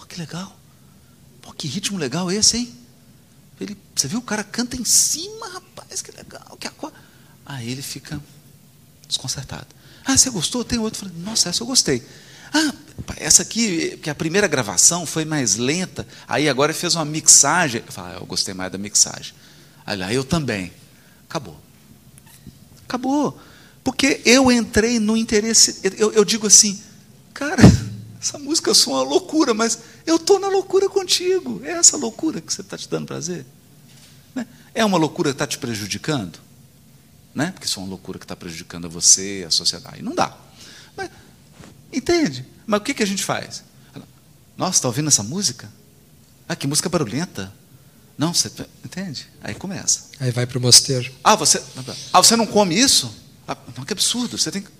oh, 0.00 0.06
que 0.06 0.18
legal. 0.18 0.56
Pô, 1.42 1.52
que 1.52 1.66
ritmo 1.66 1.98
legal 1.98 2.30
esse, 2.30 2.56
hein? 2.56 2.74
Ele, 3.60 3.76
você 3.94 4.06
viu, 4.06 4.20
o 4.20 4.22
cara 4.22 4.44
canta 4.44 4.76
em 4.76 4.84
cima, 4.84 5.48
rapaz, 5.48 6.00
que 6.00 6.12
legal. 6.12 6.56
Que 6.58 6.68
aqua... 6.68 6.92
Aí 7.44 7.68
ele 7.68 7.82
fica 7.82 8.20
desconcertado. 9.08 9.66
Ah, 10.04 10.16
você 10.16 10.30
gostou? 10.30 10.64
Tem 10.64 10.78
outro. 10.78 11.04
Eu 11.04 11.10
falei, 11.10 11.24
nossa, 11.24 11.48
essa 11.48 11.62
eu 11.62 11.66
gostei. 11.66 12.06
Ah, 12.54 12.72
essa 13.16 13.42
aqui, 13.42 13.96
que 13.96 14.08
a 14.08 14.14
primeira 14.14 14.46
gravação 14.46 15.04
foi 15.04 15.24
mais 15.24 15.56
lenta, 15.56 16.06
aí 16.28 16.48
agora 16.48 16.72
fez 16.72 16.94
uma 16.94 17.04
mixagem. 17.04 17.82
Eu 17.84 17.92
falei, 17.92 18.14
ah, 18.14 18.18
eu 18.20 18.26
gostei 18.26 18.54
mais 18.54 18.70
da 18.70 18.78
mixagem. 18.78 19.34
Aí 19.84 19.96
lá, 19.96 20.12
eu 20.12 20.22
também. 20.22 20.72
Acabou. 21.28 21.60
Acabou. 22.84 23.40
Porque 23.84 24.20
eu 24.24 24.50
entrei 24.50 24.98
no 24.98 25.16
interesse. 25.16 25.80
Eu, 25.98 26.12
eu 26.12 26.24
digo 26.24 26.46
assim, 26.46 26.80
cara, 27.34 27.62
essa 28.20 28.38
música 28.38 28.72
só 28.74 28.92
uma 28.92 29.02
loucura, 29.02 29.52
mas 29.52 29.78
eu 30.06 30.16
estou 30.16 30.38
na 30.38 30.48
loucura 30.48 30.88
contigo. 30.88 31.60
É 31.64 31.72
essa 31.72 31.96
loucura 31.96 32.40
que 32.40 32.52
você 32.52 32.60
está 32.60 32.78
te 32.78 32.88
dando 32.88 33.06
prazer? 33.06 33.44
Né? 34.34 34.46
É 34.74 34.84
uma 34.84 34.98
loucura 34.98 35.30
que 35.30 35.34
está 35.34 35.46
te 35.46 35.58
prejudicando? 35.58 36.38
Né? 37.34 37.50
Porque 37.50 37.66
isso 37.66 37.80
é 37.80 37.82
uma 37.82 37.88
loucura 37.88 38.18
que 38.18 38.24
está 38.24 38.36
prejudicando 38.36 38.86
a 38.86 38.88
você, 38.88 39.44
a 39.46 39.50
sociedade. 39.50 40.02
Não 40.02 40.14
dá. 40.14 40.36
Mas, 40.96 41.10
entende? 41.92 42.46
Mas 42.66 42.80
o 42.80 42.82
que, 42.82 42.94
que 42.94 43.02
a 43.02 43.06
gente 43.06 43.24
faz? 43.24 43.64
Nossa, 44.56 44.78
está 44.78 44.88
ouvindo 44.88 45.08
essa 45.08 45.22
música? 45.22 45.68
Ah, 46.48 46.54
que 46.54 46.66
música 46.66 46.88
barulhenta. 46.88 47.52
Não, 48.16 48.32
você 48.32 48.50
entende? 48.84 49.26
Aí 49.42 49.54
começa. 49.54 50.10
Aí 50.20 50.30
vai 50.30 50.46
para 50.46 50.58
o 50.58 50.60
mosteiro. 50.60 51.10
Ah, 51.24 51.34
você, 51.34 51.62
ah, 52.12 52.22
você 52.22 52.36
não 52.36 52.46
come 52.46 52.78
isso? 52.78 53.21
Ah, 53.52 53.56
não, 53.76 53.84
que 53.84 53.92
absurdo, 53.92 54.38
você 54.38 54.50
tem 54.50 54.62
que. 54.62 54.70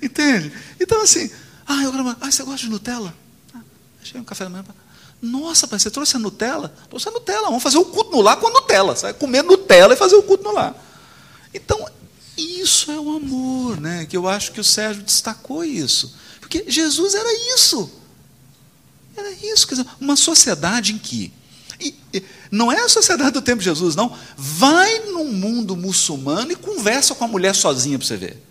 Entende? 0.02 0.52
Então, 0.78 1.00
assim, 1.02 1.30
ah, 1.66 1.82
eu 1.82 1.92
ah, 2.20 2.30
você 2.30 2.42
gosta 2.42 2.66
de 2.66 2.68
Nutella? 2.68 3.14
Ah, 3.54 3.60
achei 4.02 4.20
um 4.20 4.24
café 4.24 4.44
da 4.44 4.50
manhã. 4.50 4.64
Nossa, 5.22 5.66
pai, 5.66 5.78
você 5.78 5.90
trouxe 5.90 6.16
a 6.16 6.18
Nutella? 6.18 6.74
Trouxe 6.88 7.08
a 7.08 7.12
Nutella, 7.12 7.46
vamos 7.46 7.62
fazer 7.62 7.78
o 7.78 7.86
culto 7.86 8.10
no 8.10 8.20
lar 8.20 8.36
com 8.36 8.48
a 8.48 8.50
Nutella. 8.50 8.94
Sai 8.96 9.14
comer 9.14 9.42
Nutella 9.42 9.94
e 9.94 9.96
fazer 9.96 10.16
o 10.16 10.22
culto 10.22 10.44
no 10.44 10.52
lar. 10.52 10.74
Então, 11.54 11.88
isso 12.36 12.90
é 12.90 13.00
o 13.00 13.16
amor, 13.16 13.80
né? 13.80 14.04
Que 14.06 14.16
eu 14.16 14.28
acho 14.28 14.52
que 14.52 14.60
o 14.60 14.64
Sérgio 14.64 15.02
destacou 15.02 15.64
isso. 15.64 16.14
Porque 16.38 16.64
Jesus 16.68 17.14
era 17.14 17.54
isso. 17.54 17.90
Era 19.16 19.30
isso. 19.30 19.66
Quer 19.66 19.76
dizer, 19.76 19.88
uma 20.00 20.16
sociedade 20.16 20.92
em 20.92 20.98
que 20.98 21.32
e, 21.80 21.94
e, 22.12 22.22
não 22.50 22.70
é 22.70 22.80
a 22.80 22.88
sociedade 22.88 23.32
do 23.32 23.42
tempo 23.42 23.58
de 23.58 23.64
Jesus, 23.64 23.94
não. 23.94 24.16
Vai 24.36 25.00
num 25.06 25.32
mundo 25.32 25.76
muçulmano 25.76 26.52
e 26.52 26.56
conversa 26.56 27.14
com 27.14 27.24
a 27.24 27.28
mulher 27.28 27.54
sozinha 27.54 27.98
para 27.98 28.06
você 28.06 28.16
ver. 28.16 28.42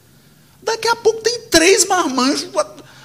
Daqui 0.61 0.87
a 0.87 0.95
pouco 0.95 1.21
tem 1.21 1.41
três 1.49 1.85
marmanjos 1.85 2.49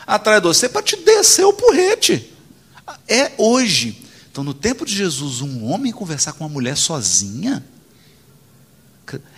atrás 0.07 0.43
de 0.43 0.49
você 0.49 0.69
para 0.69 0.83
te 0.83 0.97
descer 0.97 1.45
o 1.45 1.53
porrete. 1.53 2.33
É 3.09 3.33
hoje. 3.39 4.03
Então, 4.31 4.43
no 4.43 4.53
tempo 4.53 4.85
de 4.85 4.95
Jesus, 4.95 5.41
um 5.41 5.65
homem 5.65 5.93
conversar 5.93 6.33
com 6.33 6.45
uma 6.45 6.51
mulher 6.51 6.77
sozinha, 6.77 7.65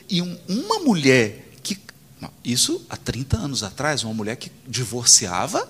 e 0.09 0.23
um, 0.23 0.39
uma 0.49 0.79
mulher 0.81 1.51
que. 1.63 1.79
Isso 2.45 2.85
há 2.89 2.97
30 2.97 3.37
anos 3.37 3.63
atrás, 3.63 4.03
uma 4.05 4.15
mulher 4.15 4.37
que 4.37 4.51
divorciava 4.67 5.69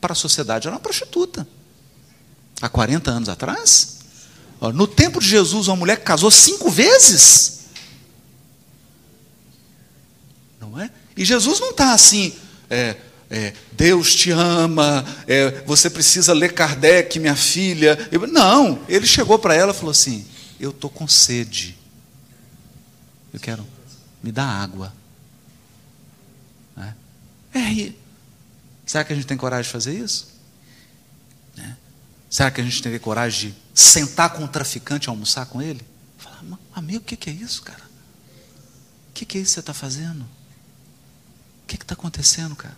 para 0.00 0.12
a 0.12 0.16
sociedade 0.16 0.66
era 0.66 0.74
uma 0.74 0.80
prostituta. 0.80 1.46
Há 2.60 2.68
40 2.68 3.10
anos 3.10 3.28
atrás? 3.28 3.98
No 4.72 4.86
tempo 4.86 5.20
de 5.20 5.28
Jesus, 5.28 5.68
uma 5.68 5.76
mulher 5.76 6.02
casou 6.02 6.30
cinco 6.30 6.70
vezes. 6.70 7.60
Não 10.60 10.80
é? 10.80 10.90
E 11.16 11.24
Jesus 11.24 11.60
não 11.60 11.70
está 11.70 11.92
assim, 11.92 12.34
é, 12.70 12.96
é, 13.30 13.52
Deus 13.72 14.14
te 14.14 14.30
ama, 14.30 15.04
é, 15.26 15.62
você 15.62 15.90
precisa 15.90 16.32
ler 16.32 16.52
Kardec, 16.52 17.18
minha 17.18 17.36
filha. 17.36 17.98
Não, 18.30 18.80
ele 18.88 19.06
chegou 19.06 19.38
para 19.38 19.54
ela 19.54 19.72
e 19.72 19.74
falou 19.74 19.90
assim: 19.90 20.26
Eu 20.60 20.70
estou 20.70 20.90
com 20.90 21.08
sede. 21.08 21.76
Eu 23.32 23.40
quero, 23.40 23.66
me 24.22 24.30
dá 24.30 24.44
água. 24.44 24.92
É, 26.76 27.58
é, 27.58 27.92
será 28.86 29.04
que 29.04 29.12
a 29.12 29.16
gente 29.16 29.26
tem 29.26 29.36
coragem 29.36 29.64
de 29.64 29.72
fazer 29.72 29.98
isso? 29.98 30.28
É. 31.58 31.72
Será 32.28 32.50
que 32.50 32.60
a 32.60 32.64
gente 32.64 32.82
tem 32.82 32.98
coragem 32.98 33.50
de 33.50 33.63
sentar 33.74 34.30
com 34.30 34.44
um 34.44 34.48
traficante 34.48 35.08
e 35.08 35.10
almoçar 35.10 35.46
com 35.46 35.60
ele? 35.60 35.84
Falar, 36.16 36.42
amigo, 36.74 37.00
o 37.00 37.04
que 37.04 37.28
é 37.28 37.32
isso, 37.32 37.62
cara? 37.62 37.82
O 39.10 39.12
que 39.12 39.36
é 39.36 39.40
isso 39.40 39.50
que 39.50 39.54
você 39.54 39.60
está 39.60 39.74
fazendo? 39.74 40.22
O 40.22 41.66
que 41.66 41.74
está 41.74 41.94
acontecendo, 41.94 42.54
cara? 42.54 42.76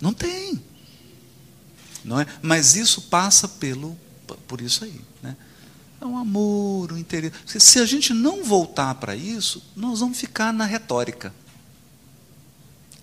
Não 0.00 0.12
tem. 0.12 0.62
Não 2.04 2.20
é? 2.20 2.26
Mas 2.42 2.76
isso 2.76 3.02
passa 3.02 3.48
pelo, 3.48 3.98
por 4.46 4.60
isso 4.60 4.84
aí. 4.84 5.00
Né? 5.22 5.36
É 6.00 6.04
um 6.04 6.18
amor, 6.18 6.92
o 6.92 6.94
um 6.94 6.98
interesse. 6.98 7.34
Se 7.58 7.78
a 7.78 7.86
gente 7.86 8.12
não 8.12 8.44
voltar 8.44 8.94
para 8.96 9.16
isso, 9.16 9.62
nós 9.74 10.00
vamos 10.00 10.18
ficar 10.18 10.52
na 10.52 10.66
retórica. 10.66 11.32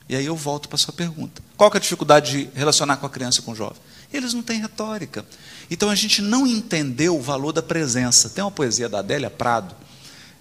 E 0.08 0.16
aí 0.16 0.26
eu 0.26 0.36
volto 0.36 0.68
para 0.70 0.76
a 0.76 0.80
sua 0.80 0.94
pergunta. 0.94 1.42
Qual 1.58 1.72
é 1.74 1.78
a 1.78 1.80
dificuldade 1.80 2.32
de 2.32 2.50
relacionar 2.54 2.98
com 2.98 3.06
a 3.06 3.10
criança 3.10 3.40
e 3.40 3.44
com 3.44 3.52
o 3.52 3.56
jovem? 3.56 3.82
Eles 4.14 4.34
não 4.34 4.42
têm 4.42 4.60
retórica. 4.60 5.26
Então 5.70 5.90
a 5.90 5.96
gente 5.96 6.22
não 6.22 6.46
entendeu 6.46 7.18
o 7.18 7.22
valor 7.22 7.52
da 7.54 7.62
presença. 7.62 8.30
Tem 8.30 8.44
uma 8.44 8.52
poesia 8.52 8.90
da 8.90 9.00
Adélia 9.00 9.30
Prado, 9.30 9.76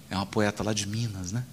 é 0.09 0.15
uma 0.15 0.25
poeta 0.25 0.63
lá 0.63 0.73
de 0.73 0.87
Minas, 0.87 1.31
né? 1.31 1.43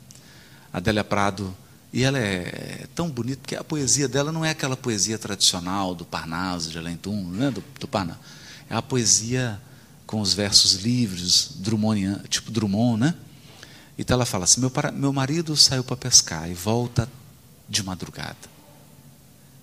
Adélia 0.72 1.04
Prado, 1.04 1.56
e 1.92 2.02
ela 2.02 2.18
é 2.18 2.86
tão 2.94 3.08
bonita 3.08 3.40
que 3.46 3.56
a 3.56 3.64
poesia 3.64 4.08
dela 4.08 4.30
não 4.30 4.44
é 4.44 4.50
aquela 4.50 4.76
poesia 4.76 5.18
tradicional 5.18 5.94
do 5.94 6.04
Parnaso, 6.04 6.70
de 6.70 6.78
Alentum, 6.78 7.30
né? 7.30 7.50
do, 7.50 7.60
do. 7.60 7.88
É 8.68 8.74
a 8.74 8.82
poesia 8.82 9.60
com 10.06 10.20
os 10.20 10.34
versos 10.34 10.74
livres, 10.74 11.52
Drummond, 11.56 12.28
tipo 12.28 12.50
Drummond, 12.50 13.00
né? 13.00 13.14
Então 13.96 14.14
ela 14.14 14.26
fala 14.26 14.44
assim: 14.44 14.60
meu, 14.60 14.72
meu 14.94 15.12
marido 15.12 15.56
saiu 15.56 15.82
para 15.82 15.96
pescar 15.96 16.50
e 16.50 16.54
volta 16.54 17.08
de 17.68 17.82
madrugada. 17.82 18.36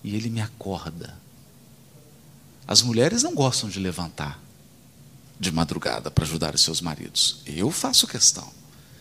E 0.02 0.14
ele 0.14 0.30
me 0.30 0.40
acorda 0.40 1.14
as 2.66 2.82
mulheres 2.82 3.22
não 3.22 3.34
gostam 3.34 3.68
de 3.68 3.78
levantar 3.78 4.40
de 5.38 5.52
madrugada 5.52 6.10
para 6.10 6.24
ajudar 6.24 6.54
os 6.54 6.62
seus 6.62 6.80
maridos. 6.80 7.40
Eu 7.46 7.70
faço 7.70 8.06
questão. 8.06 8.50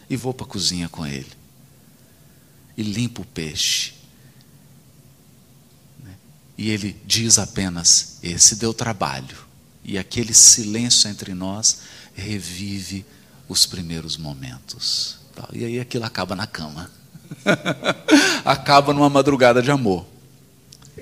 E 0.10 0.16
vou 0.16 0.34
para 0.34 0.46
a 0.46 0.50
cozinha 0.50 0.90
com 0.90 1.06
ele. 1.06 1.32
E 2.78 2.84
limpo 2.84 3.22
o 3.22 3.26
peixe. 3.26 3.94
Né? 6.04 6.14
E 6.58 6.70
ele 6.70 7.02
diz 7.06 7.40
apenas: 7.40 8.20
Esse 8.22 8.58
deu 8.58 8.74
trabalho. 8.74 9.46
E 9.84 9.98
aquele 9.98 10.34
silêncio 10.34 11.10
entre 11.10 11.34
nós 11.34 11.80
revive 12.14 13.06
os 13.48 13.66
primeiros 13.66 14.18
momentos. 14.18 15.18
E 15.54 15.64
aí 15.64 15.80
aquilo 15.80 16.06
acaba 16.06 16.36
na 16.36 16.46
cama. 16.46 16.92
acaba 18.44 18.94
numa 18.94 19.10
madrugada 19.10 19.62
de 19.62 19.72
amor. 19.72 20.06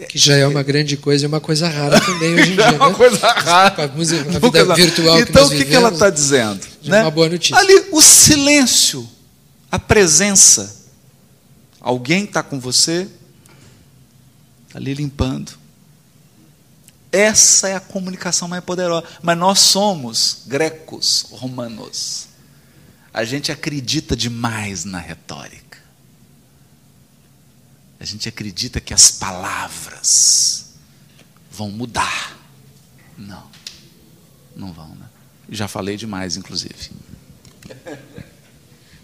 Que 0.10 0.18
já 0.18 0.36
é 0.36 0.48
uma 0.48 0.64
grande 0.64 0.98
coisa 0.98 1.26
e 1.26 1.28
uma 1.28 1.40
coisa 1.40 1.70
rara 1.70 2.00
também 2.00 2.34
hoje 2.34 2.54
em 2.54 2.56
dia. 2.58 2.66
é 2.66 2.72
uma 2.72 2.90
né? 2.90 2.96
coisa 2.96 3.28
rara. 3.28 3.84
A, 3.84 3.88
música, 3.88 4.22
a 4.22 4.40
vida 4.40 4.76
virtual 4.76 5.20
então, 5.20 5.48
que 5.48 5.56
o 5.56 5.58
que, 5.58 5.66
que 5.66 5.76
ela 5.76 5.90
está 5.90 6.10
dizendo? 6.10 6.66
né? 6.84 7.00
é 7.00 7.02
uma 7.02 7.12
boa 7.12 7.30
notícia. 7.30 7.56
Ali, 7.58 7.90
o 7.92 8.02
silêncio, 8.02 9.08
a 9.72 9.78
presença. 9.78 10.84
Alguém 11.80 12.24
está 12.24 12.42
com 12.42 12.60
você, 12.60 13.08
ali 14.74 14.94
limpando. 14.94 15.52
Essa 17.12 17.70
é 17.70 17.76
a 17.76 17.80
comunicação 17.80 18.48
mais 18.48 18.64
poderosa. 18.64 19.06
Mas 19.22 19.38
nós 19.38 19.60
somos 19.60 20.44
grecos, 20.48 21.28
romanos. 21.30 22.28
A 23.14 23.24
gente 23.24 23.52
acredita 23.52 24.16
demais 24.16 24.84
na 24.84 24.98
retórica. 24.98 25.63
A 28.04 28.06
gente 28.06 28.28
acredita 28.28 28.82
que 28.82 28.94
as 28.94 29.12
palavras 29.12 30.74
vão 31.50 31.72
mudar. 31.72 32.38
Não, 33.18 33.50
não 34.54 34.74
vão, 34.74 34.94
né? 34.96 35.10
Já 35.48 35.70
falei 35.70 35.96
demais, 35.96 36.36
inclusive. 36.36 36.92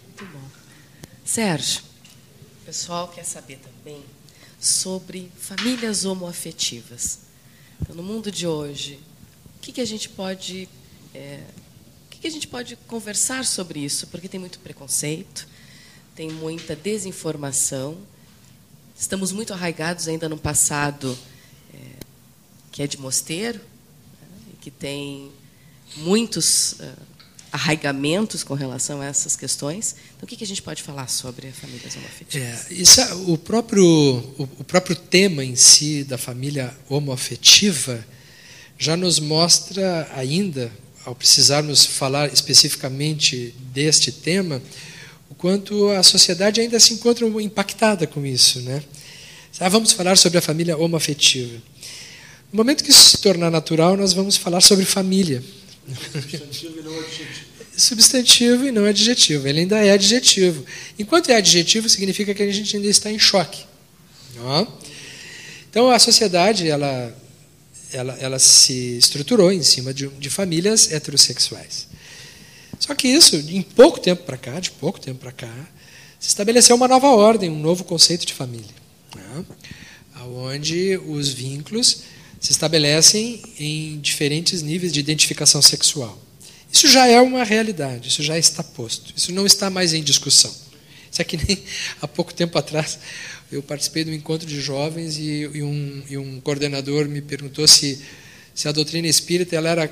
Muito 0.04 0.26
bom. 0.30 0.46
Sérgio, 1.24 1.80
o 2.60 2.66
pessoal 2.66 3.08
quer 3.08 3.24
saber 3.24 3.58
também 3.60 4.04
sobre 4.60 5.32
famílias 5.34 6.04
homoafetivas. 6.04 7.20
Então, 7.80 7.96
no 7.96 8.02
mundo 8.02 8.30
de 8.30 8.46
hoje, 8.46 9.00
o 9.56 9.60
que, 9.62 9.72
que 9.72 9.80
a 9.80 9.86
gente 9.86 10.10
pode 10.10 10.68
é, 11.14 11.42
o 12.04 12.10
que, 12.10 12.18
que 12.18 12.26
a 12.26 12.30
gente 12.30 12.46
pode 12.46 12.76
conversar 12.86 13.46
sobre 13.46 13.80
isso? 13.80 14.08
Porque 14.08 14.28
tem 14.28 14.38
muito 14.38 14.58
preconceito, 14.58 15.48
tem 16.14 16.30
muita 16.30 16.76
desinformação 16.76 17.96
Estamos 19.00 19.32
muito 19.32 19.54
arraigados 19.54 20.06
ainda 20.08 20.28
no 20.28 20.36
passado 20.36 21.16
é, 21.72 21.78
que 22.70 22.82
é 22.82 22.86
de 22.86 23.00
mosteiro, 23.00 23.58
né, 23.58 24.52
que 24.60 24.70
tem 24.70 25.32
muitos 25.96 26.72
uh, 26.72 26.92
arraigamentos 27.50 28.44
com 28.44 28.52
relação 28.52 29.00
a 29.00 29.06
essas 29.06 29.36
questões. 29.36 29.96
Então, 30.14 30.24
o 30.24 30.26
que, 30.26 30.36
que 30.36 30.44
a 30.44 30.46
gente 30.46 30.60
pode 30.60 30.82
falar 30.82 31.08
sobre 31.08 31.48
a 31.48 31.52
família 31.52 31.88
homoafetiva? 31.96 32.44
É, 32.44 32.66
isso, 32.74 33.00
é, 33.00 33.14
o, 33.14 33.38
próprio, 33.38 33.82
o, 33.82 34.42
o 34.58 34.64
próprio 34.64 34.94
tema 34.94 35.42
em 35.42 35.56
si 35.56 36.04
da 36.04 36.18
família 36.18 36.76
homoafetiva 36.86 38.04
já 38.78 38.98
nos 38.98 39.18
mostra 39.18 40.12
ainda, 40.14 40.70
ao 41.06 41.14
precisarmos 41.14 41.86
falar 41.86 42.30
especificamente 42.30 43.54
deste 43.72 44.12
tema, 44.12 44.60
quanto 45.40 45.88
a 45.88 46.02
sociedade 46.02 46.60
ainda 46.60 46.78
se 46.78 46.92
encontra 46.92 47.26
impactada 47.26 48.06
com 48.06 48.26
isso. 48.26 48.60
Né? 48.60 48.82
Ah, 49.58 49.70
vamos 49.70 49.90
falar 49.92 50.16
sobre 50.16 50.36
a 50.36 50.42
família 50.42 50.76
homoafetiva. 50.76 51.56
No 52.52 52.58
momento 52.58 52.84
que 52.84 52.90
isso 52.90 53.02
se 53.02 53.18
tornar 53.18 53.50
natural, 53.50 53.96
nós 53.96 54.12
vamos 54.12 54.36
falar 54.36 54.60
sobre 54.60 54.84
família. 54.84 55.42
Substantivo 56.12 56.78
e 56.78 56.82
não 56.82 56.98
adjetivo. 56.98 57.50
Substantivo 57.74 58.66
e 58.66 58.70
não 58.70 58.84
adjetivo. 58.84 59.48
Ele 59.48 59.60
ainda 59.60 59.78
é 59.78 59.92
adjetivo. 59.92 60.62
Enquanto 60.98 61.30
é 61.30 61.36
adjetivo, 61.36 61.88
significa 61.88 62.34
que 62.34 62.42
a 62.42 62.52
gente 62.52 62.76
ainda 62.76 62.88
está 62.88 63.10
em 63.10 63.18
choque. 63.18 63.64
Então, 65.70 65.90
a 65.90 65.98
sociedade 65.98 66.68
ela, 66.68 67.16
ela, 67.92 68.18
ela 68.20 68.38
se 68.38 68.98
estruturou 68.98 69.50
em 69.50 69.62
cima 69.62 69.94
de, 69.94 70.06
de 70.06 70.28
famílias 70.28 70.92
heterossexuais. 70.92 71.89
Só 72.80 72.94
que 72.94 73.06
isso, 73.06 73.36
em 73.36 73.62
pouco 73.62 74.00
tempo 74.00 74.24
para 74.24 74.36
cá, 74.36 74.58
de 74.58 74.72
pouco 74.72 74.98
tempo 74.98 75.20
para 75.20 75.30
cá, 75.30 75.68
se 76.18 76.28
estabeleceu 76.28 76.74
uma 76.74 76.88
nova 76.88 77.08
ordem, 77.08 77.48
um 77.48 77.60
novo 77.60 77.84
conceito 77.84 78.26
de 78.26 78.34
família, 78.34 78.74
né? 79.14 79.44
onde 80.22 80.98
os 81.06 81.28
vínculos 81.28 82.02
se 82.40 82.50
estabelecem 82.50 83.40
em 83.58 84.00
diferentes 84.00 84.62
níveis 84.62 84.92
de 84.92 84.98
identificação 84.98 85.62
sexual. 85.62 86.18
Isso 86.72 86.88
já 86.88 87.06
é 87.06 87.20
uma 87.20 87.44
realidade, 87.44 88.08
isso 88.08 88.22
já 88.22 88.36
está 88.36 88.64
posto, 88.64 89.12
isso 89.16 89.32
não 89.32 89.46
está 89.46 89.70
mais 89.70 89.94
em 89.94 90.02
discussão. 90.02 90.54
Isso 91.12 91.22
aqui 91.22 91.36
nem 91.36 91.62
há 92.00 92.08
pouco 92.08 92.32
tempo 92.32 92.58
atrás 92.58 92.98
eu 93.52 93.62
participei 93.62 94.04
de 94.04 94.10
um 94.10 94.14
encontro 94.14 94.46
de 94.46 94.60
jovens 94.60 95.18
e, 95.18 95.50
e, 95.52 95.62
um, 95.62 96.02
e 96.08 96.16
um, 96.16 96.40
coordenador 96.40 97.08
me 97.08 97.20
perguntou 97.20 97.66
se, 97.66 98.00
se 98.54 98.68
a 98.68 98.72
doutrina 98.72 99.08
espírita 99.08 99.56
ela 99.56 99.68
era 99.68 99.88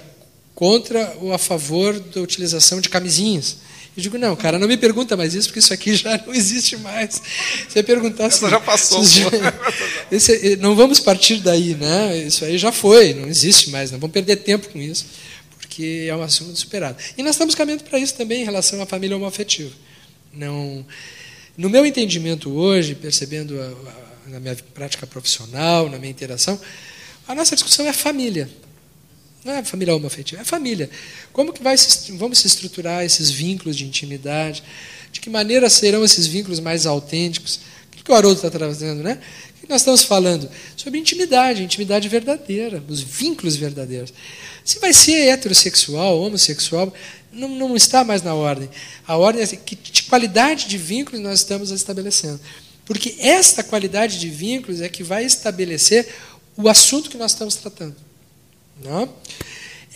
contra 0.59 1.17
ou 1.21 1.33
a 1.33 1.39
favor 1.39 2.01
da 2.01 2.21
utilização 2.21 2.81
de 2.81 2.89
camisinhas. 2.89 3.59
Eu 3.97 4.03
digo, 4.03 4.19
não, 4.19 4.35
cara, 4.35 4.59
não 4.59 4.67
me 4.67 4.77
pergunta 4.77 5.17
mais 5.17 5.33
isso, 5.33 5.47
porque 5.47 5.61
isso 5.61 5.73
aqui 5.73 5.95
já 5.95 6.21
não 6.27 6.35
existe 6.35 6.77
mais. 6.79 7.23
Você 7.69 7.81
perguntar 7.81 8.29
se. 8.29 8.41
já 8.51 8.59
passou. 8.59 9.05
Se, 9.05 9.21
esse, 10.11 10.57
não 10.57 10.75
vamos 10.75 10.99
partir 10.99 11.37
daí, 11.37 11.77
né? 11.77 12.19
Isso 12.19 12.45
aí 12.45 12.59
já 12.59 12.73
foi, 12.73 13.15
não 13.15 13.29
existe 13.29 13.71
mais, 13.71 13.93
não 13.93 14.01
vamos 14.01 14.13
perder 14.13 14.35
tempo 14.39 14.69
com 14.69 14.81
isso, 14.81 15.07
porque 15.61 16.07
é 16.09 16.17
um 16.17 16.23
assunto 16.23 16.59
superado. 16.59 16.99
E 17.17 17.23
nós 17.23 17.37
estamos 17.37 17.55
caminhando 17.55 17.85
para 17.85 18.01
isso 18.01 18.17
também 18.17 18.43
em 18.43 18.45
relação 18.45 18.83
à 18.83 18.87
família 18.87 19.17
homoafetiva. 19.17 19.71
Não, 20.33 20.85
no 21.57 21.71
meu 21.71 21.87
entendimento 21.87 22.51
hoje, 22.51 22.97
percebendo 22.97 23.61
a, 23.61 23.65
a, 24.27 24.31
na 24.31 24.41
minha 24.41 24.57
prática 24.75 25.07
profissional, 25.07 25.89
na 25.89 26.01
minha 26.01 26.11
interação, 26.11 26.61
a 27.29 27.35
nossa 27.35 27.55
discussão 27.55 27.87
é 27.87 27.93
família. 27.93 28.51
Não 29.49 29.55
é 29.55 29.65
família 29.65 29.97
homoafetiva, 29.97 30.43
é 30.43 30.45
família. 30.45 30.91
Como 31.33 31.55
que 31.55 31.63
vai 31.63 31.75
se, 31.79 32.13
vamos 32.13 32.41
se 32.41 32.47
estruturar 32.47 33.03
esses 33.03 33.31
vínculos 33.31 33.79
de 33.79 33.87
intimidade? 33.87 34.63
De 35.11 35.21
que 35.23 35.31
maneira 35.31 35.71
serão 35.71 36.05
esses 36.05 36.27
vínculos 36.27 36.61
mais 36.61 36.85
autênticos? 36.85 37.59
O 37.99 38.05
que 38.05 38.13
o 38.13 38.15
Haroldo 38.15 38.37
está 38.37 38.51
trazendo, 38.51 39.03
né? 39.03 39.19
O 39.57 39.61
que 39.61 39.67
nós 39.71 39.81
estamos 39.81 40.03
falando? 40.03 40.51
Sobre 40.77 40.99
intimidade, 40.99 41.63
intimidade 41.63 42.11
verdadeira, 42.11 42.85
os 42.87 43.01
vínculos 43.01 43.57
verdadeiros. 43.57 44.13
Se 44.63 44.79
vai 44.81 44.93
ser 44.93 45.29
heterossexual, 45.29 46.21
homossexual, 46.21 46.93
não, 47.33 47.49
não 47.49 47.75
está 47.75 48.05
mais 48.05 48.23
na 48.23 48.35
ordem. 48.35 48.69
A 49.07 49.17
ordem 49.17 49.41
é 49.41 49.45
assim, 49.45 49.57
que 49.57 49.75
de 49.75 50.03
qualidade 50.03 50.69
de 50.69 50.77
vínculos 50.77 51.23
nós 51.23 51.41
estamos 51.41 51.71
estabelecendo. 51.71 52.39
Porque 52.85 53.17
esta 53.19 53.65
qualidade 53.65 54.21
de 54.21 54.29
vínculos 54.29 54.83
é 54.83 54.91
que 54.91 55.03
vai 55.03 55.25
estabelecer 55.25 56.07
o 56.55 56.69
assunto 56.69 57.09
que 57.09 57.17
nós 57.17 57.31
estamos 57.31 57.55
tratando. 57.55 58.08
Não? 58.83 59.09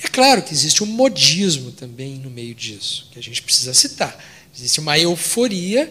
É 0.02 0.08
claro 0.08 0.42
que 0.42 0.52
existe 0.52 0.82
um 0.82 0.86
modismo 0.86 1.70
também 1.70 2.16
no 2.16 2.28
meio 2.28 2.54
disso, 2.54 3.08
que 3.12 3.18
a 3.18 3.22
gente 3.22 3.40
precisa 3.42 3.72
citar. 3.72 4.18
Existe 4.54 4.80
uma 4.80 4.98
euforia, 4.98 5.90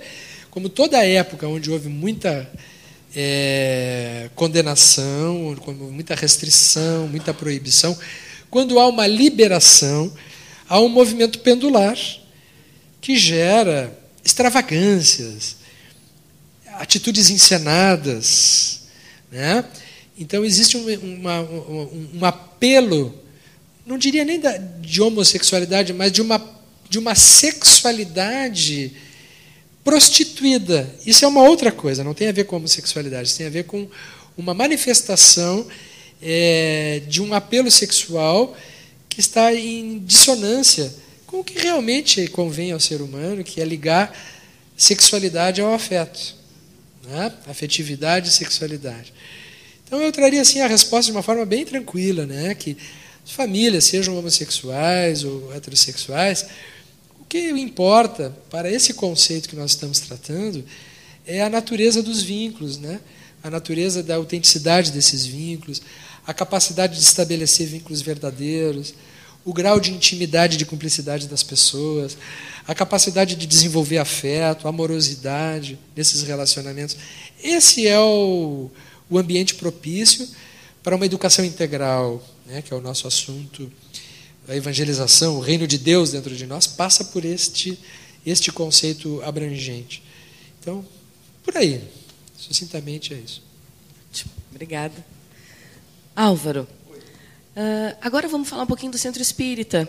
como 0.49 0.67
toda 0.67 1.05
época 1.05 1.47
onde 1.47 1.71
houve 1.71 1.87
muita 1.87 2.49
é, 3.15 4.29
condenação, 4.35 5.55
muita 5.91 6.15
restrição, 6.15 7.07
muita 7.07 7.33
proibição, 7.33 7.97
quando 8.49 8.79
há 8.79 8.87
uma 8.87 9.07
liberação, 9.07 10.13
há 10.67 10.79
um 10.79 10.89
movimento 10.89 11.39
pendular 11.39 11.97
que 12.99 13.17
gera 13.17 13.97
extravagâncias, 14.23 15.55
atitudes 16.73 17.29
encenadas. 17.29 18.81
Né? 19.31 19.63
Então, 20.21 20.45
existe 20.45 20.77
um, 20.77 20.85
uma, 21.17 21.41
um, 21.41 22.09
um 22.13 22.25
apelo, 22.25 23.19
não 23.83 23.97
diria 23.97 24.23
nem 24.23 24.39
da, 24.39 24.55
de 24.55 25.01
homossexualidade, 25.01 25.93
mas 25.93 26.11
de 26.11 26.21
uma, 26.21 26.39
de 26.87 26.99
uma 26.99 27.15
sexualidade 27.15 28.93
prostituída. 29.83 30.87
Isso 31.07 31.25
é 31.25 31.27
uma 31.27 31.41
outra 31.41 31.71
coisa, 31.71 32.03
não 32.03 32.13
tem 32.13 32.27
a 32.27 32.31
ver 32.31 32.43
com 32.43 32.55
homossexualidade, 32.57 33.29
isso 33.29 33.37
tem 33.39 33.47
a 33.47 33.49
ver 33.49 33.63
com 33.63 33.89
uma 34.37 34.53
manifestação 34.53 35.65
é, 36.21 37.01
de 37.07 37.19
um 37.19 37.33
apelo 37.33 37.71
sexual 37.71 38.55
que 39.09 39.19
está 39.19 39.51
em 39.51 39.97
dissonância 40.05 40.93
com 41.25 41.39
o 41.39 41.43
que 41.43 41.57
realmente 41.57 42.27
convém 42.27 42.71
ao 42.71 42.79
ser 42.79 43.01
humano, 43.01 43.43
que 43.43 43.59
é 43.59 43.65
ligar 43.65 44.15
sexualidade 44.77 45.61
ao 45.61 45.73
afeto. 45.73 46.35
Né? 47.05 47.33
Afetividade 47.47 48.29
e 48.29 48.31
sexualidade. 48.31 49.11
Então 49.91 50.01
eu 50.01 50.11
traria 50.13 50.41
assim 50.41 50.61
a 50.61 50.67
resposta 50.67 51.11
de 51.11 51.17
uma 51.17 51.21
forma 51.21 51.45
bem 51.45 51.65
tranquila, 51.65 52.25
né? 52.25 52.55
que 52.55 52.77
as 53.25 53.31
famílias, 53.33 53.83
sejam 53.83 54.17
homossexuais 54.17 55.25
ou 55.25 55.53
heterossexuais, 55.53 56.45
o 57.19 57.25
que 57.25 57.49
importa 57.49 58.33
para 58.49 58.71
esse 58.71 58.93
conceito 58.93 59.49
que 59.49 59.55
nós 59.57 59.71
estamos 59.71 59.99
tratando 59.99 60.63
é 61.27 61.41
a 61.41 61.49
natureza 61.49 62.01
dos 62.01 62.23
vínculos, 62.23 62.77
né? 62.77 63.01
a 63.43 63.49
natureza 63.49 64.01
da 64.01 64.15
autenticidade 64.15 64.93
desses 64.93 65.25
vínculos, 65.25 65.81
a 66.25 66.33
capacidade 66.33 66.95
de 66.95 67.03
estabelecer 67.03 67.67
vínculos 67.67 68.01
verdadeiros, 68.01 68.93
o 69.43 69.51
grau 69.51 69.77
de 69.77 69.91
intimidade 69.91 70.55
e 70.55 70.57
de 70.57 70.65
cumplicidade 70.65 71.27
das 71.27 71.43
pessoas, 71.43 72.17
a 72.65 72.73
capacidade 72.73 73.35
de 73.35 73.45
desenvolver 73.45 73.97
afeto, 73.97 74.69
amorosidade 74.69 75.77
nesses 75.93 76.23
relacionamentos. 76.23 76.95
Esse 77.43 77.85
é 77.85 77.99
o, 77.99 78.71
o 79.11 79.19
ambiente 79.19 79.55
propício 79.55 80.27
para 80.81 80.95
uma 80.95 81.05
educação 81.05 81.43
integral, 81.43 82.25
né, 82.45 82.61
que 82.61 82.73
é 82.73 82.75
o 82.75 82.81
nosso 82.81 83.05
assunto. 83.05 83.71
A 84.47 84.55
evangelização, 84.55 85.37
o 85.37 85.41
reino 85.41 85.67
de 85.67 85.77
Deus 85.77 86.11
dentro 86.11 86.35
de 86.35 86.47
nós, 86.47 86.65
passa 86.65 87.03
por 87.03 87.25
este, 87.25 87.77
este 88.25 88.51
conceito 88.51 89.21
abrangente. 89.21 90.01
Então, 90.59 90.83
por 91.43 91.57
aí, 91.57 91.83
sucintamente 92.37 93.13
é 93.13 93.17
isso. 93.17 93.43
Obrigada. 94.49 95.05
Álvaro, 96.15 96.67
uh, 97.55 97.97
agora 98.01 98.27
vamos 98.27 98.47
falar 98.47 98.63
um 98.63 98.67
pouquinho 98.67 98.91
do 98.91 98.97
centro 98.97 99.21
espírita, 99.21 99.87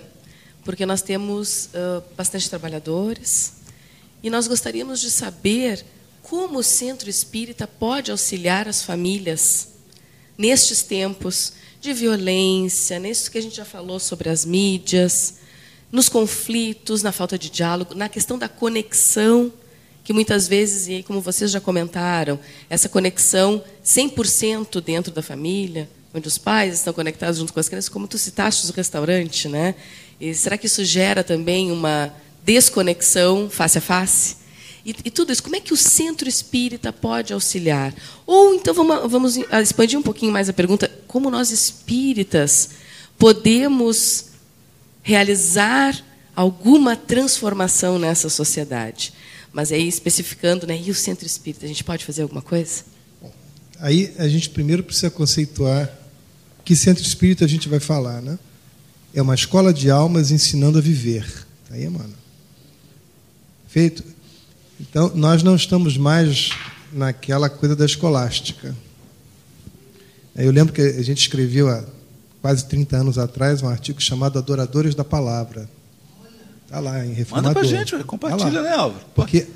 porque 0.65 0.85
nós 0.85 1.01
temos 1.01 1.67
uh, 1.67 2.03
bastante 2.17 2.49
trabalhadores 2.51 3.55
e 4.23 4.31
nós 4.31 4.47
gostaríamos 4.47 5.01
de 5.01 5.11
saber 5.11 5.85
como 6.33 6.61
o 6.61 6.63
centro 6.63 7.11
espírita 7.11 7.67
pode 7.67 8.11
auxiliar 8.11 8.67
as 8.67 8.83
famílias 8.83 9.69
nestes 10.39 10.83
tempos 10.83 11.53
de 11.79 11.93
violência, 11.93 12.99
nisso 12.99 13.31
que 13.31 13.37
a 13.37 13.41
gente 13.43 13.55
já 13.55 13.67
falou 13.67 14.01
sobre 14.01 14.31
as 14.31 14.43
mídias, 14.43 15.35
nos 15.93 16.09
conflitos, 16.09 17.03
na 17.03 17.13
falta 17.13 17.39
de 17.39 17.51
diálogo, 17.51 17.95
na 17.95 18.09
questão 18.09 18.39
da 18.39 18.49
conexão, 18.49 19.53
que 20.03 20.15
muitas 20.15 20.49
vezes, 20.49 20.89
e 20.89 21.03
como 21.03 21.21
vocês 21.21 21.51
já 21.51 21.61
comentaram, 21.61 22.41
essa 22.71 22.89
conexão 22.89 23.63
100% 23.85 24.81
dentro 24.81 25.13
da 25.13 25.21
família, 25.21 25.87
onde 26.15 26.29
os 26.29 26.39
pais 26.39 26.77
estão 26.77 26.95
conectados 26.95 27.41
junto 27.41 27.53
com 27.53 27.61
as 27.61 27.69
crianças, 27.69 27.91
como 27.91 28.09
tu 28.09 28.17
citaste 28.17 28.71
o 28.71 28.73
restaurante, 28.73 29.51
né? 29.51 29.75
E 30.19 30.33
será 30.35 30.57
que 30.57 30.65
isso 30.65 30.83
gera 30.83 31.23
também 31.23 31.71
uma 31.71 32.11
desconexão 32.43 33.51
face 33.51 33.77
a 33.77 33.83
face? 33.83 34.42
E, 34.85 34.95
e, 35.05 35.11
tudo 35.11 35.33
isso, 35.33 35.43
como 35.43 35.55
é 35.55 35.61
que 35.61 35.73
o 35.73 35.77
centro 35.77 36.29
espírita 36.29 36.93
pode 36.93 37.33
auxiliar? 37.33 37.95
Ou 38.27 38.55
então 38.55 38.75
vamos, 38.75 39.11
vamos 39.11 39.37
expandir 39.63 39.99
um 39.99 40.03
pouquinho 40.03 40.33
mais 40.33 40.49
a 40.49 40.53
pergunta: 40.53 40.91
como 41.07 41.31
nós 41.31 41.51
espíritas 41.51 42.71
podemos 43.17 44.27
realizar 45.03 45.97
alguma 46.35 46.97
transformação 46.97 47.99
nessa 47.99 48.29
sociedade? 48.29 49.13
Mas 49.53 49.71
aí 49.71 49.87
especificando, 49.87 50.67
né? 50.67 50.81
E 50.83 50.91
o 50.91 50.95
centro 50.95 51.27
espírita, 51.27 51.65
a 51.65 51.69
gente 51.69 51.85
pode 51.85 52.05
fazer 52.05 52.23
alguma 52.23 52.43
coisa? 52.43 52.85
Aí 53.79 54.13
a 54.19 54.29
gente 54.29 54.51
primeiro 54.51 54.83
precisa 54.83 55.11
conceituar 55.11 55.93
que 56.65 56.75
centro 56.75 57.03
espírita 57.03 57.45
a 57.45 57.49
gente 57.49 57.69
vai 57.69 57.81
falar, 57.81 58.23
né? 58.23 58.39
É 59.15 59.21
uma 59.21 59.35
escola 59.35 59.73
de 59.73 59.91
almas 59.91 60.31
ensinando 60.31 60.79
a 60.79 60.81
viver. 60.81 61.27
Tá 61.69 61.75
aí, 61.75 61.89
mano. 61.89 62.15
Feito. 63.69 64.03
Então, 64.83 65.13
nós 65.15 65.43
não 65.43 65.55
estamos 65.55 65.97
mais 65.97 66.51
naquela 66.93 67.49
coisa 67.49 67.77
da 67.77 67.87
escolástica. 67.87 68.77
Eu 70.35 70.51
lembro 70.51 70.73
que 70.73 70.83
a 70.83 71.03
gente 71.03 71.19
escreveu 71.19 71.69
há 71.69 71.85
quase 72.41 72.67
30 72.67 72.97
anos 72.97 73.19
atrás 73.19 73.63
um 73.63 73.69
artigo 73.69 74.01
chamado 74.03 74.39
Adoradores 74.39 74.95
da 74.95 75.05
Palavra. 75.05 75.71
Está 76.65 76.81
lá 76.81 77.05
em 77.07 77.13
Reformador. 77.13 77.55
Manda 77.55 77.69
para 77.69 77.79
gente, 77.79 78.05
compartilha, 78.05 78.51
tá 78.51 78.63
né, 78.63 78.75
Álvaro? 78.75 79.05
Porque 79.15 79.47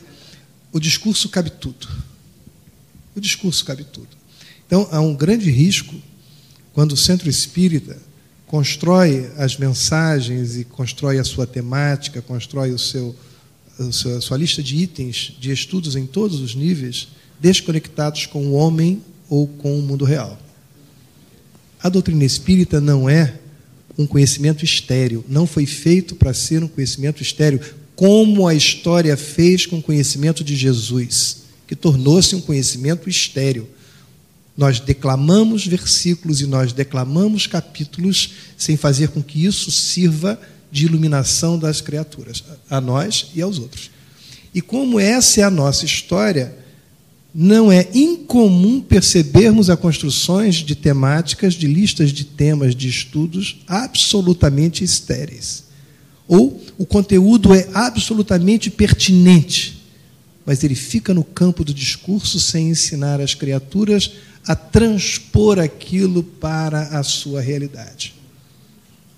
o 0.72 0.79
discurso 0.79 1.29
cabe 1.29 1.51
tudo. 1.51 1.89
O 3.14 3.20
discurso 3.20 3.64
cabe 3.64 3.85
tudo. 3.85 4.09
Então, 4.66 4.89
há 4.91 5.01
um 5.01 5.14
grande 5.14 5.51
risco 5.51 5.95
quando 6.72 6.93
o 6.93 6.97
centro 6.97 7.29
espírita 7.29 7.97
constrói 8.47 9.31
as 9.39 9.57
mensagens 9.57 10.57
e 10.57 10.64
constrói 10.64 11.18
a 11.18 11.24
sua 11.24 11.47
temática, 11.47 12.22
constrói 12.22 12.70
o 12.70 12.79
seu, 12.79 13.16
a 13.79 14.20
sua 14.20 14.37
lista 14.37 14.62
de 14.62 14.77
itens 14.77 15.33
de 15.39 15.51
estudos 15.51 15.97
em 15.97 16.07
todos 16.07 16.41
os 16.41 16.55
níveis, 16.55 17.09
desconectados 17.41 18.27
com 18.27 18.47
o 18.47 18.53
homem 18.53 19.03
ou 19.29 19.47
com 19.47 19.79
o 19.79 19.83
mundo 19.83 20.05
real. 20.05 20.39
A 21.83 21.89
doutrina 21.89 22.24
espírita 22.24 22.81
não 22.81 23.09
é 23.09 23.39
um 23.99 24.07
conhecimento 24.07 24.64
estéreo, 24.64 25.24
não 25.29 25.47
foi 25.47 25.66
feito 25.66 26.14
para 26.14 26.35
ser 26.35 26.62
um 26.62 26.68
conhecimento 26.68 27.22
estéreo, 27.22 27.61
como 27.95 28.47
a 28.47 28.55
história 28.55 29.16
fez 29.16 29.64
com 29.66 29.79
o 29.79 29.83
conhecimento 29.83 30.45
de 30.45 30.55
Jesus, 30.55 31.45
que 31.66 31.74
tornou-se 31.74 32.35
um 32.35 32.41
conhecimento 32.41 33.09
estéreo. 33.09 33.68
Nós 34.57 34.81
declamamos 34.81 35.66
versículos 35.66 36.41
e 36.41 36.47
nós 36.47 36.72
declamamos 36.72 37.47
capítulos 37.47 38.33
sem 38.57 38.77
fazer 38.77 39.09
com 39.09 39.22
que 39.22 39.45
isso 39.45 39.70
sirva 39.70 40.41
de 40.77 40.85
iluminação 40.85 41.59
das 41.59 41.81
criaturas, 41.81 42.45
a 42.68 42.83
nós 42.83 43.31
e 43.35 43.41
aos 43.41 43.59
outros. 43.59 43.91
E 44.55 44.61
como 44.61 45.01
essa 45.01 45.41
é 45.41 45.43
a 45.43 45.51
nossa 45.51 45.87
história, 45.87 46.55
não 47.35 47.72
é 47.72 47.89
incomum 47.95 48.83
percebermos 48.83 49.70
as 49.70 49.81
construções 49.81 50.57
de 50.57 50.74
temáticas, 50.74 51.55
de 51.55 51.66
listas 51.66 52.12
de 52.12 52.24
temas 52.24 52.77
de 52.77 52.89
estudos 52.89 53.62
absolutamente 53.66 54.85
estéreis. 54.85 55.64
Ou 56.29 56.62
o 56.77 56.85
conteúdo 56.85 57.55
é 57.55 57.66
absolutamente 57.72 58.68
pertinente, 58.68 59.83
mas 60.45 60.62
ele 60.62 60.74
fica 60.74 61.14
no 61.14 61.24
campo 61.24 61.64
do 61.64 61.72
discurso 61.72 62.39
sem 62.39 62.68
ensinar 62.68 63.18
as 63.18 63.35
criaturas 63.35 64.12
a 64.47 64.55
transpor 64.55 65.59
aquilo 65.59 66.22
para 66.22 66.99
a 66.99 67.03
sua 67.03 67.41
realidade. 67.41 68.14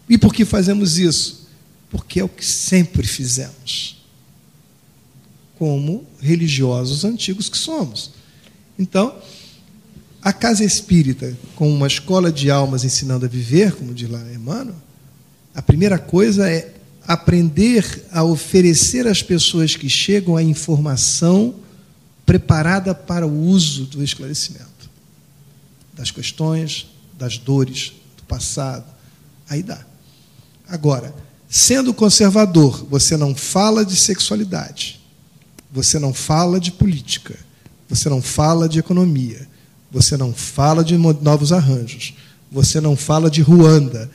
E 0.09 0.16
por 0.16 0.32
que 0.32 0.44
fazemos 0.44 0.98
isso? 0.98 1.38
Porque 1.91 2.20
é 2.20 2.24
o 2.24 2.28
que 2.28 2.45
sempre 2.45 3.07
fizemos 3.07 3.97
como 5.59 6.07
religiosos 6.20 7.05
antigos 7.05 7.49
que 7.49 7.59
somos. 7.59 8.12
Então, 8.78 9.16
a 10.22 10.32
casa 10.32 10.64
espírita, 10.64 11.36
com 11.57 11.72
uma 11.72 11.86
escola 11.86 12.30
de 12.30 12.51
almas 12.51 12.84
ensinando 12.84 13.26
a 13.26 13.28
viver, 13.28 13.74
como 13.74 13.93
diz 13.93 14.09
lá 14.09 14.20
Emmanuel, 14.32 14.76
a 15.55 15.62
primeira 15.62 15.99
coisa 15.99 16.49
é 16.49 16.74
aprender 17.07 18.05
a 18.12 18.22
oferecer 18.22 19.07
às 19.07 19.22
pessoas 19.22 19.74
que 19.74 19.89
chegam 19.89 20.36
a 20.36 20.43
informação 20.43 21.55
preparada 22.24 22.95
para 22.95 23.26
o 23.26 23.47
uso 23.47 23.86
do 23.86 24.05
esclarecimento 24.05 24.68
das 25.99 26.12
questões, 26.12 26.86
das 27.18 27.36
dores 27.36 27.93
do 28.16 28.22
passado. 28.22 28.84
Aí 29.51 29.64
dá. 29.64 29.84
Agora, 30.68 31.12
sendo 31.49 31.94
conservador, 31.94 32.86
você 32.90 33.16
não 33.16 33.34
fala 33.34 33.84
de 33.84 33.96
sexualidade 33.96 34.99
você 35.70 35.99
não 35.99 36.14
fala 36.14 36.59
de 36.59 36.72
política, 36.72 37.36
você 37.88 38.09
não 38.09 38.22
fala 38.22 38.68
de 38.68 38.78
economia, 38.78 39.46
você 39.90 40.16
não 40.16 40.32
fala 40.32 40.84
de 40.84 40.96
novos 40.96 41.53
arranjos, 41.53 42.14
você 42.51 42.80
não 42.80 42.96
fala 42.96 43.30
de 43.30 43.42
Ruanda, 43.42 44.11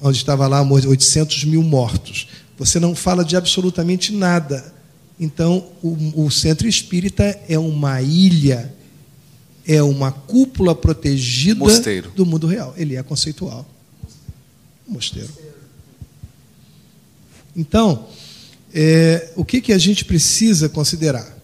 onde 0.00 0.18
estava 0.18 0.46
lá 0.46 0.62
800 0.62 1.44
mil 1.44 1.62
mortos, 1.62 2.28
você 2.58 2.78
não 2.78 2.94
fala 2.94 3.24
de 3.24 3.36
absolutamente 3.36 4.12
nada. 4.12 4.72
Então, 5.18 5.66
o, 5.82 6.24
o 6.24 6.30
centro 6.30 6.68
espírita 6.68 7.38
é 7.48 7.58
uma 7.58 8.02
ilha, 8.02 8.72
é 9.66 9.82
uma 9.82 10.10
cúpula 10.10 10.74
protegida 10.74 11.58
mosteiro. 11.60 12.10
do 12.10 12.26
mundo 12.26 12.46
real. 12.46 12.74
Ele 12.76 12.96
é 12.96 13.02
conceitual. 13.02 13.66
Mosteiro. 14.86 15.30
Então, 17.56 18.06
é, 18.74 19.30
o 19.36 19.44
que, 19.44 19.60
que 19.60 19.72
a 19.72 19.78
gente 19.78 20.04
precisa 20.04 20.68
considerar? 20.68 21.36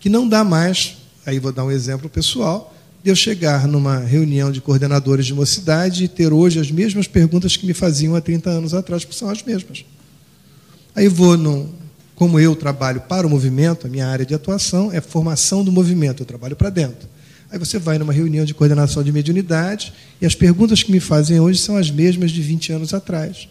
Que 0.00 0.08
não 0.08 0.28
dá 0.28 0.42
mais, 0.42 0.96
aí 1.24 1.38
vou 1.38 1.52
dar 1.52 1.64
um 1.64 1.70
exemplo 1.70 2.08
pessoal, 2.08 2.74
de 3.02 3.10
eu 3.10 3.16
chegar 3.16 3.66
numa 3.66 3.98
reunião 3.98 4.50
de 4.50 4.60
coordenadores 4.60 5.24
de 5.24 5.32
mocidade 5.32 6.04
e 6.04 6.08
ter 6.08 6.32
hoje 6.32 6.58
as 6.58 6.70
mesmas 6.70 7.06
perguntas 7.06 7.56
que 7.56 7.64
me 7.64 7.72
faziam 7.72 8.14
há 8.14 8.20
30 8.20 8.50
anos 8.50 8.74
atrás, 8.74 9.04
porque 9.04 9.18
são 9.18 9.30
as 9.30 9.42
mesmas. 9.42 9.84
Aí 10.94 11.08
vou, 11.08 11.36
num, 11.36 11.70
como 12.14 12.38
eu 12.38 12.54
trabalho 12.56 13.00
para 13.02 13.26
o 13.26 13.30
movimento, 13.30 13.86
a 13.86 13.90
minha 13.90 14.06
área 14.06 14.26
de 14.26 14.34
atuação 14.34 14.92
é 14.92 15.00
formação 15.00 15.64
do 15.64 15.72
movimento, 15.72 16.22
eu 16.22 16.26
trabalho 16.26 16.56
para 16.56 16.68
dentro. 16.68 17.08
Aí 17.50 17.58
você 17.58 17.78
vai 17.78 17.98
numa 17.98 18.12
reunião 18.12 18.44
de 18.44 18.52
coordenação 18.52 19.02
de 19.02 19.10
mediunidade 19.10 19.92
e 20.20 20.26
as 20.26 20.34
perguntas 20.34 20.82
que 20.82 20.92
me 20.92 21.00
fazem 21.00 21.40
hoje 21.40 21.58
são 21.58 21.76
as 21.76 21.90
mesmas 21.90 22.30
de 22.30 22.42
20 22.42 22.72
anos 22.72 22.94
atrás 22.94 23.48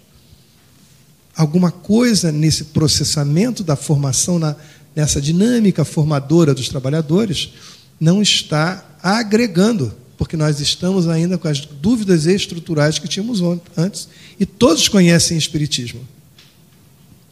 alguma 1.39 1.71
coisa 1.71 2.33
nesse 2.33 2.65
processamento 2.65 3.63
da 3.63 3.77
formação, 3.77 4.37
na, 4.37 4.57
nessa 4.93 5.21
dinâmica 5.21 5.85
formadora 5.85 6.53
dos 6.53 6.67
trabalhadores, 6.67 7.53
não 7.97 8.21
está 8.21 8.97
agregando, 9.01 9.93
porque 10.17 10.35
nós 10.35 10.59
estamos 10.59 11.07
ainda 11.07 11.37
com 11.37 11.47
as 11.47 11.61
dúvidas 11.61 12.25
estruturais 12.25 12.99
que 12.99 13.07
tínhamos 13.07 13.39
antes, 13.77 14.09
e 14.37 14.45
todos 14.45 14.89
conhecem 14.89 15.37
Espiritismo. 15.37 16.01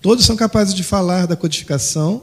Todos 0.01 0.25
são 0.25 0.37
capazes 0.37 0.73
de 0.73 0.83
falar 0.83 1.25
da 1.25 1.35
codificação 1.35 2.21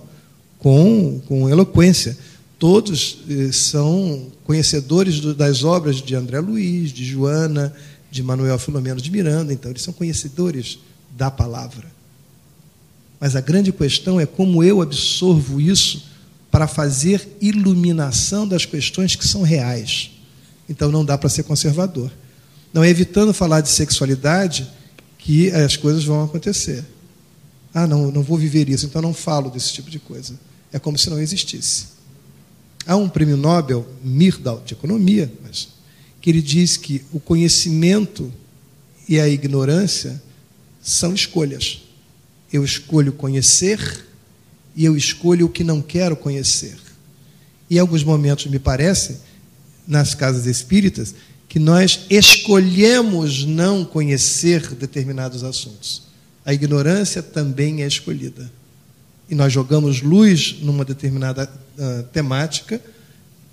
com, 0.58 1.20
com 1.28 1.50
eloquência. 1.50 2.16
Todos 2.58 3.18
eh, 3.28 3.52
são 3.52 4.28
conhecedores 4.44 5.20
do, 5.20 5.34
das 5.34 5.64
obras 5.64 5.96
de 5.96 6.14
André 6.14 6.40
Luiz, 6.40 6.92
de 6.92 7.04
Joana, 7.04 7.74
de 8.10 8.22
Manuel 8.22 8.58
Filomeno 8.58 9.02
de 9.02 9.10
Miranda, 9.10 9.52
então 9.52 9.70
eles 9.70 9.82
são 9.82 9.92
conhecedores 9.92 10.78
da 11.16 11.30
palavra. 11.30 11.92
Mas 13.20 13.36
a 13.36 13.40
grande 13.40 13.72
questão 13.72 14.20
é 14.20 14.26
como 14.26 14.62
eu 14.62 14.82
absorvo 14.82 15.60
isso 15.60 16.04
para 16.50 16.68
fazer 16.68 17.36
iluminação 17.40 18.46
das 18.46 18.64
questões 18.66 19.16
que 19.16 19.26
são 19.26 19.42
reais. 19.42 20.10
Então 20.68 20.90
não 20.90 21.04
dá 21.04 21.16
para 21.16 21.28
ser 21.28 21.42
conservador. 21.44 22.12
Não 22.72 22.82
é 22.82 22.88
evitando 22.88 23.32
falar 23.32 23.60
de 23.60 23.68
sexualidade 23.68 24.68
que 25.18 25.50
as 25.50 25.76
coisas 25.76 26.04
vão 26.04 26.22
acontecer. 26.24 26.84
Ah, 27.72 27.86
não, 27.86 28.10
não 28.10 28.22
vou 28.22 28.38
viver 28.38 28.68
isso, 28.68 28.86
então 28.86 29.02
não 29.02 29.14
falo 29.14 29.50
desse 29.50 29.72
tipo 29.72 29.90
de 29.90 29.98
coisa. 29.98 30.38
É 30.72 30.78
como 30.78 30.98
se 30.98 31.10
não 31.10 31.20
existisse. 31.20 31.86
Há 32.86 32.96
um 32.96 33.08
prêmio 33.08 33.36
Nobel, 33.36 33.86
Myrdal, 34.02 34.62
de 34.64 34.74
economia, 34.74 35.32
mas, 35.42 35.68
que 36.20 36.30
ele 36.30 36.42
diz 36.42 36.76
que 36.76 37.02
o 37.12 37.18
conhecimento 37.18 38.32
e 39.08 39.18
a 39.18 39.28
ignorância 39.28 40.22
são 40.84 41.14
escolhas. 41.14 41.80
Eu 42.52 42.62
escolho 42.62 43.12
conhecer 43.14 44.06
e 44.76 44.84
eu 44.84 44.96
escolho 44.96 45.46
o 45.46 45.48
que 45.48 45.64
não 45.64 45.80
quero 45.80 46.14
conhecer. 46.14 46.76
E 47.70 47.76
em 47.76 47.78
alguns 47.78 48.04
momentos 48.04 48.46
me 48.46 48.58
parece, 48.58 49.20
nas 49.88 50.14
casas 50.14 50.46
espíritas, 50.46 51.14
que 51.48 51.58
nós 51.58 52.00
escolhemos 52.10 53.44
não 53.44 53.84
conhecer 53.84 54.74
determinados 54.74 55.42
assuntos. 55.42 56.02
A 56.44 56.52
ignorância 56.52 57.22
também 57.22 57.82
é 57.82 57.86
escolhida. 57.86 58.52
E 59.30 59.34
nós 59.34 59.52
jogamos 59.52 60.02
luz 60.02 60.56
numa 60.60 60.84
determinada 60.84 61.50
uh, 61.78 62.02
temática, 62.04 62.80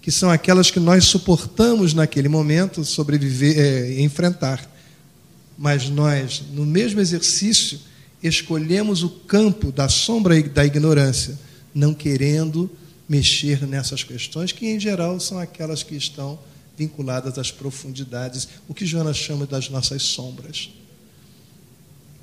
que 0.01 0.11
são 0.11 0.29
aquelas 0.29 0.69
que 0.69 0.79
nós 0.79 1.05
suportamos 1.05 1.93
naquele 1.93 2.27
momento 2.27 2.83
sobreviver, 2.83 3.57
é, 3.57 4.01
enfrentar 4.01 4.70
mas 5.61 5.91
nós, 5.91 6.41
no 6.53 6.65
mesmo 6.65 6.99
exercício, 6.99 7.79
escolhemos 8.23 9.03
o 9.03 9.09
campo 9.11 9.71
da 9.71 9.87
sombra 9.87 10.35
e 10.35 10.41
da 10.41 10.65
ignorância, 10.65 11.37
não 11.71 11.93
querendo 11.93 12.67
mexer 13.07 13.67
nessas 13.67 14.03
questões, 14.03 14.51
que 14.51 14.65
em 14.65 14.79
geral 14.79 15.19
são 15.19 15.37
aquelas 15.37 15.83
que 15.83 15.95
estão 15.95 16.39
vinculadas 16.75 17.37
às 17.37 17.51
profundidades, 17.51 18.47
o 18.67 18.73
que 18.73 18.87
Joana 18.87 19.13
chama 19.13 19.45
das 19.45 19.69
nossas 19.69 20.01
sombras. 20.01 20.71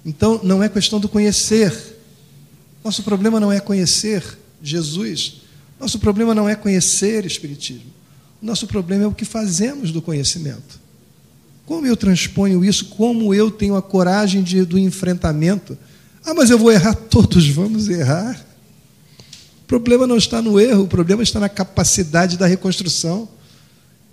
Então, 0.05 0.41
não 0.43 0.61
é 0.61 0.68
questão 0.68 0.99
do 0.99 1.09
conhecer. 1.09 1.72
Nosso 2.82 3.05
problema 3.05 3.39
não 3.39 3.53
é 3.53 3.61
conhecer 3.61 4.36
Jesus. 4.61 5.43
Nosso 5.78 6.01
problema 6.01 6.34
não 6.34 6.49
é 6.49 6.57
conhecer 6.57 7.24
Espiritismo. 7.24 7.93
Nosso 8.43 8.66
problema 8.66 9.05
é 9.05 9.07
o 9.07 9.14
que 9.14 9.24
fazemos 9.24 9.93
do 9.93 10.03
conhecimento. 10.03 10.88
Como 11.69 11.87
eu 11.87 11.99
transponho 11.99 12.64
isso? 12.64 12.87
Como 12.87 13.35
eu 13.35 13.51
tenho 13.51 13.77
a 13.77 13.83
coragem 13.83 14.43
de, 14.43 14.64
do 14.64 14.79
enfrentamento? 14.79 15.77
Ah, 16.25 16.33
mas 16.33 16.49
eu 16.49 16.59
vou 16.59 16.73
errar. 16.73 16.95
Todos 17.11 17.47
vamos 17.47 17.91
errar. 17.91 18.43
O 19.64 19.66
problema 19.66 20.07
não 20.07 20.16
está 20.16 20.41
no 20.41 20.59
erro, 20.59 20.85
o 20.85 20.89
problema 20.89 21.23
está 21.23 21.39
na 21.39 21.49
capacidade 21.49 22.39
da 22.39 22.47
reconstrução. 22.47 23.29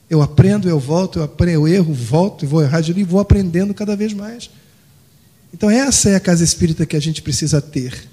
Eu 0.09 0.21
aprendo, 0.21 0.67
eu 0.67 0.77
volto, 0.77 1.19
eu 1.19 1.23
aprendo, 1.23 1.53
eu 1.53 1.65
erro, 1.65 1.93
volto 1.93 2.43
e 2.43 2.45
vou 2.45 2.61
errar 2.61 2.81
de 2.81 2.89
novo 2.89 2.99
e 2.99 3.05
vou 3.05 3.21
aprendendo 3.21 3.73
cada 3.73 3.95
vez 3.95 4.11
mais. 4.11 4.49
Então, 5.53 5.69
essa 5.69 6.09
é 6.09 6.15
a 6.15 6.19
casa 6.19 6.43
espírita 6.43 6.85
que 6.85 6.97
a 6.97 7.01
gente 7.01 7.21
precisa 7.21 7.61
ter, 7.61 8.09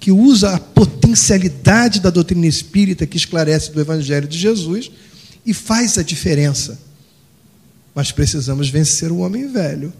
que 0.00 0.10
usa 0.10 0.54
a 0.54 0.58
potencialidade 0.58 2.00
da 2.00 2.08
doutrina 2.08 2.46
espírita 2.46 3.06
que 3.06 3.18
esclarece 3.18 3.70
do 3.70 3.82
Evangelho 3.82 4.26
de 4.26 4.38
Jesus 4.38 4.90
e 5.44 5.52
faz 5.52 5.98
a 5.98 6.02
diferença 6.02 6.87
mas 7.98 8.12
precisamos 8.12 8.70
vencer 8.70 9.10
o 9.10 9.18
homem 9.18 9.50
velho. 9.50 9.92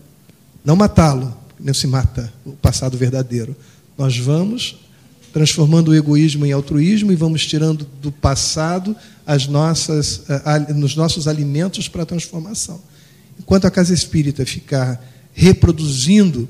Não 0.64 0.76
matá-lo, 0.76 1.36
não 1.59 1.74
se 1.74 1.84
mata 1.88 2.32
o 2.44 2.53
passado 2.53 2.96
verdadeiro. 2.96 3.57
Nós 3.99 4.16
vamos 4.16 4.76
transformando 5.32 5.88
o 5.88 5.94
egoísmo 5.96 6.46
em 6.46 6.53
altruísmo 6.53 7.11
e 7.11 7.16
vamos 7.16 7.44
tirando 7.44 7.84
do 8.01 8.12
passado 8.12 8.94
as 9.26 9.49
nossas, 9.49 10.18
uh, 10.28 10.72
nos 10.74 10.94
nossos 10.94 11.26
alimentos 11.26 11.88
para 11.88 12.05
a 12.05 12.07
transformação. 12.07 12.80
Enquanto 13.36 13.64
a 13.64 13.70
casa 13.70 13.92
espírita 13.92 14.46
ficar 14.46 15.05
reproduzindo 15.32 16.49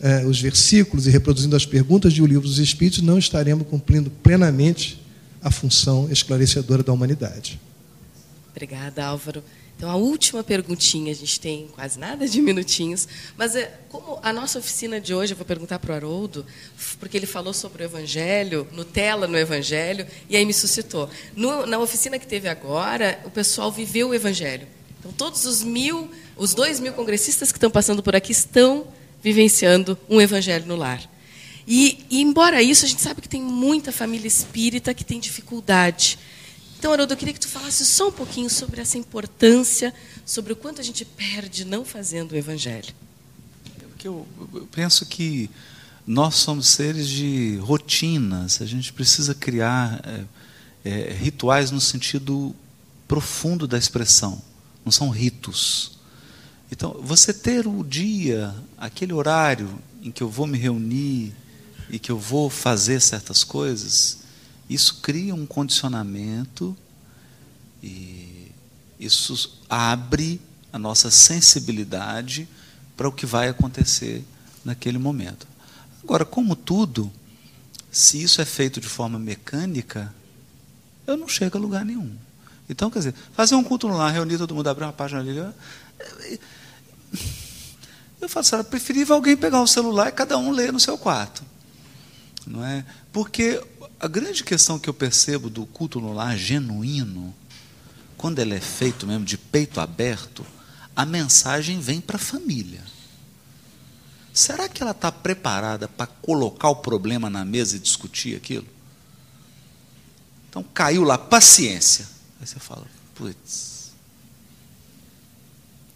uh, 0.00 0.26
os 0.26 0.40
versículos 0.40 1.06
e 1.06 1.10
reproduzindo 1.10 1.54
as 1.54 1.66
perguntas 1.66 2.14
de 2.14 2.22
O 2.22 2.26
Livro 2.26 2.48
dos 2.48 2.58
Espíritos, 2.58 3.02
não 3.02 3.18
estaremos 3.18 3.66
cumprindo 3.68 4.08
plenamente 4.08 4.98
a 5.42 5.50
função 5.50 6.08
esclarecedora 6.10 6.82
da 6.82 6.94
humanidade. 6.94 7.60
Obrigada, 8.52 9.04
Álvaro. 9.04 9.44
Então, 9.78 9.88
a 9.88 9.94
última 9.94 10.42
perguntinha, 10.42 11.12
a 11.12 11.14
gente 11.14 11.38
tem 11.38 11.68
quase 11.68 12.00
nada 12.00 12.26
de 12.26 12.42
minutinhos, 12.42 13.06
mas 13.36 13.54
é, 13.54 13.78
como 13.88 14.18
a 14.24 14.32
nossa 14.32 14.58
oficina 14.58 15.00
de 15.00 15.14
hoje, 15.14 15.34
eu 15.34 15.36
vou 15.36 15.46
perguntar 15.46 15.78
para 15.78 15.92
o 15.92 15.94
Haroldo, 15.94 16.44
porque 16.98 17.16
ele 17.16 17.26
falou 17.26 17.54
sobre 17.54 17.84
o 17.84 17.86
Evangelho, 17.86 18.66
Nutella 18.72 19.28
no 19.28 19.38
Evangelho, 19.38 20.04
e 20.28 20.36
aí 20.36 20.44
me 20.44 20.52
suscitou. 20.52 21.08
No, 21.36 21.64
na 21.64 21.78
oficina 21.78 22.18
que 22.18 22.26
teve 22.26 22.48
agora, 22.48 23.20
o 23.24 23.30
pessoal 23.30 23.70
viveu 23.70 24.08
o 24.08 24.14
Evangelho. 24.14 24.66
Então, 24.98 25.12
todos 25.12 25.44
os 25.44 25.62
mil, 25.62 26.10
os 26.36 26.54
dois 26.54 26.80
mil 26.80 26.92
congressistas 26.92 27.52
que 27.52 27.58
estão 27.58 27.70
passando 27.70 28.02
por 28.02 28.16
aqui 28.16 28.32
estão 28.32 28.84
vivenciando 29.22 29.96
um 30.10 30.20
Evangelho 30.20 30.66
no 30.66 30.74
lar. 30.74 31.08
E, 31.68 32.04
e, 32.10 32.20
embora 32.20 32.60
isso, 32.60 32.84
a 32.84 32.88
gente 32.88 33.00
sabe 33.00 33.20
que 33.20 33.28
tem 33.28 33.40
muita 33.40 33.92
família 33.92 34.26
espírita 34.26 34.92
que 34.92 35.04
tem 35.04 35.20
dificuldade 35.20 36.18
então, 36.78 36.92
Haroldo, 36.92 37.12
eu 37.12 37.16
queria 37.16 37.34
que 37.34 37.40
tu 37.40 37.48
falasse 37.48 37.84
só 37.84 38.08
um 38.08 38.12
pouquinho 38.12 38.48
sobre 38.48 38.80
essa 38.80 38.96
importância, 38.96 39.92
sobre 40.24 40.52
o 40.52 40.56
quanto 40.56 40.80
a 40.80 40.84
gente 40.84 41.04
perde 41.04 41.64
não 41.64 41.84
fazendo 41.84 42.32
o 42.32 42.36
Evangelho. 42.36 42.94
Porque 43.88 44.06
eu, 44.06 44.24
eu 44.54 44.68
penso 44.70 45.04
que 45.04 45.50
nós 46.06 46.36
somos 46.36 46.68
seres 46.68 47.08
de 47.08 47.56
rotinas, 47.56 48.62
a 48.62 48.66
gente 48.66 48.92
precisa 48.92 49.34
criar 49.34 50.00
é, 50.04 50.24
é, 50.88 51.12
rituais 51.14 51.72
no 51.72 51.80
sentido 51.80 52.54
profundo 53.08 53.66
da 53.66 53.76
expressão, 53.76 54.40
não 54.84 54.92
são 54.92 55.10
ritos. 55.10 55.98
Então, 56.70 57.00
você 57.02 57.34
ter 57.34 57.66
o 57.66 57.82
dia, 57.82 58.54
aquele 58.76 59.12
horário 59.12 59.68
em 60.00 60.12
que 60.12 60.22
eu 60.22 60.28
vou 60.28 60.46
me 60.46 60.56
reunir 60.56 61.34
e 61.90 61.98
que 61.98 62.12
eu 62.12 62.18
vou 62.18 62.48
fazer 62.48 63.00
certas 63.00 63.42
coisas, 63.42 64.27
isso 64.68 65.00
cria 65.00 65.34
um 65.34 65.46
condicionamento 65.46 66.76
e 67.82 68.52
isso 68.98 69.60
abre 69.68 70.40
a 70.72 70.78
nossa 70.78 71.10
sensibilidade 71.10 72.48
para 72.96 73.08
o 73.08 73.12
que 73.12 73.24
vai 73.24 73.48
acontecer 73.48 74.24
naquele 74.64 74.98
momento. 74.98 75.46
Agora, 76.02 76.24
como 76.24 76.54
tudo, 76.56 77.10
se 77.90 78.22
isso 78.22 78.40
é 78.40 78.44
feito 78.44 78.80
de 78.80 78.88
forma 78.88 79.18
mecânica, 79.18 80.12
eu 81.06 81.16
não 81.16 81.28
chego 81.28 81.56
a 81.56 81.60
lugar 81.60 81.84
nenhum. 81.84 82.14
Então, 82.68 82.90
quer 82.90 82.98
dizer, 82.98 83.14
fazer 83.32 83.54
um 83.54 83.64
culto 83.64 83.88
lá, 83.88 84.10
reunir 84.10 84.36
todo 84.36 84.54
mundo, 84.54 84.68
abrir 84.68 84.84
uma 84.84 84.92
página 84.92 85.20
ali. 85.20 85.36
Eu 88.20 88.28
falo, 88.28 88.44
será 88.44 88.62
preferível 88.62 89.14
alguém 89.14 89.36
pegar 89.36 89.62
o 89.62 89.66
celular 89.66 90.08
e 90.08 90.12
cada 90.12 90.36
um 90.36 90.50
ler 90.50 90.72
no 90.72 90.80
seu 90.80 90.98
quarto. 90.98 91.42
Não 92.46 92.64
é? 92.64 92.84
Porque 93.12 93.62
a 94.00 94.06
grande 94.06 94.44
questão 94.44 94.78
que 94.78 94.88
eu 94.88 94.94
percebo 94.94 95.50
do 95.50 95.66
culto 95.66 96.00
no 96.00 96.12
lar 96.12 96.36
genuíno, 96.36 97.34
quando 98.16 98.38
ele 98.38 98.54
é 98.54 98.60
feito 98.60 99.06
mesmo 99.06 99.24
de 99.24 99.36
peito 99.36 99.80
aberto, 99.80 100.46
a 100.94 101.04
mensagem 101.04 101.80
vem 101.80 102.00
para 102.00 102.16
a 102.16 102.20
família. 102.20 102.82
Será 104.32 104.68
que 104.68 104.82
ela 104.82 104.92
está 104.92 105.10
preparada 105.10 105.88
para 105.88 106.06
colocar 106.06 106.68
o 106.68 106.76
problema 106.76 107.28
na 107.28 107.44
mesa 107.44 107.74
e 107.76 107.80
discutir 107.80 108.36
aquilo? 108.36 108.66
Então 110.48 110.62
caiu 110.62 111.02
lá, 111.02 111.18
paciência. 111.18 112.06
Aí 112.40 112.46
você 112.46 112.60
fala, 112.60 112.86
putz. 113.16 113.90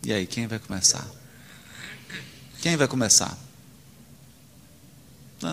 E 0.04 0.12
aí, 0.12 0.26
quem 0.26 0.48
vai 0.48 0.58
começar? 0.58 1.06
Quem 2.60 2.76
vai 2.76 2.88
começar? 2.88 3.38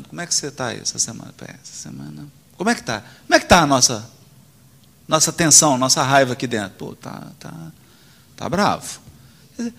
Como 0.07 0.21
é 0.21 0.25
que 0.25 0.33
você 0.33 0.47
está 0.47 0.67
aí 0.67 0.79
essa 0.79 0.97
semana? 0.97 1.33
Essa 1.39 1.73
semana 1.73 2.38
como 2.59 2.69
é 2.69 2.75
que 2.75 2.81
está? 2.81 2.99
Como 2.99 3.35
é 3.35 3.39
que 3.39 3.45
está 3.45 3.61
a 3.61 3.65
nossa, 3.65 4.09
nossa 5.07 5.31
tensão, 5.31 5.77
nossa 5.77 6.03
raiva 6.03 6.33
aqui 6.33 6.45
dentro? 6.45 6.71
Pô, 6.77 6.93
tá, 6.93 7.31
tá, 7.39 7.71
tá 8.35 8.49
bravo. 8.49 8.99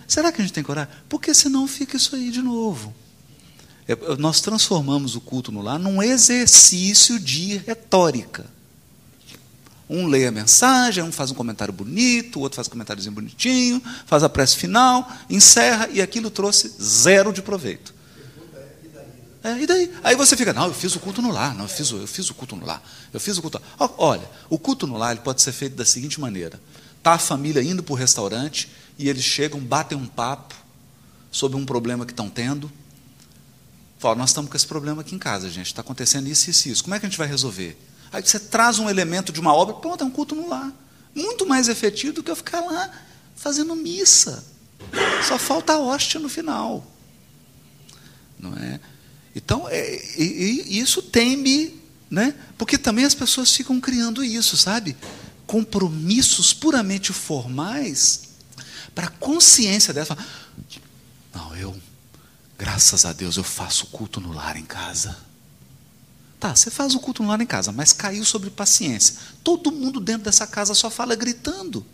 Será 0.09 0.33
que 0.33 0.41
a 0.41 0.45
gente 0.45 0.55
tem 0.55 0.65
orar? 0.67 0.89
Porque 1.07 1.35
senão 1.35 1.69
fica 1.69 1.99
isso 1.99 2.17
aí 2.17 2.31
de 2.31 2.41
novo. 2.41 2.95
Nós 4.19 4.41
transformamos 4.41 5.15
o 5.15 5.21
culto 5.21 5.53
no 5.53 5.61
lar 5.61 5.79
num 5.79 6.03
exercício 6.03 7.21
de 7.21 7.59
retórica. 7.59 8.47
Um 9.87 10.07
lê 10.07 10.27
a 10.27 10.33
mensagem, 10.33 11.05
um 11.05 11.13
faz 11.13 11.31
um 11.31 11.35
comentário 11.35 11.75
bonito, 11.75 12.39
o 12.39 12.43
outro 12.43 12.57
faz 12.57 12.67
um 12.67 12.71
comentáriozinho 12.71 13.15
bonitinho, 13.15 13.83
faz 14.07 14.23
a 14.23 14.29
prece 14.31 14.57
final, 14.57 15.07
encerra, 15.29 15.87
e 15.93 16.01
aquilo 16.01 16.31
trouxe 16.31 16.75
zero 16.81 17.31
de 17.31 17.43
proveito. 17.43 18.00
É, 19.43 19.59
e 19.59 19.67
daí? 19.67 19.91
Aí 20.05 20.17
você 20.17 20.37
fica, 20.37 20.53
não, 20.53 20.67
eu 20.67 20.75
fiz 20.75 20.95
o 20.95 21.01
culto 21.01 21.23
no 21.23 21.31
lar, 21.31 21.55
não, 21.55 21.65
eu 21.65 21.69
fiz, 21.69 21.91
eu 21.91 22.07
fiz 22.07 22.29
o 22.29 22.35
culto 22.35 22.57
no 22.57 22.67
lar, 22.67 22.83
eu 23.13 23.19
fiz 23.19 23.39
o 23.39 23.43
culto. 23.43 23.61
Olha, 23.79 24.29
o 24.51 24.59
culto 24.59 24.87
no 24.87 24.99
lar 24.99 25.13
ele 25.13 25.21
pode 25.21 25.41
ser 25.41 25.53
feito 25.53 25.77
da 25.77 25.85
seguinte 25.85 26.21
maneira: 26.21 26.61
tá 27.03 27.13
a 27.13 27.19
família 27.19 27.63
indo 27.63 27.83
para 27.83 27.93
o 27.93 27.97
restaurante 27.97 28.71
e 28.99 29.09
eles 29.09 29.25
chegam, 29.25 29.59
batem 29.61 29.97
um 29.97 30.07
papo 30.07 30.55
sobre 31.31 31.57
um 31.57 31.65
problema 31.65 32.05
que 32.05 32.13
estão 32.13 32.29
tendo. 32.29 32.71
Fala, 33.99 34.15
nós 34.15 34.31
estamos 34.31 34.51
com 34.51 34.57
esse 34.57 34.67
problema 34.67 35.03
aqui 35.03 35.15
em 35.15 35.19
casa, 35.19 35.49
gente, 35.49 35.67
está 35.67 35.81
acontecendo 35.81 36.27
isso, 36.27 36.51
isso, 36.51 36.69
isso. 36.69 36.85
Como 36.85 36.95
é 36.95 37.01
que 37.01 37.07
a 37.07 37.09
gente 37.09 37.19
vai 37.19 37.29
resolver? 37.29 37.79
Aí 38.13 38.23
você 38.23 38.39
traz 38.39 38.79
um 38.79 38.91
elemento 38.91 39.33
de 39.33 39.41
uma 39.41 39.55
obra, 39.55 39.75
pronto, 39.75 40.03
é 40.03 40.07
um 40.07 40.11
culto 40.11 40.35
no 40.35 40.49
lar. 40.49 40.73
Muito 41.15 41.47
mais 41.47 41.69
efetivo 41.69 42.15
do 42.15 42.23
que 42.23 42.31
eu 42.31 42.37
ficar 42.37 42.61
lá 42.61 42.91
fazendo 43.37 43.75
missa. 43.75 44.45
Só 45.27 45.39
falta 45.39 45.75
a 45.75 45.79
hóstia 45.79 46.19
no 46.19 46.29
final. 46.29 46.85
Não 48.39 48.55
é? 48.57 48.81
Então, 49.35 49.69
é, 49.69 49.95
e, 50.19 50.65
e 50.67 50.81
isso 50.81 51.03
tem-me, 51.03 51.81
né? 52.11 52.35
Porque 52.59 52.77
também 52.77 53.05
as 53.05 53.15
pessoas 53.15 53.55
ficam 53.55 53.81
criando 53.81 54.25
isso, 54.25 54.57
sabe? 54.57 54.97
Compromissos 55.47 56.53
puramente 56.53 57.13
formais 57.13 58.31
para 58.95 59.07
a 59.07 59.11
consciência 59.11 59.95
dessa. 59.95 60.17
Não, 61.33 61.57
eu, 61.57 61.77
graças 62.59 63.05
a 63.05 63.13
Deus, 63.13 63.37
eu 63.37 63.45
faço 63.45 63.87
culto 63.87 64.21
no 64.21 64.33
lar 64.33 64.57
em 64.57 64.65
casa. 64.65 65.17
Tá, 66.41 66.57
você 66.57 66.71
faz 66.71 66.95
o 66.95 67.01
culto 67.01 67.23
no 67.23 67.29
lar 67.29 67.41
em 67.41 67.47
casa, 67.47 67.71
mas 67.71 67.93
caiu 67.93 68.25
sobre 68.25 68.51
paciência. 68.51 69.15
Todo 69.45 69.71
mundo 69.71 70.01
dentro 70.01 70.25
dessa 70.25 70.47
casa 70.47 70.75
só 70.75 70.91
fala 70.91 71.15
gritando. 71.15 71.87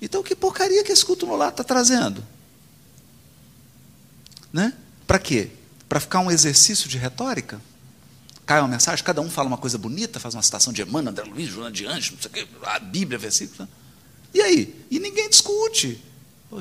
Então, 0.00 0.22
que 0.22 0.34
porcaria 0.34 0.82
que 0.82 0.92
esse 0.92 1.04
culto 1.04 1.26
no 1.26 1.36
lar 1.36 1.50
está 1.50 1.62
trazendo? 1.62 2.24
Né? 4.52 4.72
Para 5.10 5.18
quê? 5.18 5.50
Para 5.88 5.98
ficar 5.98 6.20
um 6.20 6.30
exercício 6.30 6.88
de 6.88 6.96
retórica? 6.96 7.60
Cai 8.46 8.60
uma 8.60 8.68
mensagem, 8.68 9.04
cada 9.04 9.20
um 9.20 9.28
fala 9.28 9.48
uma 9.48 9.58
coisa 9.58 9.76
bonita, 9.76 10.20
faz 10.20 10.36
uma 10.36 10.42
citação 10.42 10.72
de 10.72 10.82
Emmanuel, 10.82 11.10
André 11.10 11.24
Luiz, 11.24 11.48
Joana 11.48 11.72
de 11.72 11.84
Anjos, 11.84 12.12
não 12.12 12.22
sei 12.22 12.30
o 12.30 12.32
quê, 12.32 12.48
a 12.62 12.78
Bíblia, 12.78 13.18
versículo. 13.18 13.68
E 14.32 14.40
aí? 14.40 14.86
E 14.88 15.00
ninguém 15.00 15.28
discute. 15.28 16.00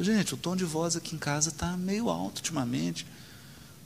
Gente, 0.02 0.34
o 0.34 0.38
tom 0.38 0.56
de 0.56 0.66
voz 0.66 0.96
aqui 0.96 1.16
em 1.16 1.20
casa 1.20 1.50
está 1.50 1.78
meio 1.78 2.10
alto 2.10 2.38
ultimamente. 2.38 3.06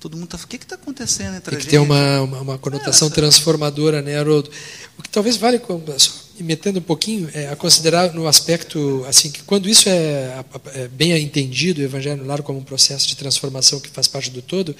Todo 0.04 0.18
mundo 0.18 0.26
está. 0.26 0.38
O 0.38 0.48
que 0.50 0.58
está 0.58 0.76
acontecendo 0.76 1.38
entre 1.38 1.56
Tem 1.56 1.60
que 1.64 1.72
ter 1.72 1.78
uma, 1.78 2.20
uma, 2.20 2.42
uma 2.42 2.58
conotação 2.58 3.08
é, 3.08 3.12
transformadora, 3.12 4.02
né, 4.02 4.18
Haroldo? 4.18 4.52
O 4.98 5.02
que 5.02 5.08
talvez 5.08 5.38
vale, 5.38 5.62
me 6.38 6.44
metendo 6.44 6.80
um 6.80 6.82
pouquinho, 6.82 7.30
é, 7.34 7.48
a 7.48 7.56
considerar 7.56 8.14
no 8.14 8.28
aspecto, 8.28 9.06
assim, 9.08 9.32
que 9.32 9.42
quando 9.44 9.70
isso 9.70 9.88
é, 9.88 10.44
é 10.74 10.90
bem 10.90 11.14
entendido, 11.14 11.80
o 11.80 11.86
Evangelho 11.86 12.18
no 12.18 12.28
Lar 12.28 12.42
como 12.42 12.60
um 12.60 12.64
processo 12.66 13.08
de 13.08 13.16
transformação 13.16 13.80
que 13.80 13.88
faz 13.88 14.06
parte 14.06 14.30
do 14.30 14.42
todo, 14.42 14.76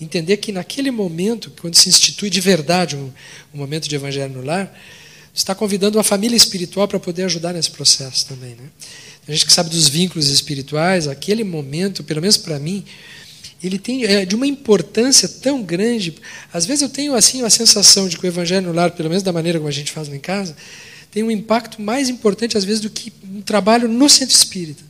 entender 0.00 0.36
que 0.36 0.52
naquele 0.52 0.92
momento, 0.92 1.50
quando 1.60 1.74
se 1.74 1.88
institui 1.88 2.30
de 2.30 2.40
verdade 2.40 2.94
um, 2.94 3.10
um 3.52 3.58
momento 3.58 3.88
de 3.88 3.96
Evangelho 3.96 4.32
no 4.32 4.44
Lar, 4.44 4.72
está 5.34 5.56
convidando 5.56 5.98
a 5.98 6.04
família 6.04 6.36
espiritual 6.36 6.86
para 6.86 7.00
poder 7.00 7.24
ajudar 7.24 7.52
nesse 7.52 7.72
processo 7.72 8.26
também. 8.26 8.50
Né? 8.50 8.70
A 9.26 9.32
gente 9.32 9.44
que 9.44 9.52
sabe 9.52 9.70
dos 9.70 9.88
vínculos 9.88 10.28
espirituais, 10.28 11.08
aquele 11.08 11.42
momento, 11.42 12.04
pelo 12.04 12.20
menos 12.20 12.36
para 12.36 12.60
mim, 12.60 12.84
ele 13.62 13.78
tem 13.78 14.04
é, 14.04 14.24
de 14.24 14.34
uma 14.34 14.46
importância 14.46 15.28
tão 15.28 15.62
grande. 15.62 16.14
Às 16.52 16.66
vezes 16.66 16.82
eu 16.82 16.88
tenho 16.88 17.14
assim 17.14 17.42
a 17.42 17.50
sensação 17.50 18.08
de 18.08 18.18
que 18.18 18.24
o 18.24 18.28
evangelho 18.28 18.66
no 18.66 18.72
lar, 18.72 18.90
pelo 18.90 19.08
menos 19.08 19.22
da 19.22 19.32
maneira 19.32 19.58
como 19.58 19.68
a 19.68 19.72
gente 19.72 19.92
faz 19.92 20.08
lá 20.08 20.16
em 20.16 20.20
casa, 20.20 20.56
tem 21.10 21.22
um 21.22 21.30
impacto 21.30 21.80
mais 21.80 22.08
importante 22.08 22.56
às 22.56 22.64
vezes 22.64 22.80
do 22.80 22.90
que 22.90 23.12
um 23.24 23.40
trabalho 23.40 23.86
no 23.88 24.08
centro 24.08 24.34
espírita. 24.34 24.82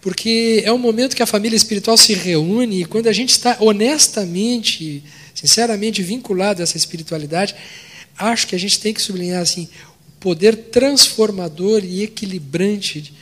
Porque 0.00 0.62
é 0.64 0.72
um 0.72 0.78
momento 0.78 1.16
que 1.16 1.22
a 1.22 1.26
família 1.26 1.56
espiritual 1.56 1.96
se 1.96 2.14
reúne 2.14 2.82
e 2.82 2.84
quando 2.84 3.08
a 3.08 3.12
gente 3.12 3.30
está 3.30 3.56
honestamente, 3.60 5.02
sinceramente 5.34 6.02
vinculado 6.02 6.60
a 6.60 6.62
essa 6.62 6.76
espiritualidade, 6.76 7.54
acho 8.16 8.46
que 8.46 8.54
a 8.54 8.58
gente 8.58 8.78
tem 8.78 8.94
que 8.94 9.02
sublinhar 9.02 9.42
assim 9.42 9.68
o 10.08 10.20
poder 10.20 10.56
transformador 10.56 11.84
e 11.84 12.04
equilibrante, 12.04 13.12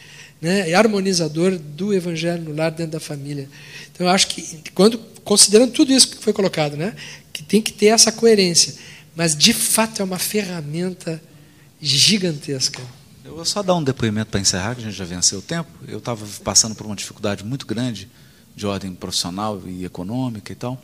né, 0.41 0.69
e 0.69 0.75
harmonizador 0.75 1.57
do 1.59 1.95
evangelho 1.95 2.45
no 2.45 2.55
lar 2.55 2.71
dentro 2.71 2.93
da 2.93 3.01
família. 3.01 3.49
Então, 3.95 4.09
eu 4.09 4.13
acho 4.13 4.27
que, 4.27 4.61
quando, 4.75 4.99
considerando 5.25 5.73
tudo 5.73 5.93
isso 5.93 6.09
que 6.09 6.17
foi 6.17 6.33
colocado, 6.33 6.77
né, 6.77 6.97
que 7.33 7.45
tem 7.45 7.63
que 7.63 7.73
ter 7.73 7.87
essa 7.87 8.11
coerência, 8.11 8.75
mas 9.15 9.37
de 9.37 9.55
fato 9.55 10.03
é 10.03 10.05
uma 10.05 10.19
ferramenta 10.19 11.23
gigantesca. 11.81 12.83
Eu 13.25 13.37
vou 13.37 13.45
só 13.45 13.63
dar 13.63 13.75
um 13.77 13.83
depoimento 13.83 14.31
para 14.31 14.41
encerrar, 14.41 14.75
que 14.75 14.83
a 14.83 14.85
gente 14.85 14.97
já 14.97 15.05
venceu 15.05 15.39
o 15.39 15.43
tempo. 15.43 15.71
Eu 15.87 15.99
estava 15.99 16.27
passando 16.43 16.75
por 16.75 16.85
uma 16.85 16.97
dificuldade 16.97 17.45
muito 17.45 17.67
grande 17.67 18.11
de 18.55 18.67
ordem 18.67 18.95
profissional 18.95 19.63
e 19.67 19.85
econômica 19.85 20.53
e 20.53 20.57
tal. 20.57 20.81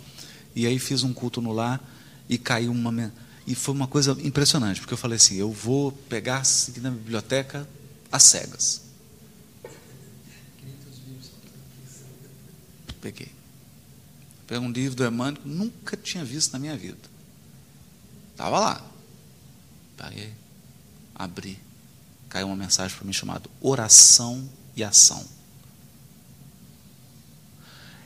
E 0.54 0.66
aí 0.66 0.78
fiz 0.78 1.02
um 1.02 1.12
culto 1.12 1.40
no 1.40 1.52
lar 1.52 1.82
e 2.28 2.38
caiu 2.38 2.72
uma. 2.72 3.12
E 3.46 3.54
foi 3.54 3.74
uma 3.74 3.86
coisa 3.86 4.16
impressionante, 4.22 4.80
porque 4.80 4.94
eu 4.94 4.98
falei 4.98 5.16
assim: 5.16 5.36
eu 5.36 5.50
vou 5.50 5.92
pegar 5.92 6.42
na 6.80 6.90
biblioteca 6.90 7.68
às 8.10 8.22
cegas. 8.22 8.89
Peguei. 13.00 13.32
Peguei 14.46 14.66
um 14.66 14.70
livro 14.70 14.96
do 14.96 15.06
Emmanuel, 15.06 15.42
nunca 15.44 15.96
tinha 15.96 16.24
visto 16.24 16.52
na 16.52 16.58
minha 16.58 16.76
vida. 16.76 16.98
Estava 18.32 18.58
lá. 18.58 18.84
Peguei, 19.96 20.32
abri. 21.14 21.58
Caiu 22.28 22.46
uma 22.46 22.56
mensagem 22.56 22.96
para 22.96 23.06
mim 23.06 23.12
chamada 23.12 23.48
Oração 23.60 24.48
e 24.76 24.84
Ação. 24.84 25.24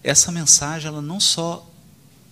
Essa 0.03 0.30
mensagem, 0.30 0.88
ela 0.88 1.01
não 1.01 1.18
só 1.18 1.66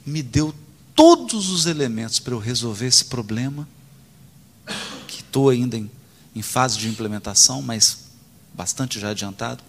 me 0.04 0.22
deu 0.22 0.54
todos 0.94 1.48
os 1.48 1.66
elementos 1.66 2.18
para 2.18 2.34
eu 2.34 2.38
resolver 2.38 2.86
esse 2.86 3.06
problema, 3.06 3.66
que 5.08 5.20
estou 5.20 5.48
ainda 5.48 5.76
em, 5.76 5.90
em 6.34 6.42
fase 6.42 6.76
de 6.78 6.88
implementação, 6.88 7.62
mas 7.62 7.98
bastante 8.52 9.00
já 9.00 9.10
adiantado, 9.10 9.62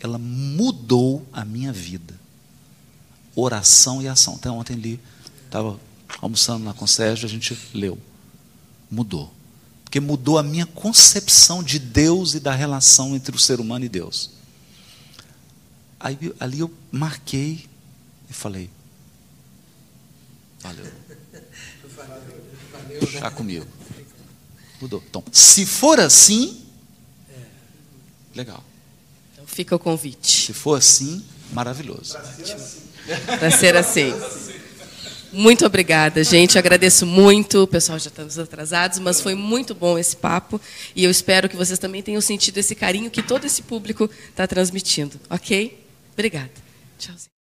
ela 0.00 0.18
mudou 0.18 1.26
a 1.32 1.44
minha 1.44 1.72
vida. 1.72 2.18
Oração 3.36 4.00
e 4.00 4.08
ação. 4.08 4.34
Até 4.34 4.50
ontem 4.50 4.74
li, 4.74 4.98
estava 5.44 5.78
almoçando 6.20 6.64
lá 6.64 6.74
com 6.74 6.86
o 6.86 6.88
Sérgio, 6.88 7.26
a 7.26 7.28
gente 7.28 7.56
leu. 7.74 7.98
Mudou. 8.90 9.32
Porque 9.84 10.00
mudou 10.00 10.38
a 10.38 10.42
minha 10.42 10.66
concepção 10.66 11.62
de 11.62 11.78
Deus 11.78 12.34
e 12.34 12.40
da 12.40 12.54
relação 12.54 13.14
entre 13.14 13.36
o 13.36 13.38
ser 13.38 13.60
humano 13.60 13.84
e 13.84 13.88
Deus. 13.88 14.30
Aí 15.98 16.18
ali 16.40 16.60
eu 16.60 16.72
marquei 16.90 17.68
e 18.28 18.32
falei, 18.32 18.70
valeu. 20.60 20.90
Está 23.02 23.30
comigo. 23.30 23.66
Mudou. 24.80 25.02
Então, 25.06 25.22
se 25.30 25.66
for 25.66 26.00
assim, 26.00 26.64
legal. 28.34 28.64
Fica 29.52 29.74
o 29.74 29.78
convite. 29.78 30.46
Se 30.46 30.52
for 30.52 30.78
assim, 30.78 31.24
maravilhoso. 31.52 32.16
Para 33.38 33.50
ser 33.50 33.76
assim. 33.76 34.14
Muito 35.32 35.64
obrigada, 35.66 36.22
gente. 36.24 36.58
Agradeço 36.58 37.04
muito. 37.06 37.62
O 37.64 37.66
pessoal 37.66 37.98
já 37.98 38.08
estamos 38.08 38.38
atrasados, 38.38 38.98
mas 38.98 39.20
foi 39.20 39.34
muito 39.34 39.74
bom 39.74 39.98
esse 39.98 40.16
papo. 40.16 40.60
E 40.94 41.04
eu 41.04 41.10
espero 41.10 41.48
que 41.48 41.56
vocês 41.56 41.78
também 41.78 42.02
tenham 42.02 42.20
sentido 42.20 42.58
esse 42.58 42.74
carinho 42.74 43.10
que 43.10 43.22
todo 43.22 43.44
esse 43.44 43.62
público 43.62 44.08
está 44.28 44.46
transmitindo. 44.46 45.20
Ok? 45.28 45.84
Obrigada. 46.12 46.50
Tchauzinho. 46.98 47.39